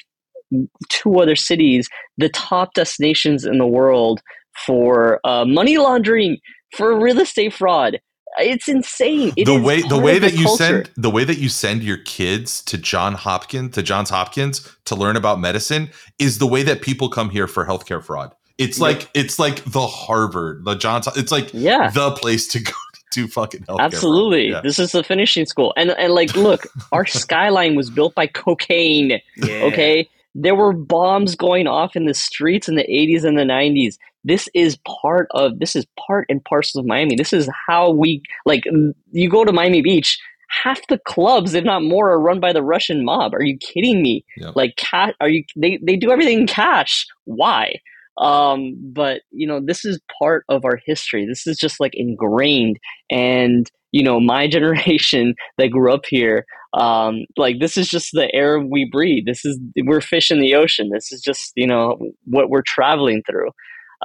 two 0.89 1.19
other 1.19 1.35
cities, 1.35 1.89
the 2.17 2.29
top 2.29 2.73
destinations 2.73 3.45
in 3.45 3.57
the 3.57 3.65
world 3.65 4.21
for 4.65 5.19
uh, 5.23 5.45
money 5.45 5.77
laundering 5.77 6.37
for 6.75 6.99
real 6.99 7.19
estate 7.19 7.53
fraud. 7.53 7.99
It's 8.39 8.67
insane. 8.67 9.33
It 9.37 9.45
the 9.45 9.59
way 9.59 9.81
the 9.81 9.97
way 9.97 10.19
that 10.19 10.33
you 10.33 10.45
culture. 10.45 10.63
send 10.63 10.89
the 10.97 11.09
way 11.09 11.23
that 11.23 11.37
you 11.37 11.49
send 11.49 11.81
your 11.81 11.97
kids 11.97 12.61
to 12.63 12.77
John 12.77 13.13
Hopkins 13.13 13.73
to 13.75 13.81
Johns 13.81 14.09
Hopkins 14.09 14.69
to 14.85 14.95
learn 14.95 15.15
about 15.15 15.39
medicine 15.39 15.89
is 16.19 16.37
the 16.37 16.45
way 16.45 16.61
that 16.63 16.81
people 16.81 17.09
come 17.09 17.29
here 17.29 17.47
for 17.47 17.65
healthcare 17.65 18.03
fraud. 18.03 18.35
It's 18.57 18.77
Yeah. 18.79 18.83
like 18.85 19.09
it's 19.13 19.39
like 19.39 19.63
the 19.65 19.85
Harvard, 19.87 20.65
the 20.65 20.75
Johns. 20.75 21.07
It's 21.15 21.31
like 21.31 21.49
Yeah. 21.53 21.89
the 21.91 22.11
place 22.11 22.47
to 22.49 22.59
go 22.59 22.71
to 23.13 23.27
fucking 23.27 23.61
healthcare. 23.61 23.79
Absolutely. 23.81 24.49
Yeah. 24.49 24.61
This 24.63 24.79
is 24.79 24.91
the 24.91 25.03
finishing 25.03 25.45
school. 25.45 25.73
And 25.77 25.91
and 25.91 26.13
like 26.13 26.35
look, 26.35 26.67
our 26.91 27.05
skyline 27.05 27.75
was 27.75 27.89
built 27.89 28.15
by 28.15 28.27
cocaine, 28.27 29.19
Yeah. 29.37 29.63
okay? 29.65 30.09
There 30.35 30.55
were 30.55 30.73
bombs 30.73 31.35
going 31.35 31.67
off 31.67 31.95
in 31.95 32.05
the 32.05 32.13
streets 32.13 32.67
in 32.69 32.75
the 32.75 32.83
80s 32.83 33.23
and 33.23 33.37
the 33.39 33.43
90s. 33.43 33.97
This 34.23 34.47
is 34.53 34.77
part 35.01 35.27
of 35.31 35.57
this 35.59 35.75
is 35.75 35.85
part 36.07 36.25
and 36.29 36.43
parcel 36.43 36.79
of 36.79 36.85
Miami. 36.85 37.15
This 37.15 37.33
is 37.33 37.49
how 37.67 37.91
we 37.91 38.21
like 38.45 38.65
you 39.11 39.29
go 39.29 39.45
to 39.45 39.51
Miami 39.53 39.81
Beach, 39.81 40.19
half 40.49 40.85
the 40.89 40.97
clubs, 40.99 41.53
if 41.53 41.63
not 41.63 41.81
more, 41.83 42.09
are 42.11 42.19
run 42.19 42.39
by 42.39 42.51
the 42.53 42.61
Russian 42.61 43.05
mob. 43.05 43.33
Are 43.33 43.43
you 43.43 43.57
kidding 43.57 44.01
me? 44.01 44.25
Yep. 44.37 44.55
Like 44.55 44.75
cat 44.75 45.15
are 45.21 45.29
you 45.29 45.43
they 45.55 45.79
they 45.81 45.95
do 45.95 46.11
everything 46.11 46.41
in 46.41 46.47
cash. 46.47 47.05
Why? 47.25 47.75
Um, 48.19 48.73
but 48.93 49.21
you 49.31 49.47
know, 49.47 49.61
this 49.63 49.85
is 49.85 49.99
part 50.19 50.43
of 50.49 50.65
our 50.65 50.79
history. 50.85 51.25
This 51.25 51.45
is 51.47 51.57
just 51.57 51.79
like 51.79 51.93
ingrained. 51.93 52.77
And 53.11 53.69
you 53.91 54.03
know 54.03 54.19
my 54.19 54.47
generation 54.57 55.35
that 55.57 55.69
grew 55.69 55.93
up 55.93 56.05
here 56.07 56.45
um 56.73 57.21
like 57.37 57.59
this 57.59 57.77
is 57.77 57.87
just 57.87 58.09
the 58.13 58.33
air 58.33 58.59
we 58.59 58.87
breathe. 58.91 59.23
This 59.25 59.45
is 59.45 59.59
we're 59.83 60.01
fish 60.01 60.31
in 60.31 60.41
the 60.41 60.55
ocean. 60.55 60.89
This 60.93 61.11
is 61.11 61.21
just 61.21 61.53
you 61.55 61.67
know 61.67 61.97
what 62.25 62.49
we're 62.49 62.63
traveling 62.65 63.23
through. 63.29 63.49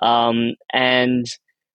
Um 0.01 0.53
and 0.73 1.27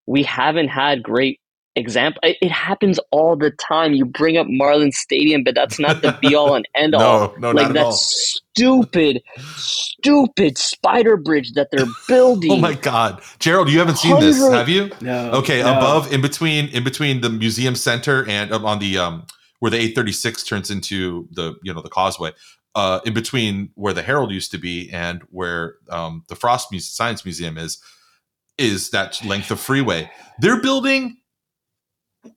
we 0.06 0.22
haven't 0.22 0.68
had 0.68 1.02
great 1.02 1.40
example 1.78 2.20
it, 2.24 2.38
it 2.42 2.52
happens 2.52 3.00
all 3.12 3.36
the 3.36 3.52
time 3.52 3.94
you 3.94 4.06
bring 4.06 4.36
up 4.38 4.46
marlin 4.50 4.92
stadium 4.92 5.44
but 5.44 5.54
that's 5.56 5.80
not 5.80 6.02
the 6.02 6.10
be 6.22 6.34
all 6.36 6.54
and 6.56 6.68
end 6.76 6.94
all 6.96 7.22
No, 7.22 7.34
no, 7.38 7.52
like 7.52 7.68
not 7.68 7.72
at 7.72 7.76
that 7.76 7.80
all. 7.80 7.92
stupid 7.92 9.22
stupid 9.56 10.58
spider 10.58 11.16
bridge 11.18 11.52
that 11.54 11.68
they're 11.72 11.86
building 12.08 12.52
Oh 12.52 12.56
my 12.56 12.74
god, 12.74 13.22
Gerald, 13.40 13.70
you 13.70 13.78
haven't 13.80 13.98
seen 13.98 14.20
this, 14.20 14.48
have 14.48 14.68
you? 14.68 14.90
No. 15.00 15.30
Okay, 15.32 15.62
no. 15.62 15.70
above, 15.78 16.12
in 16.12 16.20
between, 16.22 16.68
in 16.70 16.84
between 16.84 17.22
the 17.22 17.30
museum 17.30 17.76
center 17.76 18.28
and 18.28 18.52
um, 18.52 18.66
on 18.66 18.78
the 18.80 18.98
um 18.98 19.26
where 19.60 19.70
the 19.70 19.78
836 19.78 20.44
turns 20.44 20.70
into 20.70 21.28
the 21.32 21.56
you 21.62 21.74
know 21.74 21.82
the 21.82 21.90
causeway, 21.90 22.32
uh, 22.76 23.00
in 23.06 23.14
between 23.14 23.70
where 23.76 23.94
the 23.94 24.02
Herald 24.02 24.32
used 24.32 24.50
to 24.52 24.58
be 24.58 24.90
and 24.92 25.22
where 25.30 25.76
um 25.90 26.24
the 26.28 26.36
Frost 26.36 26.70
Muse- 26.72 26.88
Science 26.88 27.24
Museum 27.24 27.58
is, 27.58 27.78
is 28.58 28.90
that 28.90 29.24
length 29.24 29.50
of 29.52 29.60
freeway. 29.60 30.10
They're 30.40 30.62
building 30.62 31.17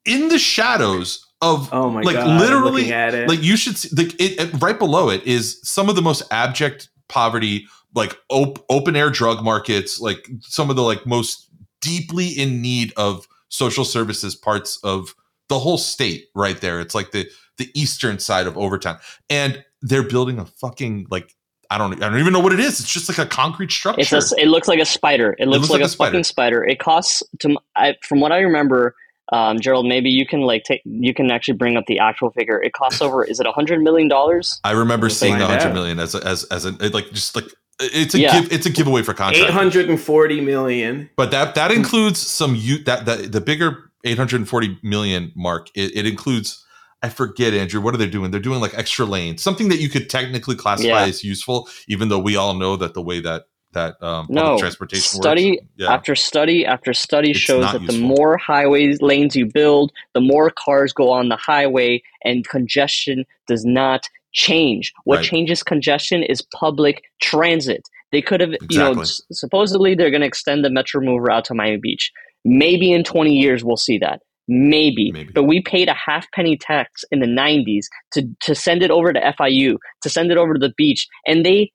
in 0.06 0.28
the 0.30 0.40
shadows 0.40 1.26
of 1.42 1.70
Oh 1.74 1.90
my 1.90 2.02
like 2.02 2.16
god! 2.16 2.28
I'm 2.28 2.40
literally 2.40 2.92
at 2.94 3.14
it. 3.14 3.28
like 3.28 3.42
you 3.42 3.56
should 3.58 3.78
see 3.78 3.90
like 3.96 4.14
it, 4.22 4.40
it- 4.40 4.62
right 4.62 4.78
below 4.78 5.10
it 5.10 5.24
is 5.26 5.60
some 5.64 5.90
of 5.90 5.96
the 5.96 6.02
most 6.02 6.24
abject 6.32 6.90
poverty 7.10 7.66
like 7.96 8.18
op- 8.30 8.64
open 8.70 8.96
air 8.96 9.10
drug 9.10 9.44
markets 9.44 10.00
like 10.00 10.28
some 10.42 10.70
of 10.70 10.76
the 10.76 10.82
like 10.84 11.06
most 11.06 11.50
deeply 11.82 12.28
in 12.28 12.62
need 12.62 12.94
of 12.96 13.28
social 13.50 13.84
services 13.84 14.36
parts 14.36 14.78
of 14.84 15.16
the 15.50 15.60
whole 15.60 15.78
state 15.78 16.28
right 16.36 16.62
there 16.62 16.80
it's 16.80 16.94
like 16.96 17.12
the 17.12 17.28
the 17.58 17.70
eastern 17.74 18.18
side 18.20 18.48
of 18.48 18.58
overtown 18.58 18.98
and 19.30 19.64
they're 19.82 20.08
building 20.08 20.40
a 20.40 20.46
fucking 20.46 21.06
like 21.10 21.36
i 21.72 21.78
don't 21.78 22.02
i 22.02 22.10
don't 22.10 22.20
even 22.20 22.32
know 22.32 22.40
what 22.40 22.54
it 22.54 22.60
is 22.60 22.80
it's 22.80 22.90
just 22.94 23.10
like 23.10 23.18
a 23.18 23.26
concrete 23.26 23.72
structure 23.72 24.00
It's 24.00 24.32
a, 24.32 24.40
it 24.40 24.48
looks 24.48 24.68
like 24.68 24.80
a 24.80 24.86
spider. 24.86 25.36
It 25.40 25.48
looks, 25.48 25.70
looks 25.70 25.72
like, 25.72 25.80
like 25.80 25.82
a, 25.82 25.86
a 25.86 25.90
spider. 25.90 26.12
fucking 26.12 26.24
spider. 26.24 26.64
It 26.64 26.80
costs 26.80 27.24
to 27.40 27.58
I, 27.76 27.96
from 28.04 28.20
what 28.22 28.32
I 28.32 28.40
remember, 28.40 28.96
um, 29.32 29.60
Gerald. 29.60 29.88
Maybe 29.88 30.10
you 30.10 30.26
can 30.26 30.42
like 30.42 30.64
take 30.64 30.82
you 30.86 31.14
can 31.14 31.32
actually 31.32 31.56
bring 31.56 31.78
up 31.78 31.86
the 31.88 32.00
actual 32.00 32.32
figure. 32.32 32.62
It 32.62 32.74
costs 32.74 33.02
over. 33.02 33.24
Is 33.24 33.40
it 33.40 33.46
a 33.46 33.52
hundred 33.52 33.82
million 33.82 34.08
dollars? 34.08 34.60
i 34.64 34.72
remember 34.72 35.06
We'll 35.06 35.12
seeing 35.16 35.34
the 35.34 35.46
find 35.46 35.52
100 35.60 35.70
out. 35.70 35.74
million 35.74 36.00
as 36.00 36.16
a, 36.16 36.26
as 36.28 36.44
as 36.46 36.66
a 36.66 36.72
like 36.90 37.12
just 37.12 37.36
like 37.36 37.46
it's 37.80 38.14
a 38.14 38.20
Yeah. 38.20 38.40
give 38.42 38.52
it's 38.52 38.66
a 38.66 38.70
giveaway 38.70 39.02
for 39.02 39.14
contract 39.14 39.48
eight 39.50 39.54
hundred 39.54 39.90
and 39.90 40.00
forty 40.00 40.42
million. 40.42 41.10
But 41.16 41.32
that 41.32 41.56
that 41.56 41.72
includes 41.72 42.20
some 42.20 42.56
you 42.56 42.84
that 42.84 43.06
that 43.06 43.32
the 43.32 43.42
bigger 43.42 43.92
840 44.04 44.80
million 44.84 45.32
mark. 45.36 45.68
It, 45.76 45.96
it 45.96 46.06
includes 46.08 46.66
I 47.04 47.10
forget 47.10 47.54
Andrew. 47.54 47.82
What 47.82 47.94
are 47.96 47.98
they 47.98 48.08
doing? 48.10 48.30
They're 48.32 48.40
doing 48.40 48.60
like 48.62 48.78
extra 48.78 49.06
lanes, 49.06 49.42
something 49.42 49.70
that 49.70 49.80
you 49.80 49.90
could 49.90 50.10
technically 50.10 50.56
classify 50.56 50.88
Yeah. 50.90 51.06
as 51.06 51.24
useful, 51.24 51.68
even 51.88 52.10
though 52.10 52.20
we 52.20 52.36
all 52.36 52.54
know 52.54 52.76
that 52.78 52.94
the 52.94 53.02
way 53.02 53.20
that 53.22 53.46
that 53.74 53.96
um, 54.02 54.28
public 54.28 54.44
No. 54.44 54.58
transportation 54.58 55.02
Study 55.22 55.52
works. 55.52 55.64
Yeah, 55.78 55.94
after 55.94 56.16
study 56.16 56.66
after 56.66 56.94
study 56.94 57.32
It's 57.32 57.40
shows 57.40 57.72
that 57.72 57.86
the 57.88 58.00
more 58.00 58.38
highway 58.38 58.96
lanes 59.02 59.36
you 59.36 59.46
build, 59.46 59.92
the 60.14 60.22
more 60.22 60.50
cars 60.52 60.94
go 60.94 61.12
on 61.12 61.30
the 61.30 61.38
highway, 61.38 62.02
and 62.24 62.48
congestion 62.48 63.26
does 63.48 63.64
not 63.66 64.02
change. 64.34 64.94
What 65.04 65.18
Right. 65.18 65.26
changes 65.26 65.64
congestion 65.64 66.24
is 66.24 66.42
public 66.58 67.04
transit. 67.22 67.82
They 68.12 68.22
could 68.22 68.42
have, 68.42 68.52
you 68.70 68.78
know, 68.78 69.00
s- 69.02 69.22
supposedly 69.32 69.96
they're 69.96 70.10
going 70.12 70.22
to 70.22 70.28
extend 70.28 70.64
the 70.66 70.70
Metro 70.70 71.02
Mover 71.02 71.32
out 71.32 71.46
to 71.46 71.54
Miami 71.54 71.78
Beach. 71.82 72.12
Maybe 72.44 72.92
in 72.92 73.04
20 73.04 73.34
years 73.34 73.64
we'll 73.64 73.78
see 73.78 73.98
that. 74.00 74.22
Maybe. 74.48 75.12
Maybe. 75.12 75.32
But 75.32 75.44
we 75.44 75.62
paid 75.62 75.88
a 75.88 75.94
half 75.94 76.30
penny 76.32 76.58
tax 76.58 77.04
in 77.12 77.20
the 77.20 77.26
90s 77.28 77.86
to, 78.14 78.28
to 78.42 78.54
send 78.56 78.84
it 78.84 78.92
over 78.92 79.14
to 79.14 79.20
FIU, 79.20 79.78
to 80.02 80.10
send 80.10 80.32
it 80.32 80.38
over 80.38 80.54
to 80.54 80.60
the 80.60 80.74
beach. 80.76 81.08
And 81.26 81.46
they, 81.46 81.72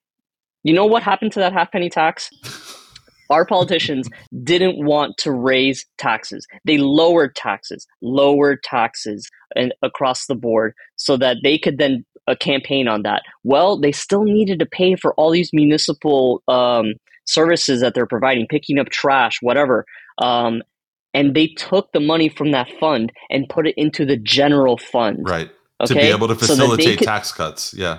you 0.66 0.74
know 0.74 0.84
what 0.86 1.02
happened 1.02 1.32
to 1.32 1.38
that 1.40 1.52
halfpenny 1.52 1.88
tax? 1.88 2.30
Our 3.30 3.44
politicians 3.44 4.08
didn't 4.44 4.84
want 4.84 5.16
to 5.18 5.32
raise 5.32 5.84
taxes. 5.98 6.46
They 6.64 6.78
lowered 6.78 7.34
taxes, 7.34 7.86
lowered 8.00 8.62
taxes 8.62 9.28
and 9.56 9.74
across 9.82 10.26
the 10.26 10.36
board 10.36 10.74
so 10.94 11.16
that 11.16 11.38
they 11.42 11.58
could 11.58 11.78
then 11.78 12.04
uh, 12.28 12.36
campaign 12.38 12.86
on 12.86 13.02
that. 13.02 13.22
Well, 13.42 13.80
they 13.80 13.90
still 13.92 14.22
needed 14.22 14.60
to 14.60 14.66
pay 14.66 14.94
for 14.94 15.12
all 15.14 15.30
these 15.30 15.50
municipal 15.52 16.42
um, 16.46 16.94
services 17.24 17.80
that 17.80 17.94
they're 17.94 18.06
providing, 18.06 18.46
picking 18.48 18.78
up 18.78 18.90
trash, 18.90 19.38
whatever. 19.42 19.84
Um, 20.18 20.62
and 21.12 21.34
they 21.34 21.48
took 21.48 21.90
the 21.92 22.00
money 22.00 22.28
from 22.28 22.52
that 22.52 22.68
fund 22.78 23.10
and 23.30 23.48
put 23.48 23.66
it 23.66 23.74
into 23.76 24.04
the 24.04 24.16
general 24.16 24.78
fund. 24.78 25.28
right. 25.28 25.50
Okay? 25.80 25.92
To 25.94 26.00
be 26.00 26.06
able 26.06 26.28
to 26.28 26.34
So 26.36 26.46
facilitate 26.46 26.98
could- 26.98 27.04
tax 27.06 27.32
cuts. 27.32 27.74
Yeah, 27.74 27.98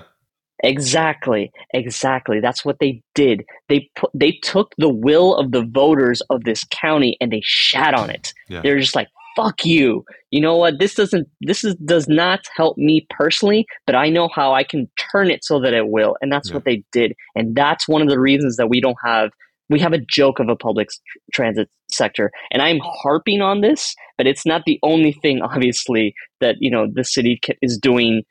Exactly, 0.64 1.52
exactly. 1.72 2.40
That's 2.40 2.64
what 2.64 2.78
they 2.80 3.02
did. 3.14 3.44
They 3.68 3.88
put 3.94 4.10
they 4.14 4.32
took 4.42 4.74
the 4.78 4.88
will 4.88 5.36
of 5.36 5.52
the 5.52 5.64
voters 5.64 6.20
of 6.30 6.44
this 6.44 6.64
county 6.70 7.16
and 7.20 7.30
they 7.32 7.42
shat 7.44 7.94
on 7.94 8.10
it. 8.10 8.32
Yeah. 8.48 8.62
They're 8.62 8.80
just 8.80 8.96
like, 8.96 9.08
fuck 9.36 9.64
you. 9.64 10.04
You 10.32 10.40
know 10.40 10.56
what? 10.56 10.80
This 10.80 10.94
doesn't 10.94 11.28
this 11.40 11.62
is 11.62 11.76
does 11.76 12.08
not 12.08 12.40
help 12.56 12.76
me 12.76 13.06
personally, 13.08 13.66
but 13.86 13.94
I 13.94 14.08
know 14.08 14.28
how 14.34 14.52
I 14.52 14.64
can 14.64 14.90
turn 15.12 15.30
it 15.30 15.44
so 15.44 15.60
that 15.60 15.74
it 15.74 15.88
will. 15.88 16.16
And 16.20 16.32
that's 16.32 16.48
Yeah. 16.48 16.54
what 16.56 16.64
they 16.64 16.82
did. 16.90 17.14
And 17.36 17.54
that's 17.54 17.86
one 17.88 18.02
of 18.02 18.08
the 18.08 18.18
reasons 18.20 18.56
that 18.56 18.68
we 18.68 18.80
don't 18.80 18.98
have 19.04 19.30
we 19.70 19.78
have 19.78 19.92
a 19.92 19.98
joke 19.98 20.40
of 20.40 20.48
a 20.48 20.56
public 20.56 20.88
transit 21.32 21.68
sector. 21.90 22.32
And 22.50 22.62
I'm 22.62 22.80
harping 22.82 23.42
on 23.42 23.60
this, 23.60 23.94
but 24.16 24.26
it's 24.26 24.46
not 24.46 24.62
the 24.64 24.78
only 24.82 25.12
thing 25.12 25.40
obviously 25.42 26.14
that, 26.40 26.56
you 26.58 26.70
know, 26.70 26.86
the 26.92 27.04
city 27.04 27.40
is 27.62 27.78
doing 27.78 28.22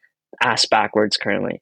ass 0.42 0.66
backwards 0.66 1.16
currently. 1.16 1.62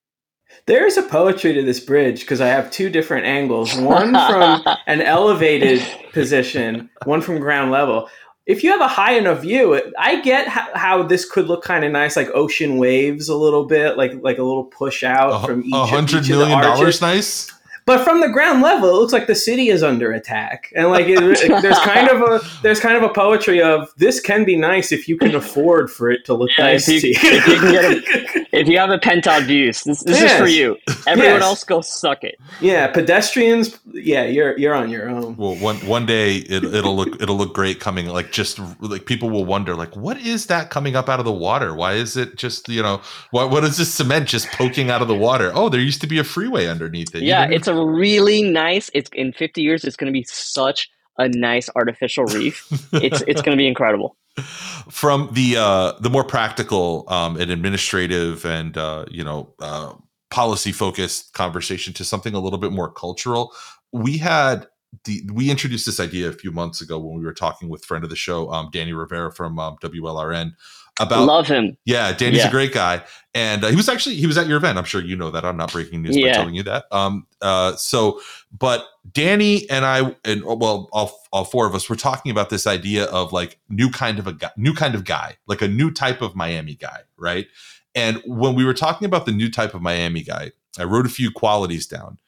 There 0.65 0.85
is 0.85 0.97
a 0.97 1.03
poetry 1.03 1.53
to 1.53 1.61
this 1.63 1.79
bridge 1.79 2.21
because 2.21 2.41
I 2.41 2.47
have 2.47 2.71
two 2.71 2.89
different 2.89 3.25
angles. 3.25 3.75
One 3.77 4.11
from 4.13 4.63
an 4.87 5.01
elevated 5.01 5.81
position, 6.13 6.89
one 7.05 7.21
from 7.21 7.39
ground 7.39 7.71
level. 7.71 8.09
If 8.47 8.63
you 8.63 8.69
have 8.71 8.81
a 8.81 8.87
high 8.87 9.13
enough 9.13 9.41
view, 9.41 9.81
I 9.97 10.21
get 10.21 10.47
how, 10.47 10.67
how 10.75 11.03
this 11.03 11.29
could 11.29 11.47
look 11.47 11.63
kind 11.63 11.83
of 11.83 11.91
nice, 11.91 12.15
like 12.15 12.29
ocean 12.35 12.77
waves, 12.77 13.27
a 13.27 13.35
little 13.35 13.65
bit, 13.65 13.97
like 13.97 14.13
like 14.21 14.37
a 14.37 14.43
little 14.43 14.65
push 14.65 15.03
out 15.03 15.43
A 15.43 15.47
from 15.47 15.63
each, 15.63 15.73
a 15.73 15.77
of- 15.77 15.89
hundred 15.89 16.25
each 16.25 16.29
of 16.31 16.39
the 16.39 16.45
dollars, 16.45 17.01
nice. 17.01 17.51
But 17.85 18.03
from 18.03 18.19
the 18.21 18.29
ground 18.29 18.63
level, 18.63 18.89
it 18.89 18.93
looks 18.93 19.13
like 19.13 19.27
the 19.27 19.35
city 19.35 19.69
is 19.69 19.83
under 19.83 20.11
attack, 20.11 20.73
and 20.75 20.89
like 20.89 21.05
it, 21.07 21.19
it- 21.21 21.61
there's 21.61 21.77
kind 21.79 22.09
of 22.09 22.21
a 22.21 22.41
there's 22.63 22.79
kind 22.79 22.97
of 22.97 23.03
a 23.03 23.09
poetry 23.09 23.61
of 23.61 23.93
this 23.97 24.19
can 24.19 24.43
be 24.43 24.55
nice 24.55 24.91
if 24.91 25.07
you 25.07 25.17
can 25.17 25.35
afford 25.35 25.91
for 25.91 26.09
it 26.09 26.25
to 26.25 26.33
look 26.33 26.49
Yeah, 26.57 26.63
nice 26.65 26.89
if 26.89 27.01
to 27.01 27.07
you- 27.09 27.13
you. 27.13 27.37
if 27.37 27.47
you 27.47 27.59
can 27.59 27.71
get 27.71 28.41
If 28.55 28.69
you 28.69 28.77
have 28.77 28.89
a 28.89 28.97
penthouse 28.97 29.43
views, 29.43 29.83
this, 29.83 30.01
this 30.03 30.21
is 30.21 30.31
for 30.37 30.47
you. 30.47 30.77
Everyone 31.07 31.33
Yes. 31.33 31.43
else 31.43 31.63
go 31.65 31.81
suck 31.81 32.23
it. 32.23 32.39
yeah, 32.61 32.87
pedestrians. 32.87 33.77
Yeah, 33.91 34.23
you're 34.23 34.57
you're 34.57 34.73
on 34.73 34.89
your 34.89 35.09
own. 35.09 35.35
Well, 35.35 35.55
one 35.55 35.75
one 35.85 36.05
day 36.05 36.37
it, 36.37 36.63
it'll 36.63 36.95
look 36.95 37.21
it'll 37.21 37.35
look 37.35 37.53
great 37.53 37.81
coming. 37.81 38.07
Like 38.07 38.31
just 38.31 38.59
like 38.79 39.05
people 39.05 39.29
will 39.29 39.43
wonder, 39.43 39.75
like 39.75 39.93
what 39.97 40.17
is 40.21 40.45
that 40.45 40.69
coming 40.69 40.95
up 40.95 41.09
out 41.09 41.19
of 41.19 41.25
the 41.25 41.33
water? 41.33 41.75
Why 41.75 41.93
is 41.95 42.15
it 42.15 42.37
just 42.37 42.69
you 42.69 42.81
know 42.81 43.01
what 43.31 43.49
what 43.51 43.65
is 43.65 43.75
this 43.77 43.93
cement 43.93 44.29
just 44.29 44.47
poking 44.51 44.89
out 44.89 45.01
of 45.01 45.09
the 45.09 45.15
water? 45.15 45.51
Oh, 45.53 45.67
there 45.67 45.81
used 45.81 45.99
to 46.01 46.07
be 46.07 46.17
a 46.17 46.23
freeway 46.23 46.67
underneath 46.67 47.13
it. 47.13 47.23
Yeah, 47.23 47.49
it's 47.49 47.67
a 47.67 47.74
really 47.83 48.43
nice. 48.43 48.89
It's 48.93 49.09
in 49.13 49.33
50 49.33 49.61
years. 49.61 49.83
It's 49.83 49.95
going 49.95 50.11
to 50.11 50.17
be 50.17 50.23
such 50.23 50.89
a 51.17 51.29
nice 51.29 51.69
artificial 51.75 52.25
reef. 52.25 52.67
It's 52.93 53.21
it's 53.27 53.41
going 53.41 53.55
to 53.55 53.61
be 53.61 53.67
incredible. 53.67 54.17
from 54.89 55.29
the 55.31 55.55
uh 55.57 55.93
the 56.01 56.09
more 56.09 56.23
practical 56.23 57.05
um 57.07 57.39
and 57.39 57.51
administrative 57.51 58.45
and 58.45 58.77
uh 58.77 59.05
you 59.09 59.23
know 59.23 59.53
uh 59.59 59.93
policy 60.29 60.73
focused 60.73 61.33
conversation 61.33 61.93
to 61.93 62.03
something 62.03 62.33
a 62.33 62.39
little 62.39 62.59
bit 62.59 62.73
more 62.73 62.91
cultural 62.91 63.53
we 63.93 64.17
had 64.17 64.67
the 65.05 65.21
we 65.33 65.49
introduced 65.49 65.85
this 65.85 66.01
idea 66.01 66.27
a 66.27 66.33
few 66.33 66.51
months 66.51 66.81
ago 66.81 66.99
when 66.99 67.17
we 67.17 67.23
were 67.23 67.33
talking 67.33 67.69
with 67.69 67.85
friend 67.85 68.03
of 68.03 68.09
the 68.09 68.15
show 68.15 68.51
um 68.51 68.69
danny 68.73 68.91
rivera 68.91 69.31
from 69.31 69.57
um, 69.57 69.77
wlrn 69.81 70.51
about 70.99 71.25
Love 71.25 71.47
him. 71.47 71.77
yeah, 71.85 72.13
Danny's 72.13 72.39
Yeah. 72.39 72.47
a 72.47 72.51
great 72.51 72.73
guy, 72.73 73.03
and 73.33 73.63
uh, 73.63 73.67
he 73.67 73.75
was 73.75 73.89
actually 73.89 74.15
he 74.15 74.27
was 74.27 74.37
at 74.37 74.47
your 74.47 74.57
event. 74.57 74.77
I'm 74.77 74.85
sure 74.85 75.01
you 75.01 75.15
know 75.15 75.29
that. 75.31 75.43
I'm 75.43 75.57
not 75.57 75.71
breaking 75.73 76.01
news 76.01 76.15
by 76.15 76.31
telling 76.31 76.55
you 76.55 76.63
that. 76.63 76.85
Um, 76.91 77.27
uh, 77.41 77.75
so, 77.75 78.21
but 78.57 78.85
Danny 79.11 79.69
and 79.69 79.83
I, 79.85 80.15
and 80.23 80.43
well, 80.45 80.87
all 80.93 81.19
all 81.33 81.43
four 81.43 81.67
of 81.67 81.75
us 81.75 81.89
were 81.89 81.95
talking 81.97 82.31
about 82.31 82.49
this 82.49 82.65
idea 82.65 83.05
of 83.05 83.33
like 83.33 83.59
new 83.69 83.89
kind 83.89 84.19
of 84.19 84.27
a 84.27 84.33
guy, 84.33 84.51
new 84.55 84.73
kind 84.73 84.95
of 84.95 85.03
guy, 85.03 85.35
like 85.47 85.61
a 85.61 85.67
new 85.67 85.91
type 85.91 86.21
of 86.21 86.35
Miami 86.35 86.75
guy, 86.75 87.01
right? 87.17 87.47
And 87.93 88.21
when 88.25 88.55
we 88.55 88.63
were 88.65 88.73
talking 88.73 89.05
about 89.05 89.25
the 89.25 89.31
new 89.31 89.49
type 89.49 89.73
of 89.73 89.81
Miami 89.81 90.21
guy, 90.21 90.51
I 90.79 90.83
wrote 90.83 91.05
a 91.05 91.09
few 91.09 91.29
qualities 91.31 91.87
down, 91.87 92.19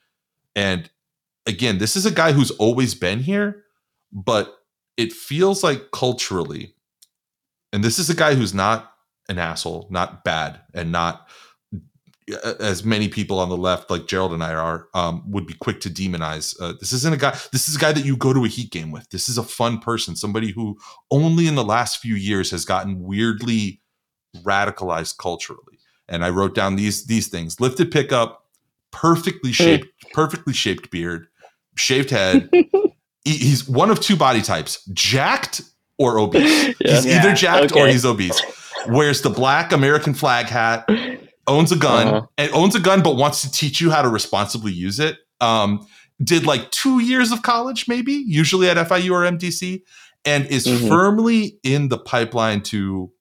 and 0.56 0.90
again, 1.46 1.78
this 1.78 1.96
is 1.96 2.06
a 2.06 2.12
guy 2.12 2.34
who's 2.34 2.52
always 2.52 2.96
been 2.96 3.20
here, 3.20 3.64
but 4.12 4.58
it 4.98 5.14
feels 5.14 5.64
like 5.64 5.92
culturally 5.92 6.74
and 7.74 7.84
this 7.84 8.00
is 8.00 8.10
a 8.10 8.16
guy 8.16 8.36
who's 8.36 8.54
not 8.54 8.92
an 9.30 9.38
asshole, 9.40 9.88
not 9.90 10.24
bad, 10.24 10.62
and 10.74 10.92
not 10.92 11.28
uh, 12.44 12.54
as 12.60 12.84
many 12.84 13.08
people 13.08 13.40
on 13.40 13.50
the 13.50 13.58
left, 13.58 13.90
like 13.90 14.08
Gerald 14.08 14.34
and 14.34 14.44
I 14.44 14.54
are, 14.54 14.88
um, 14.94 15.24
would 15.32 15.46
be 15.48 15.54
quick 15.54 15.80
to 15.82 15.90
demonize. 15.90 16.56
Uh, 16.62 16.74
this 16.80 16.92
isn't 16.94 17.14
a 17.14 17.18
guy. 17.18 17.38
This 17.52 17.70
is 17.70 17.76
a 17.76 17.80
guy 17.80 17.92
that 17.94 18.06
you 18.06 18.18
go 18.18 18.34
to 18.34 18.44
a 18.46 18.48
Heat 18.50 18.72
game 18.72 18.92
with. 18.92 19.10
This 19.10 19.30
is 19.30 19.38
a 19.38 19.44
fun 19.44 19.80
person, 19.80 20.16
somebody 20.16 20.52
who 20.52 20.78
only 21.12 21.48
in 21.48 21.56
the 21.56 21.64
last 21.64 21.98
few 22.00 22.16
years 22.16 22.52
has 22.52 22.66
gotten 22.66 23.00
weirdly 23.02 23.82
radicalized 24.38 25.18
culturally. 25.18 25.80
And 26.10 26.24
I 26.24 26.30
wrote 26.30 26.56
down 26.56 26.76
these 26.78 27.06
these 27.06 27.28
things: 27.28 27.60
lifted 27.60 27.92
pickup, 27.92 28.46
perfectly 28.92 29.52
shaped, 29.52 29.88
perfectly 30.14 30.54
shaped 30.54 30.90
beard, 30.92 31.28
shaved 31.76 32.10
head. 32.12 32.50
He- 33.26 33.38
he's 33.40 33.68
one 33.68 33.90
of 33.90 34.00
two 34.00 34.16
body 34.16 34.42
types: 34.42 34.86
jacked 34.94 35.62
or 35.98 36.20
obese. 36.20 36.76
Yeah. 36.80 36.96
He's 36.96 37.06
Yeah. 37.06 37.20
either 37.20 37.34
jacked 37.34 37.72
or 37.74 37.88
he's 37.88 38.06
obese. 38.06 38.40
Wears 38.88 39.22
the 39.22 39.30
black 39.30 39.72
American 39.72 40.14
flag 40.14 40.48
hat, 40.48 40.88
owns 41.48 41.72
a 41.72 41.76
gun, 41.76 42.08
Uh-huh. 42.08 42.28
and 42.38 42.52
owns 42.54 42.76
a 42.76 42.80
gun, 42.80 43.02
but 43.02 43.16
wants 43.16 43.42
to 43.42 43.52
teach 43.52 43.82
you 43.82 43.90
how 43.92 44.02
to 44.02 44.10
responsibly 44.10 44.72
use 44.72 45.00
it. 45.00 45.18
Um, 45.42 45.86
did 46.24 46.46
like 46.46 46.72
two 46.72 47.00
years 47.00 47.32
of 47.32 47.42
college, 47.42 47.88
maybe, 47.88 48.14
usually 48.26 48.70
at 48.70 48.78
FIU 48.78 49.12
or 49.14 49.24
MDC, 49.26 49.84
and 50.26 50.46
is 50.48 50.66
Mhm. 50.66 50.88
firmly 50.88 51.60
in 51.64 51.90
the 51.90 51.98
pipeline 51.98 52.62
to 52.64 53.12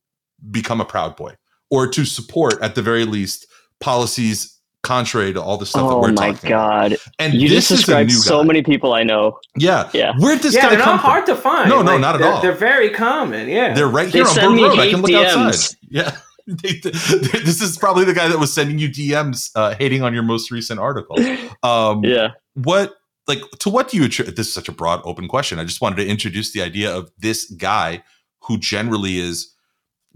become 0.50 0.80
a 0.80 0.84
Proud 0.84 1.16
Boy 1.16 1.34
or 1.70 1.86
to 1.88 2.04
support, 2.04 2.54
at 2.62 2.74
the 2.74 2.82
very 2.82 3.04
least, 3.04 3.46
policies 3.80 4.55
contrary 4.82 5.32
to 5.32 5.42
all 5.42 5.56
the 5.56 5.66
stuff 5.66 5.88
that 5.88 5.94
Oh 5.94 6.00
we're 6.00 6.12
my 6.12 6.32
talking 6.32 6.52
about. 6.52 6.90
god! 6.90 6.96
And 7.18 7.34
You 7.34 7.48
this 7.48 7.68
just 7.68 7.70
is 7.70 7.78
a 7.78 7.82
described 7.82 8.10
new 8.10 8.16
so 8.16 8.40
guy. 8.42 8.46
many 8.46 8.62
people 8.62 8.92
I 8.94 9.02
know. 9.02 9.38
Yeah. 9.56 9.90
Yeah. 9.92 10.12
Where'd 10.18 10.40
this 10.40 10.54
yeah, 10.54 10.62
guy 10.62 10.68
they're 10.70 10.78
come 10.78 10.96
not 10.96 11.00
from? 11.02 11.10
hard 11.10 11.26
to 11.26 11.34
find. 11.36 11.68
No, 11.68 11.82
no, 11.82 11.92
Like, 11.92 12.00
not 12.00 12.14
at 12.14 12.20
they're, 12.20 12.32
all. 12.32 12.40
They're 12.42 12.52
very 12.52 12.90
common. 12.90 13.48
Yeah, 13.48 13.74
They're 13.74 13.88
right 13.88 14.06
They 14.12 14.18
here 14.20 14.26
on 14.28 14.34
send 14.34 14.56
Bird 14.56 14.62
Road. 14.68 14.78
I 14.78 14.90
can 14.90 15.00
look 15.02 15.10
DMs. 15.10 15.46
outside. 15.46 15.76
Yeah. 15.90 16.16
They- 16.48 16.78
they- 16.80 16.90
this 16.90 17.60
is 17.60 17.76
probably 17.76 18.04
the 18.04 18.14
guy 18.14 18.28
that 18.28 18.38
was 18.38 18.54
sending 18.54 18.78
you 18.78 18.88
DMs 18.88 19.50
uh, 19.56 19.74
hating 19.74 20.02
on 20.04 20.14
your 20.14 20.22
most 20.22 20.52
recent 20.52 20.78
article. 20.78 21.16
Um, 21.64 22.04
Yeah. 22.04 22.28
What, 22.54 22.94
like, 23.26 23.40
to 23.58 23.68
what 23.68 23.88
do 23.88 23.96
you 23.96 24.04
attribute? 24.04 24.36
This 24.36 24.46
is 24.46 24.54
such 24.54 24.68
a 24.68 24.72
broad, 24.72 25.00
open 25.04 25.26
question. 25.26 25.58
I 25.58 25.64
just 25.64 25.80
wanted 25.80 25.96
to 25.96 26.06
introduce 26.06 26.52
the 26.52 26.62
idea 26.62 26.94
of 26.94 27.10
this 27.18 27.50
guy 27.50 28.04
who 28.42 28.58
generally 28.58 29.18
is. 29.18 29.55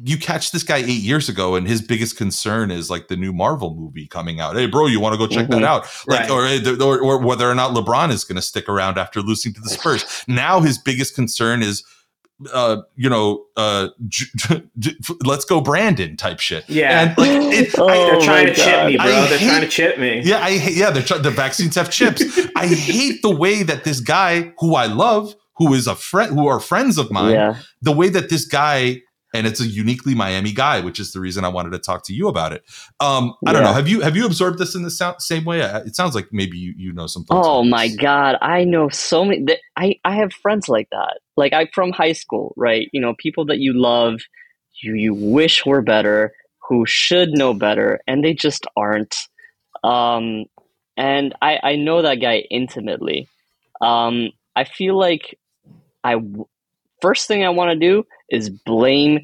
You 0.02 0.16
catch 0.18 0.50
this 0.52 0.62
guy 0.62 0.78
eight 0.78 1.02
years 1.02 1.28
ago, 1.28 1.56
and 1.56 1.66
his 1.66 1.82
biggest 1.82 2.16
concern 2.16 2.70
is 2.70 2.88
like 2.90 3.08
the 3.08 3.16
new 3.16 3.32
Marvel 3.32 3.74
movie 3.74 4.06
coming 4.06 4.40
out. 4.40 4.56
Hey, 4.56 4.66
bro, 4.66 4.86
you 4.86 5.00
want 5.00 5.12
to 5.14 5.18
go 5.18 5.26
check 5.26 5.46
Mhm. 5.48 5.50
that 5.52 5.64
out? 5.64 5.86
Like, 6.06 6.20
Right. 6.20 6.30
or, 6.30 6.46
eh, 6.46 6.76
or 6.80 6.98
or 7.00 7.18
whether 7.18 7.50
or 7.50 7.54
not 7.54 7.74
LeBron 7.74 8.10
is 8.10 8.24
going 8.24 8.36
to 8.36 8.42
stick 8.42 8.68
around 8.68 8.98
after 8.98 9.20
losing 9.20 9.52
to 9.54 9.60
the 9.60 9.68
Spurs. 9.70 10.04
Now, 10.28 10.60
his 10.60 10.78
biggest 10.78 11.14
concern 11.14 11.62
is 11.62 11.82
uh, 12.54 12.78
you 12.96 13.10
know, 13.10 13.44
uh, 13.58 13.88
j- 14.08 14.24
j- 14.34 14.62
j- 14.78 14.96
let's 15.26 15.44
go 15.44 15.60
Brandon 15.60 16.16
type 16.16 16.40
shit. 16.40 16.64
Yeah. 16.68 17.02
and 17.02 17.18
like, 17.18 17.30
it, 17.52 17.74
Oh 17.78 17.86
I, 17.86 17.96
they're 17.96 18.20
trying 18.22 18.46
to 18.46 18.54
chip 18.54 18.86
me, 18.86 18.96
bro. 18.96 19.04
I 19.04 19.10
they're 19.28 19.36
hate- 19.38 19.46
trying 19.46 19.60
to 19.60 19.68
chip 19.68 19.98
me. 19.98 20.22
yeah, 20.24 20.42
I 20.42 20.56
hate, 20.56 20.74
yeah, 20.74 20.88
they're 20.88 21.02
try- 21.02 21.18
the 21.18 21.30
vaccines 21.30 21.74
have 21.74 21.90
chips. 21.90 22.22
I 22.56 22.66
hate 22.66 23.20
the 23.20 23.28
way 23.30 23.62
that 23.64 23.84
this 23.84 24.00
guy, 24.00 24.52
who 24.58 24.74
I 24.74 24.86
love, 24.86 25.34
who 25.56 25.74
is 25.74 25.86
a 25.86 25.94
friend, 25.94 26.32
who 26.32 26.46
are 26.46 26.60
friends 26.60 26.96
of 26.96 27.10
mine, 27.10 27.34
Yeah. 27.34 27.56
the 27.82 27.92
way 27.92 28.08
that 28.08 28.30
this 28.30 28.46
guy, 28.46 29.02
and 29.32 29.46
it's 29.46 29.60
a 29.60 29.66
uniquely 29.66 30.14
Miami 30.14 30.52
guy, 30.52 30.80
which 30.80 30.98
is 30.98 31.12
the 31.12 31.20
reason 31.20 31.44
I 31.44 31.48
wanted 31.48 31.70
to 31.70 31.78
talk 31.78 32.04
to 32.06 32.12
you 32.12 32.28
about 32.28 32.52
it. 32.52 32.64
Um, 32.98 33.34
I 33.46 33.52
don't 33.52 33.62
know. 33.62 33.72
Have 33.72 33.88
you 33.88 34.00
have 34.00 34.16
you 34.16 34.26
absorbed 34.26 34.58
this 34.58 34.74
in 34.74 34.82
the 34.82 35.14
same 35.18 35.44
way? 35.44 35.60
It 35.60 35.94
sounds 35.94 36.14
like 36.14 36.28
maybe 36.32 36.58
you 36.58 36.74
you 36.76 36.92
know 36.92 37.06
some. 37.06 37.24
Oh 37.30 37.62
my 37.62 37.88
this. 37.88 37.96
god, 37.96 38.36
I 38.40 38.64
know 38.64 38.88
so 38.88 39.24
many. 39.24 39.44
That 39.44 39.58
I 39.76 39.96
I 40.04 40.14
have 40.16 40.32
friends 40.32 40.68
like 40.68 40.88
that. 40.90 41.20
Like 41.36 41.52
I 41.52 41.66
from 41.72 41.92
high 41.92 42.12
school, 42.12 42.54
right? 42.56 42.88
You 42.92 43.00
know, 43.00 43.14
people 43.18 43.44
that 43.46 43.58
you 43.58 43.72
love, 43.72 44.20
you 44.82 44.94
you 44.94 45.14
wish 45.14 45.64
were 45.64 45.82
better, 45.82 46.32
who 46.68 46.84
should 46.86 47.30
know 47.30 47.54
better, 47.54 48.00
and 48.06 48.24
they 48.24 48.34
just 48.34 48.66
aren't. 48.76 49.14
Um, 49.84 50.44
and 50.96 51.34
I 51.40 51.58
I 51.62 51.76
know 51.76 52.02
that 52.02 52.16
guy 52.16 52.44
intimately. 52.50 53.28
Um, 53.80 54.30
I 54.56 54.64
feel 54.64 54.98
like 54.98 55.38
I 56.04 56.14
w- 56.14 56.46
first 57.00 57.26
thing 57.26 57.44
I 57.44 57.50
want 57.50 57.70
to 57.70 57.76
do 57.76 58.04
is 58.28 58.50
blame 58.50 59.18